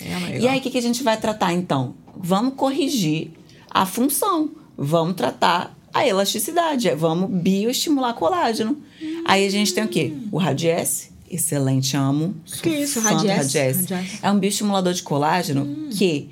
É. 0.00 0.40
E 0.40 0.48
aí, 0.48 0.58
o 0.58 0.62
que, 0.62 0.70
que 0.70 0.78
a 0.78 0.82
gente 0.82 1.02
vai 1.02 1.16
tratar, 1.18 1.52
então? 1.52 1.94
Vamos 2.16 2.54
corrigir 2.54 3.30
a 3.70 3.84
função. 3.86 4.50
Vamos 4.76 5.16
tratar 5.16 5.76
a 5.92 6.06
elasticidade. 6.06 6.90
Vamos 6.90 7.30
bioestimular 7.30 8.14
colágeno. 8.14 8.76
Aí 9.24 9.46
a 9.46 9.50
gente 9.50 9.72
tem 9.74 9.84
o 9.84 9.88
quê? 9.88 10.12
O 10.30 10.38
Radiesse. 10.38 11.10
Excelente, 11.28 11.96
amo. 11.96 12.36
Sou 12.44 12.62
Que 12.62 12.68
isso, 12.70 13.00
Radiesse? 13.00 13.58
Radiesse. 13.58 14.18
É 14.22 14.30
um 14.30 14.38
bioestimulador 14.38 14.92
de 14.92 15.02
colágeno 15.02 15.88
que 15.90 16.28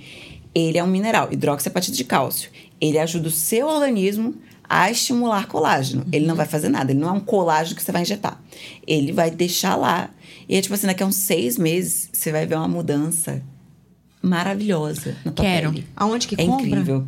ele 0.55 0.79
é 0.79 0.85
um 0.85 0.87
mineral, 0.87 1.33
hidroxiapatite 1.33 1.97
de 1.97 2.05
cálcio. 2.05 2.51
Ele 2.81 2.99
ajuda 2.99 3.29
o 3.29 3.31
seu 3.31 3.67
organismo 3.67 4.35
a 4.69 4.91
estimular 4.91 5.47
colágeno. 5.47 6.07
Ele 6.13 6.27
não 6.27 6.35
vai 6.35 6.47
fazer 6.47 6.69
nada, 6.69 6.91
ele 6.93 7.01
não 7.01 7.09
é 7.09 7.13
um 7.13 7.21
colágeno 7.21 7.77
que 7.77 7.83
você 7.83 7.93
vai 7.93 8.03
injetar. 8.03 8.41
Ele 8.87 9.13
vai 9.13 9.31
deixar 9.31 9.77
lá. 9.77 10.11
E 10.49 10.57
é 10.57 10.61
tipo 10.61 10.75
assim, 10.75 10.87
daqui 10.87 11.03
a 11.03 11.07
uns 11.07 11.17
seis 11.17 11.57
meses, 11.59 12.09
você 12.13 12.33
vai 12.33 12.47
ver 12.47 12.57
uma 12.57 12.69
mudança 12.69 13.43
maravilhosa 14.23 15.17
na 15.25 15.33
tua 15.33 15.45
Quero. 15.45 15.71
pele. 15.73 15.87
Aonde 15.95 16.27
que 16.27 16.35
é 16.35 16.47
compra? 16.47 16.67
incrível. 16.67 17.07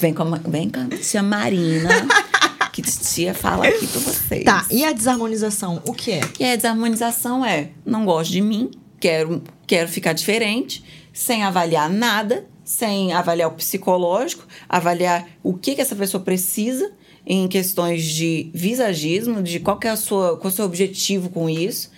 Vem 0.00 0.14
com, 0.14 0.22
a, 0.22 0.38
vem 0.38 0.70
com 0.70 0.80
a 0.80 0.96
tia 0.96 1.22
Marina, 1.22 1.88
que 2.72 2.82
tia 2.82 3.34
fala 3.34 3.66
aqui 3.66 3.86
pra 3.86 4.00
vocês. 4.00 4.44
Tá, 4.44 4.66
e 4.70 4.84
a 4.84 4.92
desarmonização? 4.92 5.82
O 5.86 5.92
que 5.92 6.12
é? 6.12 6.20
E 6.38 6.44
a 6.44 6.56
desarmonização 6.56 7.44
é: 7.44 7.70
não 7.84 8.04
gosto 8.04 8.30
de 8.32 8.40
mim, 8.40 8.70
quero, 9.00 9.42
quero 9.66 9.88
ficar 9.88 10.12
diferente, 10.12 10.84
sem 11.12 11.42
avaliar 11.42 11.90
nada, 11.90 12.46
sem 12.64 13.12
avaliar 13.12 13.48
o 13.48 13.52
psicológico, 13.52 14.44
avaliar 14.68 15.28
o 15.42 15.54
que, 15.54 15.74
que 15.74 15.80
essa 15.80 15.94
pessoa 15.94 16.22
precisa 16.22 16.90
em 17.26 17.46
questões 17.48 18.04
de 18.04 18.50
visagismo, 18.54 19.42
de 19.42 19.60
qual 19.60 19.78
é 19.82 19.88
a 19.88 19.96
sua, 19.96 20.36
qual 20.36 20.44
é 20.44 20.48
o 20.48 20.50
seu 20.56 20.64
objetivo 20.64 21.28
com 21.30 21.48
isso. 21.48 21.90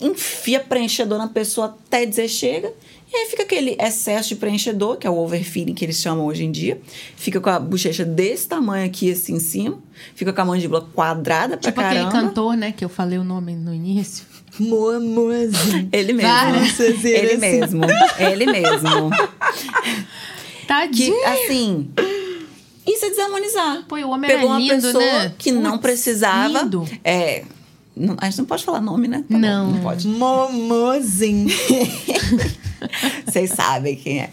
E 0.00 0.06
enfia 0.06 0.60
preenchedor 0.60 1.18
na 1.18 1.28
pessoa 1.28 1.66
até 1.66 2.04
dizer 2.04 2.28
chega. 2.28 2.72
E 3.12 3.16
aí 3.16 3.26
fica 3.30 3.44
aquele 3.44 3.76
excesso 3.80 4.30
de 4.30 4.36
preenchedor, 4.36 4.96
que 4.96 5.06
é 5.06 5.10
o 5.10 5.16
overfilling 5.16 5.74
que 5.74 5.84
eles 5.84 5.96
chamam 6.00 6.26
hoje 6.26 6.44
em 6.44 6.50
dia. 6.50 6.80
Fica 7.16 7.40
com 7.40 7.48
a 7.48 7.58
bochecha 7.58 8.04
desse 8.04 8.48
tamanho 8.48 8.84
aqui, 8.84 9.10
assim, 9.12 9.34
em 9.34 9.40
cima. 9.40 9.78
Fica 10.14 10.32
com 10.32 10.40
a 10.40 10.44
mandíbula 10.44 10.82
quadrada 10.92 11.56
pra 11.56 11.70
Tipo 11.70 11.80
caramba. 11.80 12.08
aquele 12.08 12.26
cantor, 12.26 12.56
né, 12.56 12.72
que 12.72 12.84
eu 12.84 12.88
falei 12.88 13.16
o 13.18 13.24
nome 13.24 13.54
no 13.54 13.72
início. 13.72 14.24
Moa, 14.58 14.98
moazinho. 15.00 15.88
Ele 15.92 16.12
mesmo. 16.12 16.30
Ele 17.04 17.32
assim. 17.32 17.36
mesmo. 17.38 17.82
Ele 18.18 18.46
mesmo. 18.46 19.10
Que, 19.10 20.66
Tadinho. 20.66 21.24
assim... 21.26 21.88
Isso 22.86 23.04
é 23.04 23.10
desarmonizar. 23.10 23.84
Pô, 23.88 23.96
o 23.96 24.10
homem 24.10 24.30
Pegou 24.30 24.44
era 24.44 24.52
uma 24.52 24.58
lindo, 24.60 24.74
pessoa 24.86 25.02
né? 25.02 25.34
que 25.36 25.50
não 25.50 25.76
precisava. 25.78 26.60
lindo. 26.62 26.88
É. 27.04 27.42
não- 27.96 28.16
a 28.20 28.26
gente 28.26 28.38
não 28.38 28.44
pode 28.44 28.64
falar 28.64 28.80
nome, 28.80 29.08
né? 29.08 29.18
Tá 29.28 29.34
bom, 29.34 29.38
Não. 29.38 29.70
não 29.72 29.80
pode. 29.80 30.06
Momozinho. 30.06 31.48
Vocês 33.26 33.50
sabem 33.50 33.96
quem 33.96 34.20
é. 34.20 34.30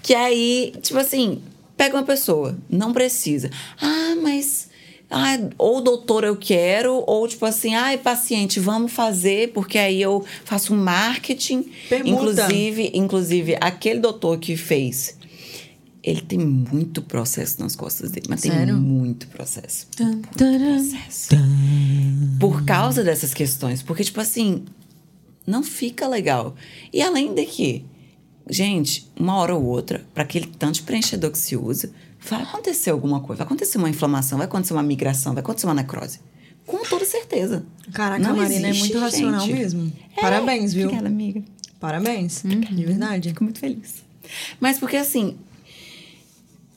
Que 0.00 0.14
aí, 0.14 0.72
tipo 0.80 0.96
assim, 0.98 1.42
pega 1.76 1.96
uma 1.96 2.04
pessoa, 2.04 2.56
não 2.70 2.92
precisa. 2.92 3.50
Ah, 3.80 4.14
mas. 4.22 4.67
Ah, 5.10 5.38
ou 5.56 5.80
doutor 5.80 6.22
eu 6.22 6.36
quero, 6.36 7.02
ou 7.06 7.26
tipo 7.26 7.46
assim, 7.46 7.74
ai, 7.74 7.96
paciente, 7.96 8.60
vamos 8.60 8.92
fazer, 8.92 9.52
porque 9.52 9.78
aí 9.78 10.02
eu 10.02 10.22
faço 10.44 10.74
marketing. 10.74 11.64
Permuta. 11.88 12.10
Inclusive, 12.10 12.90
inclusive, 12.92 13.56
aquele 13.58 14.00
doutor 14.00 14.38
que 14.38 14.54
fez, 14.54 15.16
ele 16.02 16.20
tem 16.20 16.38
muito 16.38 17.02
processo 17.02 17.60
nas 17.60 17.74
costas 17.74 18.10
dele, 18.10 18.26
mas 18.28 18.40
Sério? 18.40 18.74
tem 18.74 18.74
muito 18.74 19.28
processo. 19.28 19.86
Tum, 19.96 20.20
taram. 20.36 20.58
processo. 20.58 21.28
Por 22.38 22.64
causa 22.64 23.02
dessas 23.02 23.34
questões. 23.34 23.82
Porque, 23.82 24.04
tipo 24.04 24.20
assim, 24.20 24.64
não 25.46 25.62
fica 25.62 26.06
legal. 26.06 26.54
E 26.92 27.02
além 27.02 27.34
de 27.34 27.44
que, 27.46 27.84
gente, 28.48 29.10
uma 29.18 29.36
hora 29.36 29.54
ou 29.54 29.64
outra, 29.64 30.04
para 30.14 30.22
aquele 30.22 30.46
tanto 30.46 30.74
de 30.74 30.82
preenchedor 30.82 31.30
que 31.30 31.38
se 31.38 31.56
usa, 31.56 31.90
vai 32.20 32.42
acontecer 32.42 32.90
alguma 32.90 33.20
coisa. 33.20 33.38
Vai 33.38 33.46
acontecer 33.46 33.78
uma 33.78 33.88
inflamação, 33.88 34.38
vai 34.38 34.46
acontecer 34.46 34.72
uma 34.72 34.82
migração, 34.82 35.34
vai 35.34 35.42
acontecer 35.42 35.66
uma 35.66 35.74
necrose. 35.74 36.20
Com 36.66 36.78
toda 36.84 37.04
certeza. 37.04 37.64
Caraca, 37.92 38.22
Não 38.22 38.32
a 38.32 38.36
Marina 38.36 38.68
existe, 38.68 38.92
é 38.92 38.98
muito 38.98 38.98
racional 38.98 39.40
gente. 39.40 39.58
mesmo. 39.58 39.92
É, 40.16 40.20
Parabéns, 40.20 40.74
viu? 40.74 40.84
Obrigada, 40.88 41.08
amiga. 41.08 41.42
Parabéns. 41.80 42.44
Uhum. 42.44 42.60
De 42.60 42.84
verdade. 42.84 43.28
Fico 43.30 43.44
muito 43.44 43.58
feliz. 43.58 44.04
Mas 44.60 44.78
porque 44.78 44.96
assim, 44.98 45.38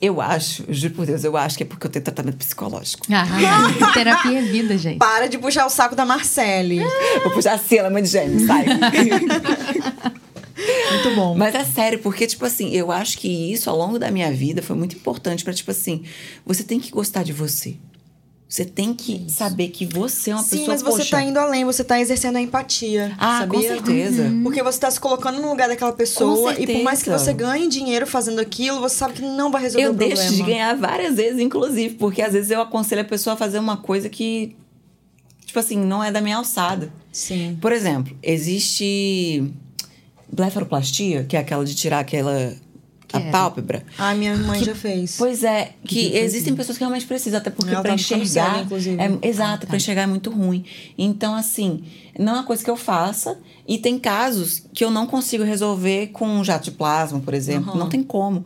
eu 0.00 0.20
acho, 0.20 0.64
juro 0.68 0.94
por 0.94 1.06
Deus, 1.06 1.22
eu 1.22 1.36
acho 1.36 1.56
que 1.56 1.62
é 1.62 1.66
porque 1.66 1.86
eu 1.86 1.90
tenho 1.90 2.04
tratamento 2.04 2.36
psicológico. 2.36 3.06
Ah, 3.12 3.24
terapia 3.94 4.38
é 4.38 4.42
vida, 4.42 4.78
gente. 4.78 4.98
Para 4.98 5.28
de 5.28 5.38
puxar 5.38 5.66
o 5.66 5.70
saco 5.70 5.94
da 5.94 6.06
Marcele. 6.06 6.80
Vou 7.22 7.32
puxar 7.32 7.60
ela 7.70 7.88
é 7.88 7.90
mãe 7.90 8.02
de 8.02 8.08
gêmeos, 8.08 8.42
sai. 8.44 8.64
Muito 10.92 11.14
bom. 11.14 11.34
Mas 11.34 11.54
é 11.54 11.64
sério, 11.64 11.98
porque, 11.98 12.26
tipo 12.26 12.44
assim, 12.44 12.70
eu 12.74 12.90
acho 12.92 13.18
que 13.18 13.52
isso 13.52 13.68
ao 13.70 13.76
longo 13.76 13.98
da 13.98 14.10
minha 14.10 14.30
vida 14.32 14.62
foi 14.62 14.76
muito 14.76 14.96
importante 14.96 15.42
pra, 15.44 15.52
tipo 15.52 15.70
assim, 15.70 16.02
você 16.44 16.62
tem 16.62 16.78
que 16.78 16.90
gostar 16.90 17.22
de 17.22 17.32
você. 17.32 17.76
Você 18.48 18.66
tem 18.66 18.92
que 18.92 19.24
saber 19.30 19.68
que 19.68 19.86
você 19.86 20.30
é 20.30 20.34
uma 20.34 20.42
Sim, 20.42 20.50
pessoa 20.50 20.68
mas 20.68 20.82
você 20.82 20.98
poxa, 20.98 21.10
tá 21.16 21.22
indo 21.22 21.38
além, 21.38 21.64
você 21.64 21.82
tá 21.82 21.98
exercendo 21.98 22.36
a 22.36 22.40
empatia. 22.42 23.14
Ah, 23.16 23.38
sabia? 23.40 23.58
com 23.58 23.62
certeza. 23.66 24.30
Porque 24.42 24.62
você 24.62 24.78
tá 24.78 24.90
se 24.90 25.00
colocando 25.00 25.40
no 25.40 25.48
lugar 25.48 25.70
daquela 25.70 25.92
pessoa 25.94 26.52
e 26.60 26.66
por 26.66 26.82
mais 26.82 27.02
que 27.02 27.08
você 27.08 27.32
ganhe 27.32 27.66
dinheiro 27.66 28.06
fazendo 28.06 28.40
aquilo, 28.40 28.78
você 28.78 28.96
sabe 28.96 29.14
que 29.14 29.22
não 29.22 29.50
vai 29.50 29.62
resolver 29.62 29.86
Eu 29.86 29.92
o 29.92 29.94
problema. 29.96 30.20
deixo 30.20 30.34
de 30.36 30.42
ganhar 30.42 30.76
várias 30.76 31.16
vezes, 31.16 31.40
inclusive, 31.40 31.94
porque 31.94 32.20
às 32.20 32.34
vezes 32.34 32.50
eu 32.50 32.60
aconselho 32.60 33.00
a 33.00 33.04
pessoa 33.04 33.32
a 33.32 33.36
fazer 33.38 33.58
uma 33.58 33.78
coisa 33.78 34.10
que, 34.10 34.54
tipo 35.46 35.58
assim, 35.58 35.78
não 35.78 36.04
é 36.04 36.12
da 36.12 36.20
minha 36.20 36.36
alçada. 36.36 36.92
Sim. 37.10 37.56
Por 37.58 37.72
exemplo, 37.72 38.14
existe 38.22 39.50
blefaroplastia, 40.32 41.24
que 41.24 41.36
é 41.36 41.40
aquela 41.40 41.64
de 41.64 41.74
tirar 41.74 42.00
aquela 42.00 42.54
a 43.12 43.20
pálpebra. 43.30 43.84
Ah, 43.98 44.14
minha 44.14 44.34
mãe 44.36 44.64
já 44.64 44.74
fez. 44.74 45.16
Pois 45.18 45.44
é, 45.44 45.74
que 45.84 46.10
que 46.10 46.16
existem 46.16 46.54
pessoas 46.54 46.78
que 46.78 46.82
realmente 46.82 47.06
precisam, 47.06 47.38
até 47.38 47.50
porque 47.50 47.70
para 47.70 47.82
tá 47.82 47.94
enxergar. 47.94 48.62
inclusive. 48.62 48.96
é, 48.98 49.28
exato, 49.28 49.64
Ah, 49.64 49.66
para 49.66 49.76
enxergar 49.76 50.02
é 50.02 50.06
muito 50.06 50.30
ruim. 50.30 50.64
Então, 50.96 51.34
assim, 51.34 51.84
não 52.18 52.32
é 52.32 52.36
uma 52.36 52.44
coisa 52.44 52.64
que 52.64 52.70
eu 52.70 52.76
faça. 52.76 53.38
E 53.68 53.78
tem 53.78 53.98
casos 53.98 54.62
que 54.72 54.84
eu 54.84 54.90
não 54.90 55.06
consigo 55.06 55.44
resolver 55.44 56.08
com 56.08 56.26
um 56.26 56.42
jato 56.42 56.64
de 56.64 56.70
plasma, 56.72 57.20
por 57.20 57.34
exemplo. 57.34 57.70
Aham. 57.70 57.78
Não 57.78 57.88
tem 57.88 58.02
como. 58.02 58.44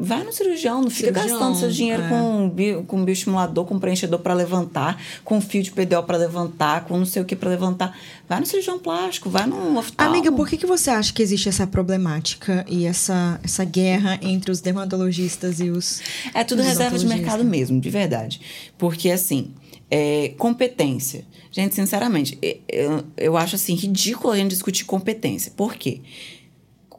Vai 0.00 0.22
no 0.22 0.32
cirurgião, 0.32 0.80
não 0.80 0.90
fica 0.90 1.12
Cirurgião, 1.12 1.38
gastando 1.40 1.58
seu 1.58 1.70
dinheiro 1.70 2.04
é. 2.04 2.08
com, 2.08 2.48
bio, 2.48 2.84
com 2.84 3.04
bioestimulador, 3.04 3.64
com 3.64 3.80
preenchedor 3.80 4.20
para 4.20 4.32
levantar, 4.32 5.02
com 5.24 5.40
fio 5.40 5.60
de 5.60 5.72
PDO 5.72 6.04
para 6.04 6.16
levantar, 6.16 6.84
com 6.84 6.96
não 6.96 7.04
sei 7.04 7.20
o 7.20 7.24
que 7.24 7.34
para 7.34 7.50
levantar. 7.50 7.98
Vai 8.28 8.38
no 8.38 8.46
cirurgião 8.46 8.78
plástico, 8.78 9.28
vai 9.28 9.46
no 9.46 9.76
oftalmo. 9.76 10.14
Amiga, 10.14 10.30
por 10.30 10.48
que, 10.48 10.56
que 10.56 10.66
você 10.66 10.90
acha 10.90 11.12
que 11.12 11.20
existe 11.20 11.48
essa 11.48 11.66
problemática 11.66 12.64
e 12.68 12.86
essa, 12.86 13.40
essa 13.42 13.64
guerra 13.64 14.20
entre 14.22 14.52
os 14.52 14.60
dermatologistas 14.60 15.58
e 15.58 15.68
os. 15.68 16.00
É 16.32 16.44
tudo 16.44 16.60
os 16.60 16.66
reserva 16.66 16.96
de 16.96 17.04
mercado 17.04 17.44
mesmo, 17.44 17.80
de 17.80 17.90
verdade. 17.90 18.40
Porque, 18.78 19.10
assim, 19.10 19.52
é, 19.90 20.32
competência. 20.38 21.24
Gente, 21.50 21.74
sinceramente, 21.74 22.38
eu, 22.68 23.04
eu 23.16 23.36
acho, 23.36 23.56
assim, 23.56 23.74
ridículo 23.74 24.32
a 24.32 24.36
gente 24.36 24.50
discutir 24.50 24.84
competência. 24.84 25.50
Por 25.56 25.74
quê? 25.74 26.02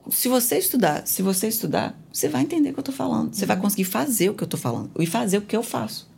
Se 0.10 0.28
você 0.28 0.58
estudar, 0.58 1.06
se 1.06 1.22
você 1.22 1.48
estudar, 1.48 2.00
você 2.12 2.28
vai 2.28 2.42
entender 2.42 2.70
o 2.70 2.74
que 2.74 2.80
eu 2.80 2.84
tô 2.84 2.92
falando. 2.92 3.34
Você 3.34 3.46
vai 3.46 3.58
conseguir 3.58 3.84
fazer 3.84 4.30
o 4.30 4.34
que 4.34 4.44
eu 4.44 4.48
tô 4.48 4.58
falando. 4.58 4.92
E 5.00 5.06
fazer 5.06 5.38
o 5.38 5.42
que 5.42 5.56
eu 5.56 5.64
faço. 5.64 6.10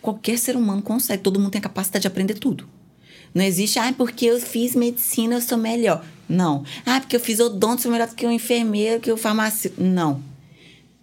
Qualquer 0.00 0.38
ser 0.38 0.56
humano 0.56 0.82
consegue. 0.82 1.22
Todo 1.22 1.38
mundo 1.38 1.52
tem 1.52 1.58
a 1.58 1.62
capacidade 1.62 2.02
de 2.02 2.08
aprender 2.08 2.34
tudo. 2.34 2.68
Não 3.34 3.44
existe, 3.44 3.78
ah, 3.78 3.92
porque 3.96 4.26
eu 4.26 4.40
fiz 4.40 4.74
medicina, 4.74 5.36
eu 5.36 5.40
sou 5.40 5.56
melhor. 5.56 6.04
Não. 6.28 6.64
Ah, 6.84 7.00
porque 7.00 7.14
eu 7.14 7.20
fiz 7.20 7.38
odonto, 7.38 7.82
sou 7.82 7.92
melhor 7.92 8.08
do 8.08 8.14
que 8.14 8.26
o 8.26 8.30
enfermeiro, 8.30 9.00
que 9.00 9.12
o 9.12 9.16
farmacêutico. 9.16 9.82
Não. 9.82 10.22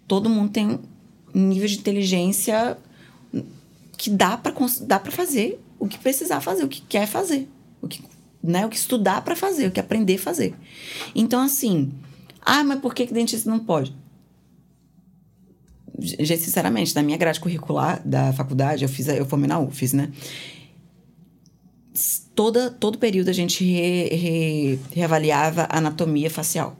Todo 0.06 0.28
mundo 0.28 0.50
tem 0.50 0.78
um 1.34 1.48
nível 1.48 1.68
de 1.68 1.78
inteligência 1.78 2.76
que 3.96 4.10
dá 4.10 4.36
para 4.36 4.54
dá 4.82 4.98
para 4.98 5.12
fazer 5.12 5.60
o 5.78 5.86
que 5.86 5.98
precisar 5.98 6.40
fazer, 6.40 6.64
o 6.64 6.68
que 6.68 6.80
quer 6.82 7.06
fazer, 7.06 7.48
o 7.80 7.88
que, 7.88 8.02
né, 8.42 8.64
o 8.66 8.68
que 8.68 8.76
estudar 8.76 9.22
para 9.22 9.36
fazer, 9.36 9.66
o 9.66 9.70
que 9.70 9.80
aprender 9.80 10.16
a 10.16 10.18
fazer. 10.18 10.54
Então 11.14 11.40
assim, 11.40 11.92
ah, 12.50 12.64
mas 12.64 12.80
por 12.80 12.94
que 12.94 13.06
que 13.06 13.12
dentista 13.12 13.50
não 13.50 13.58
pode? 13.58 13.94
Gente, 16.00 16.38
sinceramente, 16.38 16.94
na 16.94 17.02
minha 17.02 17.18
grade 17.18 17.40
curricular 17.40 18.00
da 18.06 18.32
faculdade, 18.32 18.84
eu 18.84 18.88
fiz, 18.88 19.08
eu 19.08 19.26
formei 19.26 19.48
na 19.48 19.58
UFES, 19.58 19.92
né? 19.92 20.10
Toda, 22.34 22.70
todo 22.70 22.98
período 22.98 23.28
a 23.28 23.32
gente 23.32 23.64
re- 23.64 24.08
re- 24.14 24.78
reavaliava 24.92 25.66
anatomia 25.68 26.30
facial. 26.30 26.76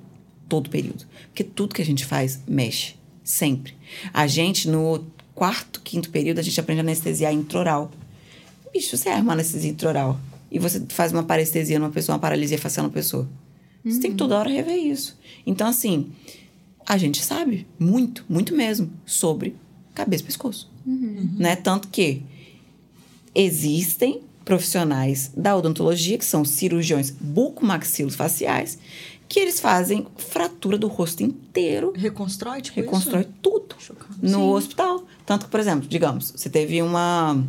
Todo 0.49 0.71
período. 0.71 1.05
Porque 1.27 1.43
tudo 1.43 1.75
que 1.75 1.83
a 1.83 1.85
gente 1.85 2.07
faz 2.07 2.41
mexe. 2.47 2.95
Sempre. 3.25 3.75
A 4.14 4.27
gente, 4.27 4.69
no 4.69 5.05
quarto, 5.35 5.81
quinto 5.83 6.11
período, 6.11 6.39
a 6.39 6.43
gente 6.43 6.59
aprende 6.59 6.81
a 6.81 6.85
anestesiar 6.85 7.33
intraoral. 7.35 7.91
Bicho, 8.73 8.97
você 8.97 9.11
uma 9.11 9.33
anestesia 9.33 9.71
intraoral. 9.71 10.19
E 10.51 10.59
você 10.59 10.83
faz 10.89 11.12
uma 11.12 11.25
parestesia 11.25 11.79
numa 11.79 11.91
pessoa, 11.91 12.14
uma 12.14 12.21
paralisia 12.21 12.57
facial 12.59 12.85
numa 12.85 12.93
pessoa. 12.93 13.29
Você 13.85 14.01
tem 14.01 14.11
que 14.11 14.16
toda 14.16 14.37
hora 14.39 14.51
rever 14.51 14.76
isso. 14.76 15.16
Então, 15.47 15.66
assim, 15.68 16.11
a 16.87 16.99
gente 16.99 17.22
sabe 17.22 17.66
muito, 17.79 18.24
muito 18.29 18.55
mesmo, 18.55 18.91
sobre 19.07 19.55
cabeça 19.95 20.22
e 20.22 20.26
pescoço. 20.26 20.70
Né? 20.85 21.57
Tanto 21.57 21.89
que 21.89 22.22
existem 23.35 24.20
profissionais 24.45 25.31
da 25.37 25.55
odontologia, 25.57 26.16
que 26.16 26.24
são 26.24 26.45
cirurgiões 26.45 27.11
bucomaxilofaciais, 27.11 28.79
que 29.29 29.39
eles 29.39 29.61
fazem 29.61 30.07
fratura 30.16 30.79
do 30.79 30.89
rosto 30.89 31.22
inteiro, 31.22 31.93
Reconstrói, 31.95 32.62
tipo 32.62 32.81
reconstrói 32.81 33.20
isso? 33.22 33.31
tudo 33.43 33.76
Chocante. 33.79 34.18
no 34.22 34.29
Sim. 34.31 34.39
hospital. 34.39 35.05
Tanto 35.26 35.45
que, 35.45 35.51
por 35.51 35.61
exemplo, 35.61 35.87
digamos, 35.87 36.31
você 36.31 36.49
teve 36.49 36.81
uma. 36.81 37.45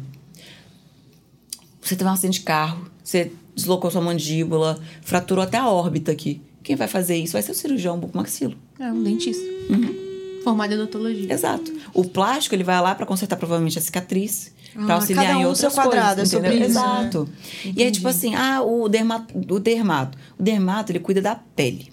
Você 1.82 1.96
teve 1.96 2.10
um 2.10 2.14
acidente 2.14 2.40
de 2.40 2.46
carro, 2.46 2.92
você 3.02 3.32
deslocou 3.60 3.91
sua 3.91 4.01
mandíbula, 4.01 4.80
fraturou 5.01 5.43
até 5.43 5.57
a 5.57 5.68
órbita 5.70 6.12
aqui. 6.12 6.41
Quem 6.64 6.76
vai 6.76 6.88
fazer 6.88 7.16
isso 7.18 7.34
vai 7.34 7.41
ser 7.41 7.51
o 7.51 7.55
cirurgião 7.55 7.97
bucomaxilo. 7.99 8.55
É 8.80 8.91
um 8.91 9.01
dentista. 9.03 9.43
Uhum. 9.70 10.41
Formado 10.43 10.72
em 10.74 10.76
odontologia. 10.76 11.32
Exato. 11.34 11.72
O 11.93 12.03
plástico, 12.05 12.55
ele 12.55 12.64
vai 12.64 12.80
lá 12.82 12.95
para 12.95 13.05
consertar 13.05 13.36
provavelmente 13.38 13.78
a 13.78 13.82
cicatriz, 13.82 14.53
Ah, 14.76 14.86
para 14.86 14.95
auxiliar 14.95 15.26
cada 15.26 15.38
um 15.38 15.41
em 15.41 15.45
o 15.45 15.49
outras 15.49 15.74
seu 15.74 15.82
quadrado, 15.84 16.18
coisas, 16.18 16.34
é 16.34 16.38
entendeu? 16.38 16.68
isso, 16.68 16.80
né? 16.80 16.99
Exato. 16.99 17.30
E 17.76 17.84
aí 17.84 17.91
tipo 17.91 18.07
assim, 18.07 18.36
ah, 18.36 18.62
o 18.62 18.88
dermato, 18.88 19.34
o 19.38 19.60
dermato. 19.60 20.18
O 20.38 20.43
dermato, 20.43 20.91
ele 20.91 20.99
cuida 20.99 21.22
da 21.22 21.36
pele. 21.36 21.91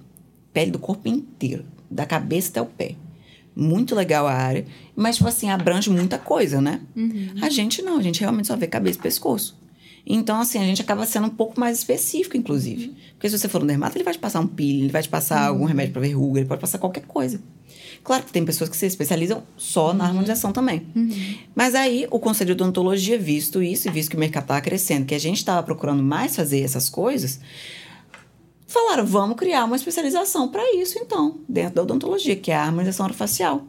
Pele 0.53 0.71
do 0.71 0.79
corpo 0.79 1.09
inteiro, 1.09 1.65
da 1.91 2.07
cabeça 2.07 2.51
até 2.51 2.63
o 2.63 2.67
pé. 2.67 2.95
Muito 3.55 3.95
legal 3.95 4.27
a 4.27 4.33
área, 4.33 4.67
mas 4.95 5.17
tipo 5.17 5.29
assim, 5.29 5.49
abrange 5.51 5.89
muita 5.91 6.19
coisa, 6.19 6.61
né? 6.61 6.81
A 7.41 7.49
gente 7.49 7.81
não, 7.83 7.97
a 7.99 8.03
gente 8.03 8.21
realmente 8.21 8.49
só 8.49 8.57
vê 8.57 8.67
cabeça 8.67 8.99
e 8.99 9.03
pescoço. 9.03 9.57
Então, 10.07 10.41
assim, 10.41 10.59
a 10.59 10.63
gente 10.63 10.81
acaba 10.81 11.05
sendo 11.05 11.27
um 11.27 11.31
pouco 11.31 11.59
mais 11.59 11.79
específico, 11.79 12.37
inclusive. 12.37 12.95
Porque 13.13 13.29
se 13.29 13.39
você 13.39 13.49
for 13.49 13.63
um 13.63 13.67
dermato, 13.67 13.97
ele 13.97 14.05
vai 14.05 14.15
te 14.15 14.21
passar 14.21 14.41
um 14.41 14.47
peeling, 14.47 14.83
ele 14.83 14.93
vai 14.93 15.03
te 15.03 15.09
passar 15.09 15.47
algum 15.47 15.65
remédio 15.65 15.93
para 15.93 16.03
verruga, 16.03 16.39
ele 16.39 16.49
pode 16.49 16.61
passar 16.61 16.79
qualquer 16.79 17.03
coisa. 17.03 17.41
Claro 18.05 18.23
que 18.23 18.33
tem 18.33 18.45
pessoas 18.45 18.71
que 18.71 18.77
se 18.77 18.87
especializam 18.87 19.43
só 19.57 19.93
na 19.93 20.05
harmonização 20.05 20.53
também. 20.53 20.87
Mas 21.57 21.75
aí, 21.75 22.07
o 22.09 22.21
Conselho 22.21 22.55
de 22.55 22.63
Odontologia, 22.63 23.19
visto 23.19 23.61
isso 23.61 23.89
e 23.89 23.91
visto 23.91 24.11
que 24.11 24.17
o 24.17 24.21
mercado 24.21 24.45
estava 24.45 24.61
crescendo, 24.61 25.07
que 25.07 25.15
a 25.15 25.19
gente 25.19 25.39
estava 25.39 25.61
procurando 25.63 26.05
mais 26.05 26.37
fazer 26.37 26.61
essas 26.61 26.89
coisas, 26.89 27.41
Falaram, 28.69 29.07
vamos 29.07 29.37
criar 29.37 29.65
uma 29.65 29.77
especialização 29.77 30.49
para 30.49 30.75
isso, 30.75 30.99
então, 30.99 31.39
dentro 31.49 31.77
da 31.77 31.83
odontologia, 31.83 32.35
que 32.35 32.51
é 32.51 32.57
a 32.57 32.65
harmonização 32.65 33.07
orofacial. 33.07 33.65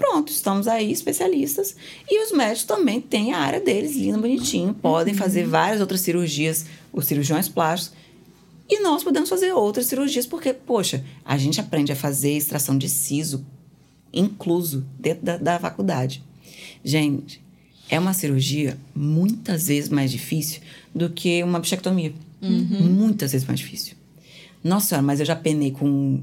Pronto, 0.00 0.32
estamos 0.32 0.66
aí, 0.66 0.90
especialistas. 0.90 1.76
E 2.08 2.24
os 2.24 2.32
médicos 2.32 2.64
também 2.64 3.02
têm 3.02 3.34
a 3.34 3.38
área 3.38 3.60
deles, 3.60 3.94
lindo, 3.94 4.18
bonitinho. 4.18 4.72
Podem 4.72 5.12
fazer 5.12 5.46
várias 5.46 5.78
outras 5.78 6.00
cirurgias, 6.00 6.64
os 6.90 7.04
cirurgiões 7.04 7.50
plásticos. 7.50 7.98
E 8.66 8.80
nós 8.80 9.04
podemos 9.04 9.28
fazer 9.28 9.52
outras 9.52 9.86
cirurgias, 9.86 10.24
porque, 10.24 10.54
poxa, 10.54 11.04
a 11.22 11.36
gente 11.36 11.60
aprende 11.60 11.92
a 11.92 11.96
fazer 11.96 12.30
extração 12.30 12.78
de 12.78 12.88
siso 12.88 13.44
incluso 14.10 14.86
dentro 14.98 15.22
da, 15.22 15.36
da 15.36 15.58
faculdade. 15.58 16.22
Gente, 16.82 17.42
é 17.90 17.98
uma 17.98 18.14
cirurgia 18.14 18.78
muitas 18.94 19.66
vezes 19.66 19.90
mais 19.90 20.10
difícil 20.10 20.62
do 20.94 21.10
que 21.10 21.42
uma 21.42 21.60
bichectomia. 21.60 22.14
Muitas 22.40 23.32
vezes 23.32 23.46
mais 23.46 23.60
difícil. 23.60 23.94
Nossa 24.64 24.86
senhora, 24.86 25.06
mas 25.06 25.20
eu 25.20 25.26
já 25.26 25.36
penei 25.36 25.72
com 25.72 26.22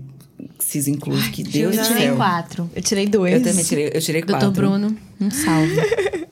siso 0.59 0.89
incluso, 0.89 1.29
que 1.31 1.43
Deus 1.43 1.75
Eu 1.75 1.83
tirei 1.83 2.11
quatro. 2.11 2.69
Eu 2.75 2.81
tirei 2.81 3.07
dois. 3.07 3.33
Eu 3.33 3.43
também 3.43 3.63
tirei, 3.63 3.91
eu 3.93 4.01
tirei 4.01 4.21
quatro. 4.21 4.51
Doutor 4.51 4.51
Bruno, 4.69 4.97
um 5.19 5.31
salve. 5.31 5.75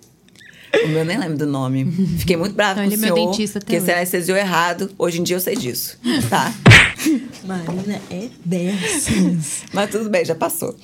O 0.83 0.87
meu 0.89 0.99
eu 0.99 1.05
nem 1.05 1.17
lembro 1.17 1.37
do 1.37 1.47
nome. 1.47 1.89
Fiquei 2.19 2.35
muito 2.35 2.53
brava 2.53 2.81
Não, 2.81 2.87
com 2.89 2.93
ele 2.93 3.01
o 3.01 3.05
é 3.05 3.07
meu 3.07 3.15
senhor, 3.15 3.31
dentista 3.31 3.59
até 3.59 3.65
porque 3.65 3.77
hoje. 3.77 3.85
você 3.85 3.91
anestesiou 3.93 4.37
errado. 4.37 4.91
Hoje 4.99 5.21
em 5.21 5.23
dia 5.23 5.37
eu 5.37 5.39
sei 5.39 5.55
disso, 5.55 5.97
tá? 6.29 6.53
Marina 7.47 8.01
é 8.11 8.27
dessas. 8.43 9.63
Mas 9.71 9.89
tudo 9.89 10.09
bem, 10.09 10.25
já 10.25 10.35
passou. 10.35 10.75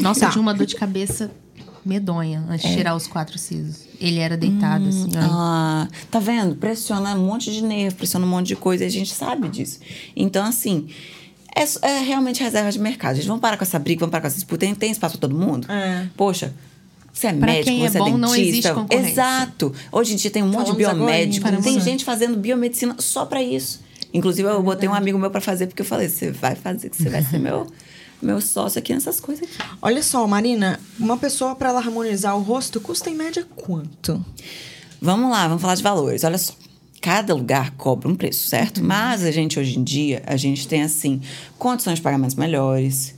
Nossa, 0.00 0.20
Tá. 0.20 0.26
eu 0.26 0.30
tinha 0.30 0.42
uma 0.42 0.54
dor 0.54 0.64
de 0.64 0.76
cabeça 0.76 1.28
medonha 1.84 2.44
antes 2.48 2.64
É. 2.66 2.68
de 2.68 2.76
tirar 2.76 2.94
os 2.94 3.08
quatro 3.08 3.36
sisos. 3.36 3.80
Ele 4.00 4.20
era 4.20 4.36
deitado, 4.36 4.88
assim, 4.88 5.10
ó. 5.16 5.20
Ah, 5.20 5.88
tá 6.08 6.20
vendo? 6.20 6.54
Pressiona 6.54 7.14
um 7.16 7.26
monte 7.26 7.50
de 7.52 7.62
nervo, 7.64 7.96
pressiona 7.96 8.24
um 8.24 8.28
monte 8.30 8.46
de 8.46 8.56
coisa 8.56 8.84
e 8.84 8.86
a 8.86 8.90
gente 8.90 9.12
sabe 9.12 9.48
disso. 9.48 9.80
Então, 10.14 10.46
assim, 10.46 10.86
é, 11.56 11.88
é 11.88 11.98
realmente 12.00 12.42
reserva 12.42 12.70
de 12.70 12.78
mercado. 12.78 13.16
Gente, 13.16 13.26
vamos 13.26 13.40
parar 13.40 13.56
com 13.56 13.64
essa 13.64 13.78
briga, 13.78 14.00
vamos 14.00 14.10
parar 14.12 14.22
com 14.22 14.26
essa 14.28 14.36
disputa. 14.36 14.58
Tem, 14.58 14.74
tem 14.74 14.90
espaço 14.90 15.18
pra 15.18 15.28
todo 15.28 15.36
mundo? 15.38 15.70
É. 15.70 16.06
Poxa. 16.16 16.52
Você 17.12 17.28
é 17.28 17.32
Pra 17.32 17.46
médico, 17.46 17.64
quem 17.64 17.86
é 17.86 17.88
você 17.90 17.96
é, 17.96 18.00
bom, 18.00 18.04
dentista. 18.06 18.26
não 18.26 18.36
existe 18.36 18.72
concorrência. 18.72 19.10
Exato. 19.10 19.72
Hoje 19.90 20.12
em 20.12 20.16
dia 20.16 20.30
tem 20.30 20.42
um 20.42 20.46
monte 20.46 20.66
Falamos 20.68 20.76
de 20.76 20.84
biomédico. 20.84 21.48
agora, 21.48 21.62
Tem 21.62 21.80
gente 21.80 22.04
fazendo 22.04 22.36
biomedicina 22.36 22.94
só 22.98 23.24
pra 23.24 23.42
isso. 23.42 23.80
Inclusive, 24.12 24.46
eu 24.48 24.62
botei 24.62 24.86
um 24.88 24.94
amigo 24.94 25.18
meu 25.18 25.30
pra 25.30 25.40
fazer, 25.40 25.66
porque 25.66 25.80
eu 25.80 25.86
falei: 25.86 26.08
você 26.10 26.30
vai 26.30 26.54
fazer, 26.54 26.90
que 26.90 26.96
você 26.96 27.08
vai 27.08 27.22
ser 27.22 27.38
meu, 27.38 27.66
meu 28.20 28.38
sócio 28.40 28.78
aqui 28.78 28.92
nessas 28.92 29.18
coisas 29.18 29.44
aqui. 29.44 29.56
Olha 29.80 30.02
só, 30.02 30.26
Marina, 30.26 30.78
uma 30.98 31.16
pessoa 31.16 31.54
pra 31.56 31.70
ela 31.70 31.78
harmonizar 31.78 32.36
o 32.36 32.42
rosto 32.42 32.80
custa 32.82 33.08
em 33.08 33.14
média 33.14 33.46
quanto? 33.56 34.22
Vamos 35.00 35.30
lá, 35.30 35.48
vamos 35.48 35.62
falar 35.62 35.74
de 35.74 35.82
valores. 35.82 36.22
Olha 36.22 36.38
só. 36.38 36.52
Cada 37.06 37.32
lugar 37.32 37.70
cobra 37.76 38.08
um 38.08 38.16
preço, 38.16 38.48
certo? 38.48 38.82
Mas 38.82 39.22
a 39.22 39.30
gente, 39.30 39.60
hoje 39.60 39.78
em 39.78 39.84
dia, 39.84 40.24
a 40.26 40.36
gente 40.36 40.66
tem, 40.66 40.82
assim, 40.82 41.20
condições 41.56 41.94
de 41.98 42.02
pagamentos 42.02 42.34
melhores. 42.34 43.14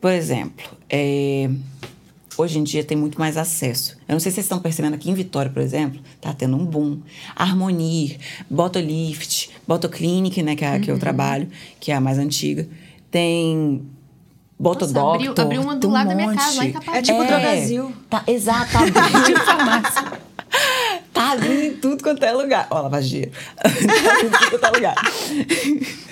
Por 0.00 0.10
exemplo, 0.10 0.64
é, 0.88 1.50
hoje 2.38 2.58
em 2.58 2.62
dia 2.64 2.82
tem 2.82 2.96
muito 2.96 3.18
mais 3.18 3.36
acesso. 3.36 3.98
Eu 4.08 4.14
não 4.14 4.20
sei 4.20 4.30
se 4.30 4.36
vocês 4.36 4.46
estão 4.46 4.58
percebendo 4.58 4.94
aqui 4.94 5.10
em 5.10 5.14
Vitória, 5.14 5.50
por 5.50 5.60
exemplo, 5.60 6.00
tá 6.18 6.32
tendo 6.32 6.56
um 6.56 6.64
boom. 6.64 7.00
Harmonir, 7.34 8.16
Botolift, 8.48 9.50
Botoclinic, 9.68 10.42
né, 10.42 10.56
que 10.56 10.64
é 10.64 10.68
a 10.74 10.80
que 10.80 10.90
eu 10.90 10.98
trabalho, 10.98 11.46
que 11.78 11.92
é 11.92 11.94
a 11.94 12.00
mais 12.00 12.16
antiga. 12.18 12.66
Tem 13.10 13.82
Botodoctor. 14.58 15.14
abriu- 15.16 15.34
abriu 15.36 15.60
uma 15.60 15.76
do 15.76 15.88
um 15.88 15.92
lado 15.92 16.08
da 16.08 16.14
minha 16.14 16.28
monte. 16.28 16.38
casa, 16.38 16.56
lá 16.56 16.64
em 16.64 16.72
Caparica. 16.72 16.98
É 16.98 17.02
tipo 17.02 17.22
Drogazil. 17.22 17.92
Tá, 18.08 18.24
exato, 18.26 18.72
tá 18.72 18.78
abrindo. 18.80 19.44
Tá 19.44 20.18
abrindo 21.32 21.62
em 21.62 21.76
tudo 21.76 22.02
quanto 22.02 22.24
é 22.24 22.32
lugar. 22.32 22.66
Ó, 22.70 22.80
lavagem. 22.82 23.30
Tá 23.56 23.68
abrindo 23.68 24.26
em 24.26 24.30
tudo 24.30 24.50
quanto 24.50 24.64
é 24.64 24.70
lugar. 24.70 24.94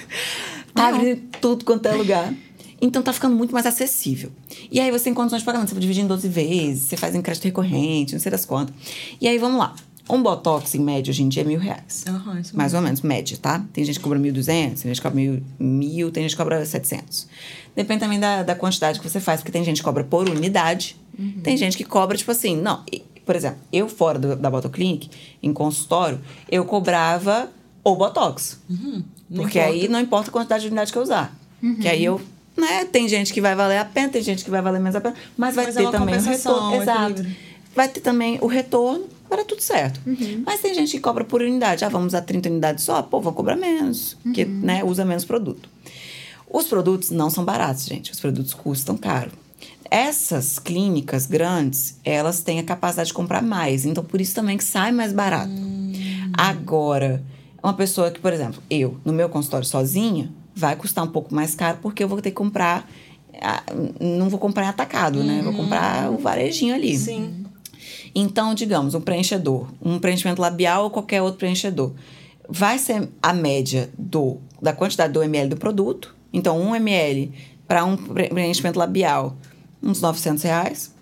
Tá 0.74 0.88
abrindo 0.88 1.08
em 1.08 1.16
tudo 1.40 1.64
quanto 1.64 1.86
é 1.86 1.92
lugar. 1.92 2.34
Então 2.80 3.00
tá 3.00 3.12
ficando 3.12 3.36
muito 3.36 3.52
mais 3.52 3.64
acessível. 3.64 4.30
E 4.70 4.80
aí 4.80 4.90
você 4.90 5.04
tem 5.04 5.14
condições 5.14 5.38
de 5.40 5.46
pagamento. 5.46 5.70
Você 5.70 5.80
dividir 5.80 6.02
em 6.02 6.06
12 6.06 6.28
vezes, 6.28 6.82
você 6.82 6.96
faz 6.96 7.14
em 7.14 7.22
crédito 7.22 7.44
recorrente, 7.44 8.12
não 8.12 8.20
sei 8.20 8.30
das 8.30 8.44
quantas. 8.44 8.74
E 9.20 9.28
aí 9.28 9.38
vamos 9.38 9.58
lá. 9.58 9.74
Um 10.10 10.22
Botox, 10.22 10.74
em 10.74 10.80
média, 10.80 11.10
hoje 11.10 11.22
em 11.22 11.28
dia 11.28 11.42
é 11.42 11.46
mil 11.46 11.58
reais. 11.58 12.04
Isso 12.42 12.54
Mais 12.54 12.74
ou 12.74 12.82
menos, 12.82 13.00
média, 13.00 13.38
tá? 13.40 13.64
Tem 13.72 13.82
gente 13.84 13.98
que 13.98 14.02
cobra 14.02 14.18
1.200, 14.18 14.44
tem 14.44 14.76
gente 14.76 14.96
que 14.96 15.00
cobra 15.00 15.16
mil, 15.16 15.42
mil, 15.58 16.10
tem 16.10 16.24
gente 16.24 16.32
que 16.32 16.36
cobra 16.36 16.64
700. 16.64 17.26
Depende 17.74 18.00
também 18.00 18.20
da, 18.20 18.42
da 18.42 18.54
quantidade 18.54 19.00
que 19.00 19.08
você 19.08 19.18
faz, 19.18 19.40
porque 19.40 19.50
tem 19.50 19.64
gente 19.64 19.78
que 19.78 19.82
cobra 19.82 20.04
por 20.04 20.28
unidade, 20.28 20.96
tem 21.42 21.56
gente 21.56 21.78
que 21.78 21.84
cobra, 21.84 22.18
tipo 22.18 22.30
assim, 22.30 22.54
não. 22.54 22.84
Por 23.24 23.34
exemplo, 23.36 23.58
eu 23.72 23.88
fora 23.88 24.18
do, 24.18 24.36
da 24.36 24.50
Botoclinic, 24.50 25.10
em 25.42 25.52
consultório, 25.52 26.20
eu 26.50 26.64
cobrava 26.64 27.50
o 27.82 27.94
Botox. 27.96 28.58
porque 29.34 29.58
aí 29.58 29.88
não 29.88 30.00
importa 30.00 30.30
a 30.30 30.32
quantidade 30.32 30.62
de 30.62 30.68
unidade 30.68 30.92
que 30.92 30.98
eu 30.98 31.02
usar. 31.02 31.34
Que 31.80 31.88
aí 31.88 32.04
eu. 32.04 32.20
Né, 32.56 32.84
tem 32.84 33.08
gente 33.08 33.32
que 33.32 33.40
vai 33.40 33.54
valer 33.56 33.78
a 33.78 33.84
pena, 33.84 34.10
tem 34.10 34.22
gente 34.22 34.44
que 34.44 34.50
vai 34.50 34.62
valer 34.62 34.78
menos 34.78 34.94
a 34.94 35.00
pena, 35.00 35.14
mas 35.36 35.56
vai 35.56 35.64
Mas 35.66 35.76
é 35.76 35.80
ter 35.80 35.86
uma 35.86 35.92
também 35.92 36.14
o 36.16 36.22
retorno. 36.22 36.74
Exato. 36.82 37.10
equilíbrio. 37.10 37.36
Vai 37.74 37.88
ter 37.88 38.00
também 38.00 38.38
o 38.40 38.46
retorno, 38.46 39.06
para 39.28 39.44
tudo 39.44 39.60
certo. 39.60 40.00
Mas 40.46 40.60
tem 40.60 40.72
gente 40.72 40.92
que 40.92 41.00
cobra 41.00 41.24
por 41.24 41.42
unidade. 41.42 41.84
Ah, 41.84 41.88
vamos 41.88 42.08
usar 42.08 42.20
30 42.20 42.48
unidades 42.48 42.84
só? 42.84 43.02
Pô, 43.02 43.20
vou 43.20 43.32
cobrar 43.32 43.56
menos, 43.56 44.16
porque 44.22 44.44
né, 44.44 44.84
usa 44.84 45.04
menos 45.04 45.24
produto. 45.24 45.68
Os 46.48 46.66
produtos 46.66 47.10
não 47.10 47.28
são 47.28 47.44
baratos, 47.44 47.84
gente. 47.84 48.12
Os 48.12 48.20
produtos 48.20 48.54
custam 48.54 48.96
caro. 48.96 49.32
Essas 49.90 50.58
clínicas 50.58 51.26
grandes, 51.26 51.98
elas 52.04 52.42
têm 52.42 52.58
a 52.58 52.64
capacidade 52.64 53.08
de 53.08 53.14
comprar 53.14 53.42
mais. 53.42 53.84
Então, 53.84 54.02
por 54.04 54.20
isso 54.20 54.34
também 54.34 54.56
que 54.56 54.64
sai 54.64 54.92
mais 54.92 55.12
barato. 55.12 55.52
Agora, 56.32 57.22
uma 57.62 57.74
pessoa 57.74 58.10
que, 58.10 58.18
por 58.18 58.32
exemplo, 58.32 58.62
eu, 58.68 58.98
no 59.04 59.12
meu 59.12 59.28
consultório 59.28 59.66
sozinha, 59.66 60.32
vai 60.54 60.76
custar 60.76 61.04
um 61.04 61.08
pouco 61.08 61.34
mais 61.34 61.54
caro 61.54 61.78
porque 61.80 62.02
eu 62.02 62.08
vou 62.08 62.20
ter 62.20 62.30
que 62.30 62.36
comprar. 62.36 62.88
Não 64.00 64.28
vou 64.28 64.38
comprar 64.38 64.64
em 64.64 64.68
atacado, 64.68 65.22
né? 65.22 65.42
Vou 65.42 65.52
comprar 65.52 66.10
o 66.10 66.18
varejinho 66.18 66.74
ali. 66.74 66.96
Sim. 66.96 67.44
Então, 68.14 68.54
digamos, 68.54 68.94
um 68.94 69.00
preenchedor, 69.00 69.68
um 69.82 69.98
preenchimento 69.98 70.40
labial 70.40 70.84
ou 70.84 70.90
qualquer 70.90 71.20
outro 71.20 71.38
preenchedor, 71.38 71.92
vai 72.48 72.78
ser 72.78 73.08
a 73.20 73.32
média 73.32 73.90
do, 73.98 74.38
da 74.62 74.72
quantidade 74.72 75.12
do 75.12 75.22
ml 75.22 75.50
do 75.50 75.56
produto. 75.56 76.14
Então, 76.32 76.60
um 76.60 76.74
ml 76.74 77.32
para 77.66 77.84
um 77.84 77.96
pre- 77.96 78.28
preenchimento 78.28 78.78
labial, 78.78 79.36
uns 79.84 80.00
900 80.00 80.42
reais. 80.42 80.92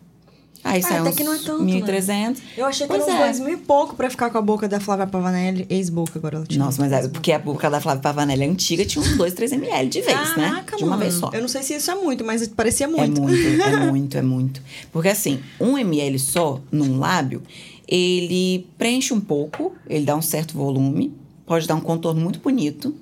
Aí 0.64 0.78
Ah, 0.78 0.82
sai 0.88 0.98
até 0.98 1.10
uns 1.10 1.16
que 1.16 1.24
não 1.24 1.34
é 1.34 1.38
tanto, 1.38 1.64
né? 1.64 1.72
1.300. 1.80 2.38
Eu 2.56 2.66
achei 2.66 2.86
que 2.86 2.92
Pois 2.92 3.02
era 3.08 3.12
uns 3.16 3.20
é. 3.20 3.24
dois 3.24 3.40
mil 3.40 3.54
e 3.54 3.56
pouco 3.56 3.96
pra 3.96 4.08
ficar 4.08 4.30
com 4.30 4.38
a 4.38 4.40
boca 4.40 4.68
da 4.68 4.78
Flávia 4.78 5.08
Pavanelli, 5.08 5.66
ex-boca 5.68 6.18
agora 6.20 6.36
ela 6.36 6.46
tinha. 6.46 6.64
Nossa, 6.64 6.80
mas 6.80 6.92
é 6.92 7.08
porque 7.08 7.32
a 7.32 7.38
boca 7.40 7.68
da 7.68 7.80
Flávia 7.80 8.00
Pavanelli 8.00 8.44
é 8.44 8.46
antiga, 8.48 8.84
tinha 8.84 9.02
uns 9.04 9.16
2, 9.16 9.34
3 9.34 9.52
ml 9.54 9.88
de 9.88 10.00
vez, 10.02 10.36
né? 10.36 10.50
Caraca, 10.50 10.76
De 10.76 10.84
uma 10.84 10.90
mano. 10.90 11.02
vez 11.02 11.14
só. 11.14 11.30
Eu 11.32 11.40
não 11.40 11.48
sei 11.48 11.64
se 11.64 11.74
isso 11.74 11.90
é 11.90 11.96
muito, 11.96 12.24
mas 12.24 12.46
parecia 12.46 12.86
muito. 12.86 13.18
É 13.18 13.24
muito, 13.24 13.42
é 13.62 13.86
muito, 13.90 14.18
é 14.18 14.22
muito. 14.22 14.62
Porque 14.92 15.08
assim, 15.08 15.40
um 15.60 15.76
ml 15.76 16.16
só 16.20 16.60
num 16.70 16.96
lábio, 16.96 17.42
ele 17.88 18.64
preenche 18.78 19.12
um 19.12 19.20
pouco, 19.20 19.72
ele 19.88 20.04
dá 20.04 20.14
um 20.16 20.22
certo 20.22 20.54
volume, 20.54 21.12
pode 21.44 21.66
dar 21.66 21.74
um 21.74 21.80
contorno 21.80 22.20
muito 22.20 22.38
bonito, 22.38 22.94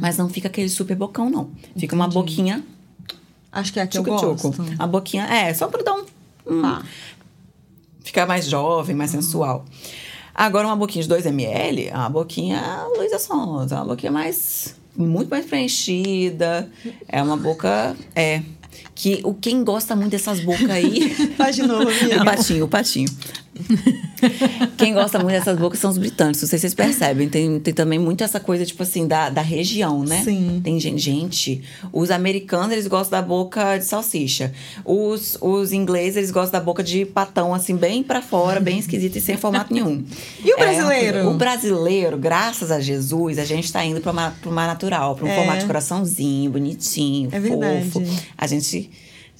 mas 0.00 0.16
não 0.16 0.28
fica 0.28 0.48
aquele 0.48 0.68
super 0.68 0.96
bocão, 0.96 1.30
não. 1.30 1.50
Fica 1.76 1.94
uma 1.94 2.08
boquinha 2.08 2.64
Acho 3.52 3.72
que 3.72 3.80
é 3.80 3.82
a 3.82 3.86
que 3.86 3.98
eu 3.98 4.04
tchucu-tchucu. 4.04 4.56
gosto. 4.56 4.64
A 4.78 4.86
boquinha, 4.86 5.24
é, 5.24 5.52
só 5.54 5.66
pra 5.68 5.82
dar 5.82 5.94
um. 5.94 6.04
um 6.46 6.62
Tá. 6.62 6.82
Ficar 8.04 8.26
mais 8.26 8.46
jovem, 8.46 8.94
mais 8.94 9.10
sensual. 9.10 9.64
Agora, 10.34 10.66
uma 10.66 10.76
boquinha 10.76 11.02
de 11.02 11.08
2 11.08 11.26
ml, 11.26 11.88
é 11.88 11.94
uma 11.94 12.08
boquinha 12.08 12.86
Luísa 12.96 13.18
Sonza, 13.18 13.74
é 13.74 13.78
uma 13.78 13.84
boquinha 13.86 14.12
mais. 14.12 14.74
muito 14.96 15.28
mais 15.28 15.44
preenchida. 15.46 16.70
É 17.08 17.22
uma 17.22 17.36
boca. 17.36 17.96
É. 18.14 18.42
Que 18.94 19.20
o 19.24 19.34
quem 19.34 19.64
gosta 19.64 19.96
muito 19.96 20.12
dessas 20.12 20.40
bocas 20.40 20.70
aí. 20.70 21.10
Faz 21.36 21.56
de 21.56 21.62
novo, 21.62 21.90
o 21.90 22.24
patinho, 22.24 22.64
o 22.64 22.68
patinho. 22.68 23.08
Quem 24.76 24.94
gosta 24.94 25.18
muito 25.18 25.32
dessas 25.32 25.58
bocas 25.58 25.78
são 25.78 25.90
os 25.90 25.98
britânicos, 25.98 26.42
não 26.42 26.48
sei 26.48 26.58
se 26.58 26.62
vocês 26.62 26.74
percebem. 26.74 27.28
Tem, 27.28 27.58
tem 27.60 27.74
também 27.74 27.98
muito 27.98 28.22
essa 28.22 28.38
coisa, 28.40 28.64
tipo 28.64 28.82
assim, 28.82 29.06
da, 29.06 29.28
da 29.30 29.42
região, 29.42 30.04
né? 30.04 30.22
Sim. 30.24 30.60
Tem 30.62 30.78
gente, 30.78 30.98
gente, 31.00 31.62
os 31.92 32.10
americanos, 32.10 32.72
eles 32.72 32.86
gostam 32.86 33.20
da 33.20 33.26
boca 33.26 33.76
de 33.78 33.84
salsicha. 33.84 34.52
Os, 34.84 35.36
os 35.40 35.72
ingleses, 35.72 36.16
eles 36.16 36.30
gostam 36.30 36.58
da 36.60 36.64
boca 36.64 36.82
de 36.82 37.04
patão, 37.04 37.54
assim, 37.54 37.76
bem 37.76 38.02
pra 38.02 38.22
fora, 38.22 38.60
bem 38.60 38.78
esquisito 38.78 39.16
e 39.16 39.20
sem 39.20 39.36
formato 39.36 39.72
nenhum. 39.72 40.04
E 40.44 40.52
o 40.52 40.56
É 40.56 40.58
brasileiro? 40.58 41.12
coisa- 41.18 41.28
o 41.30 41.34
brasileiro, 41.34 42.18
graças 42.18 42.70
a 42.70 42.80
Jesus, 42.80 43.38
a 43.38 43.44
gente 43.44 43.70
tá 43.72 43.84
indo 43.84 44.00
pra 44.00 44.12
uma, 44.12 44.30
pra 44.40 44.50
uma 44.50 44.66
natural, 44.66 45.14
pra 45.14 45.24
um 45.26 45.28
É. 45.28 45.34
formato 45.36 45.60
de 45.60 45.66
coraçãozinho, 45.66 46.50
bonitinho, 46.50 47.28
É 47.32 47.38
verdade. 47.40 47.90
fofo. 47.90 48.06
A 48.36 48.46
gente, 48.46 48.90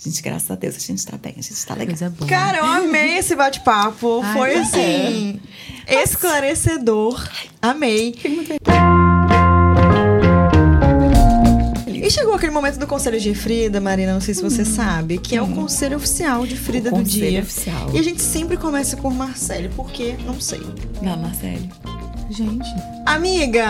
gente, 0.03 0.22
graças 0.22 0.51
a 0.51 0.55
Deus, 0.55 0.76
a 0.76 0.78
gente 0.80 1.05
tá 1.07 1.16
bem, 1.16 1.34
a 1.38 1.42
gente 1.42 1.66
tá 1.66 1.74
legal. 1.74 1.96
Coisa 1.96 2.11
boa. 2.11 2.28
Cara, 2.28 2.59
eu 2.59 2.64
amei 2.64 3.18
esse 3.18 3.34
bate-papo. 3.36 4.22
Foi 4.32 4.55
assim. 4.57 5.40
Esclarecedor. 5.86 7.28
Amei. 7.61 8.14
E 11.86 12.11
chegou 12.11 12.34
aquele 12.34 12.51
momento 12.51 12.78
do 12.78 12.86
conselho 12.86 13.20
de 13.20 13.34
Frida, 13.34 13.80
Marina, 13.80 14.12
não 14.14 14.20
sei 14.20 14.34
se 14.34 14.42
você 14.42 14.64
sabe, 14.64 15.18
que 15.18 15.36
é 15.36 15.42
o 15.42 15.46
conselho 15.48 15.96
oficial 15.96 16.44
de 16.46 16.57
Frida 16.57 16.90
Hum. 16.90 16.94
O 16.94 16.96
do 16.96 17.05
conselho 17.05 17.30
dia. 17.30 17.40
oficial. 17.42 17.90
E 17.94 17.98
a 17.98 18.03
gente 18.03 18.22
sempre 18.22 18.57
começa 18.57 18.96
com 18.96 19.11
Marcele, 19.11 19.68
por 19.68 19.90
quê? 19.92 20.16
Não 20.24 20.40
sei. 20.40 20.61
Não, 21.03 21.16
Marcelo. 21.18 21.68
Gente. 22.31 22.68
Amiga, 23.07 23.66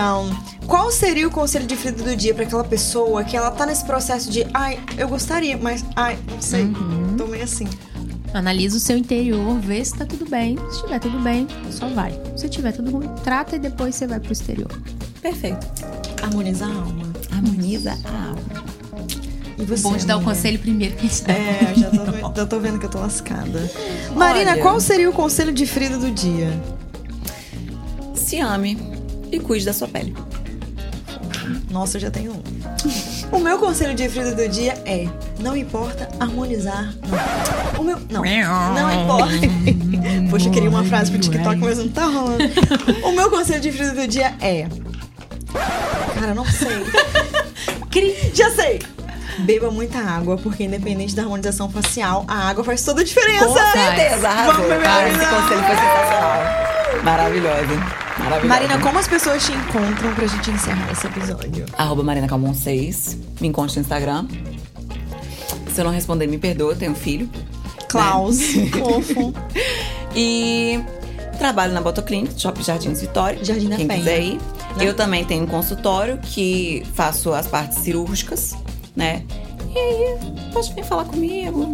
qual 0.67 0.91
seria 0.91 1.27
o 1.27 1.31
conselho 1.31 1.65
de 1.65 1.75
Frida 1.75 2.03
do 2.03 2.15
dia 2.15 2.33
pra 2.33 2.43
aquela 2.43 2.63
pessoa 2.63 3.23
que 3.23 3.35
ela 3.35 3.49
tá 3.51 3.65
nesse 3.65 3.83
processo 3.83 4.29
de 4.31 4.45
ai, 4.53 4.79
eu 4.97 5.07
gostaria, 5.09 5.57
mas 5.57 5.83
ai, 5.95 6.17
não 6.29 6.39
sei, 6.41 6.65
Uhum. 6.65 7.15
tô 7.17 7.25
meio 7.27 7.43
assim. 7.43 7.67
Analisa 8.33 8.77
o 8.77 8.79
seu 8.79 8.97
interior, 8.97 9.59
vê 9.59 9.83
se 9.83 9.93
tá 9.97 10.05
tudo 10.05 10.29
bem. 10.29 10.57
Se 10.69 10.75
estiver 10.77 10.99
tudo 10.99 11.19
bem, 11.19 11.47
só 11.69 11.87
vai. 11.89 12.17
Se 12.37 12.47
tiver 12.47 12.71
tudo 12.71 12.91
ruim, 12.91 13.09
trata 13.23 13.57
e 13.57 13.59
depois 13.59 13.95
você 13.95 14.07
vai 14.07 14.19
pro 14.21 14.31
exterior. 14.31 14.71
Perfeito. 15.21 15.67
Harmonizar 16.21 16.69
a 16.69 16.73
alma. 16.75 17.11
Harmoniza 17.31 17.97
a 18.05 18.25
alma. 18.27 18.71
E 19.57 19.65
você? 19.65 19.83
Bom 19.83 19.97
de 19.97 20.05
dar 20.05 20.17
o 20.17 20.23
conselho 20.23 20.59
primeiro 20.59 20.95
que 20.95 21.05
a 21.05 21.09
gente 21.09 21.23
dá. 21.23 21.33
É, 21.33 21.73
já 21.75 21.89
tô, 21.89 22.35
já 22.39 22.45
tô 22.45 22.59
vendo 22.59 22.79
que 22.79 22.85
eu 22.85 22.89
tô 22.89 22.99
lascada. 22.99 23.69
Marina, 24.15 24.51
Olha. 24.51 24.61
qual 24.61 24.79
seria 24.79 25.09
o 25.09 25.13
conselho 25.13 25.51
de 25.51 25.65
Frida 25.65 25.97
do 25.97 26.09
dia? 26.09 26.57
Se 28.31 28.39
ame 28.39 28.77
e 29.29 29.41
cuide 29.41 29.65
da 29.65 29.73
sua 29.73 29.89
pele. 29.89 30.15
Nossa, 31.69 31.97
eu 31.97 32.01
já 32.03 32.09
tenho 32.09 32.31
um. 32.31 33.35
O 33.35 33.39
meu 33.41 33.59
conselho 33.59 33.93
de 33.93 34.07
Frida 34.07 34.33
do 34.33 34.47
dia 34.47 34.71
é: 34.85 35.05
não 35.37 35.53
importa 35.53 36.07
harmonizar. 36.17 36.93
Não. 37.09 37.81
O 37.81 37.83
meu. 37.83 37.99
Não. 38.09 38.23
Não 38.73 39.03
importa. 39.03 39.33
Poxa, 40.31 40.47
eu 40.47 40.51
queria 40.53 40.69
uma 40.69 40.85
frase 40.85 41.11
pro 41.11 41.19
TikTok, 41.19 41.57
mas 41.57 41.77
não 41.77 41.89
tá 41.89 42.05
rolando. 42.05 42.45
O 43.03 43.11
meu 43.11 43.29
conselho 43.29 43.59
de 43.59 43.69
Frida 43.69 43.95
do 43.95 44.07
dia 44.07 44.33
é. 44.39 44.65
Cara, 46.17 46.33
não 46.33 46.45
sei. 46.45 46.85
Já 48.33 48.49
sei! 48.51 48.79
Beba 49.39 49.69
muita 49.69 49.97
água, 49.97 50.37
porque 50.37 50.63
independente 50.63 51.13
da 51.13 51.23
harmonização 51.23 51.69
facial, 51.69 52.23
a 52.29 52.47
água 52.47 52.63
faz 52.63 52.81
toda 52.81 53.01
a 53.01 53.03
diferença. 53.03 53.45
Com 53.45 53.55
certeza, 53.55 54.29
arrasou. 54.29 54.53
Vamos 54.53 54.69
beber 54.69 55.07
esse 55.09 55.19
conselho 55.19 55.63
foi 55.65 55.75
sensacional. 55.75 57.03
Maravilhosa. 57.03 58.00
Marina, 58.47 58.79
como 58.79 58.99
as 58.99 59.07
pessoas 59.07 59.43
te 59.45 59.51
encontram 59.51 60.13
pra 60.13 60.27
gente 60.27 60.51
encerrar 60.51 60.91
esse 60.91 61.07
episódio? 61.07 61.65
Arroba 61.77 62.03
Marina 62.03 62.27
Calmon 62.27 62.53
6. 62.53 63.17
Me 63.39 63.47
encontre 63.47 63.75
no 63.77 63.81
Instagram. 63.81 64.27
Se 65.73 65.81
eu 65.81 65.85
não 65.85 65.91
responder, 65.91 66.27
me 66.27 66.37
perdoa, 66.37 66.73
eu 66.73 66.75
tenho 66.75 66.91
um 66.91 66.95
filho. 66.95 67.29
Klaus, 67.89 68.39
fofo. 68.71 69.33
E 70.15 70.79
trabalho 71.37 71.73
na 71.73 71.81
Botoclinic, 71.81 72.39
Shopping 72.39 72.63
Jardins 72.63 73.01
Vitória. 73.01 73.43
Jardim 73.43 73.69
da 73.69 73.75
Quem 73.77 73.87
Penha. 73.87 73.99
quiser 73.99 74.21
ir. 74.21 74.33
Né? 74.77 74.85
Eu 74.85 74.93
também 74.93 75.25
tenho 75.25 75.43
um 75.43 75.47
consultório 75.47 76.17
que 76.19 76.85
faço 76.93 77.33
as 77.33 77.47
partes 77.47 77.79
cirúrgicas, 77.79 78.55
né? 78.95 79.23
E 79.73 79.77
aí, 79.77 80.17
pode 80.53 80.73
vir 80.73 80.83
falar 80.83 81.05
comigo. 81.05 81.73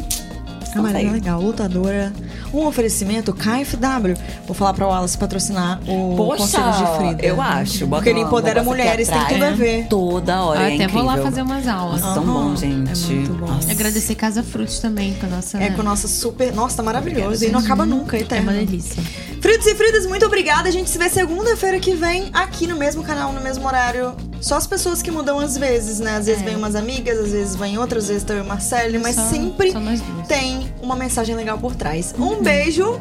A 0.76 0.82
Marina 0.82 1.10
é 1.10 1.14
legal, 1.14 1.42
lutadora. 1.42 2.14
Um 2.54 2.66
oferecimento 2.66 3.34
KFW. 3.34 4.16
Vou 4.46 4.56
falar 4.56 4.74
pra 4.74 4.88
Wallace 4.88 5.18
patrocinar 5.18 5.80
o 5.88 6.16
Poxa, 6.16 6.38
Conselho 6.60 6.72
de 6.72 6.98
Frida. 6.98 7.26
eu 7.26 7.42
acho. 7.42 7.86
Bota 7.86 8.04
Porque 8.04 8.10
ele 8.10 8.22
empodera 8.22 8.64
mulheres, 8.64 9.08
tem 9.10 9.26
tudo 9.26 9.44
a 9.44 9.52
ver. 9.52 9.88
Toda 9.88 10.42
hora, 10.44 10.62
Eu 10.62 10.66
é 10.72 10.76
até 10.76 10.88
vou 10.88 11.02
lá 11.04 11.14
incrível. 11.14 11.32
fazer 11.32 11.42
umas 11.42 11.68
aulas. 11.68 12.02
Nossa, 12.02 12.14
tão 12.14 12.24
Aham, 12.24 12.50
bom, 12.50 12.56
gente. 12.56 13.12
é 13.12 13.16
muito 13.16 13.34
bom. 13.34 13.48
Nossa. 13.48 13.72
Agradecer 13.72 14.16
Casa 14.16 14.42
Frutos 14.44 14.80
também, 14.80 15.14
com 15.16 15.26
a 15.26 15.30
nossa. 15.30 15.58
É 15.62 15.70
com 15.72 15.84
nossa 15.84 16.08
super. 16.08 16.54
Nossa, 16.54 16.78
tá 16.78 16.84
maravilhoso. 16.84 17.44
E 17.46 17.50
não 17.50 17.60
acaba 17.60 17.86
nunca, 17.86 18.16
é 18.18 18.20
É 18.20 18.24
eterno. 18.24 18.52
uma 18.52 18.58
delícia. 18.58 19.02
Fritos 19.42 19.68
e 19.68 19.76
Fridas, 19.76 20.06
muito 20.08 20.26
obrigada. 20.26 20.68
A 20.68 20.72
gente 20.72 20.90
se 20.90 20.98
vê 20.98 21.10
segunda-feira 21.10 21.80
que 21.80 21.94
vem 21.94 22.30
aqui 22.34 22.66
no 22.66 22.76
mesmo 22.76 23.04
canal, 23.04 23.32
no 23.32 23.42
mesmo 23.42 23.66
horário. 23.68 24.14
Só 24.42 24.56
as 24.56 24.68
pessoas 24.68 25.02
que 25.02 25.10
mudam 25.12 25.40
às 25.40 25.58
vezes, 25.58 26.00
né? 26.00 26.18
Às 26.18 26.26
vezes 26.28 26.42
É. 26.42 26.46
vem 26.46 26.56
umas 26.56 26.76
amigas, 26.76 27.18
às 27.20 27.32
vezes 27.32 27.56
vem 27.56 27.78
outras, 27.78 28.04
às 28.04 28.10
vezes 28.10 28.24
tem 28.24 28.38
eu 28.38 28.44
e 28.44 28.48
Marcele, 28.48 28.98
mas 29.00 29.16
Só- 29.16 29.24
sempre 29.30 29.72
só 29.72 29.80
tem 30.28 30.72
uma 30.82 30.96
mensagem 30.96 31.36
legal 31.36 31.58
por 31.58 31.76
trás. 31.76 32.14
Um 32.18 32.42
beijo. 32.42 33.00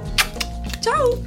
Tchau. 0.80 1.18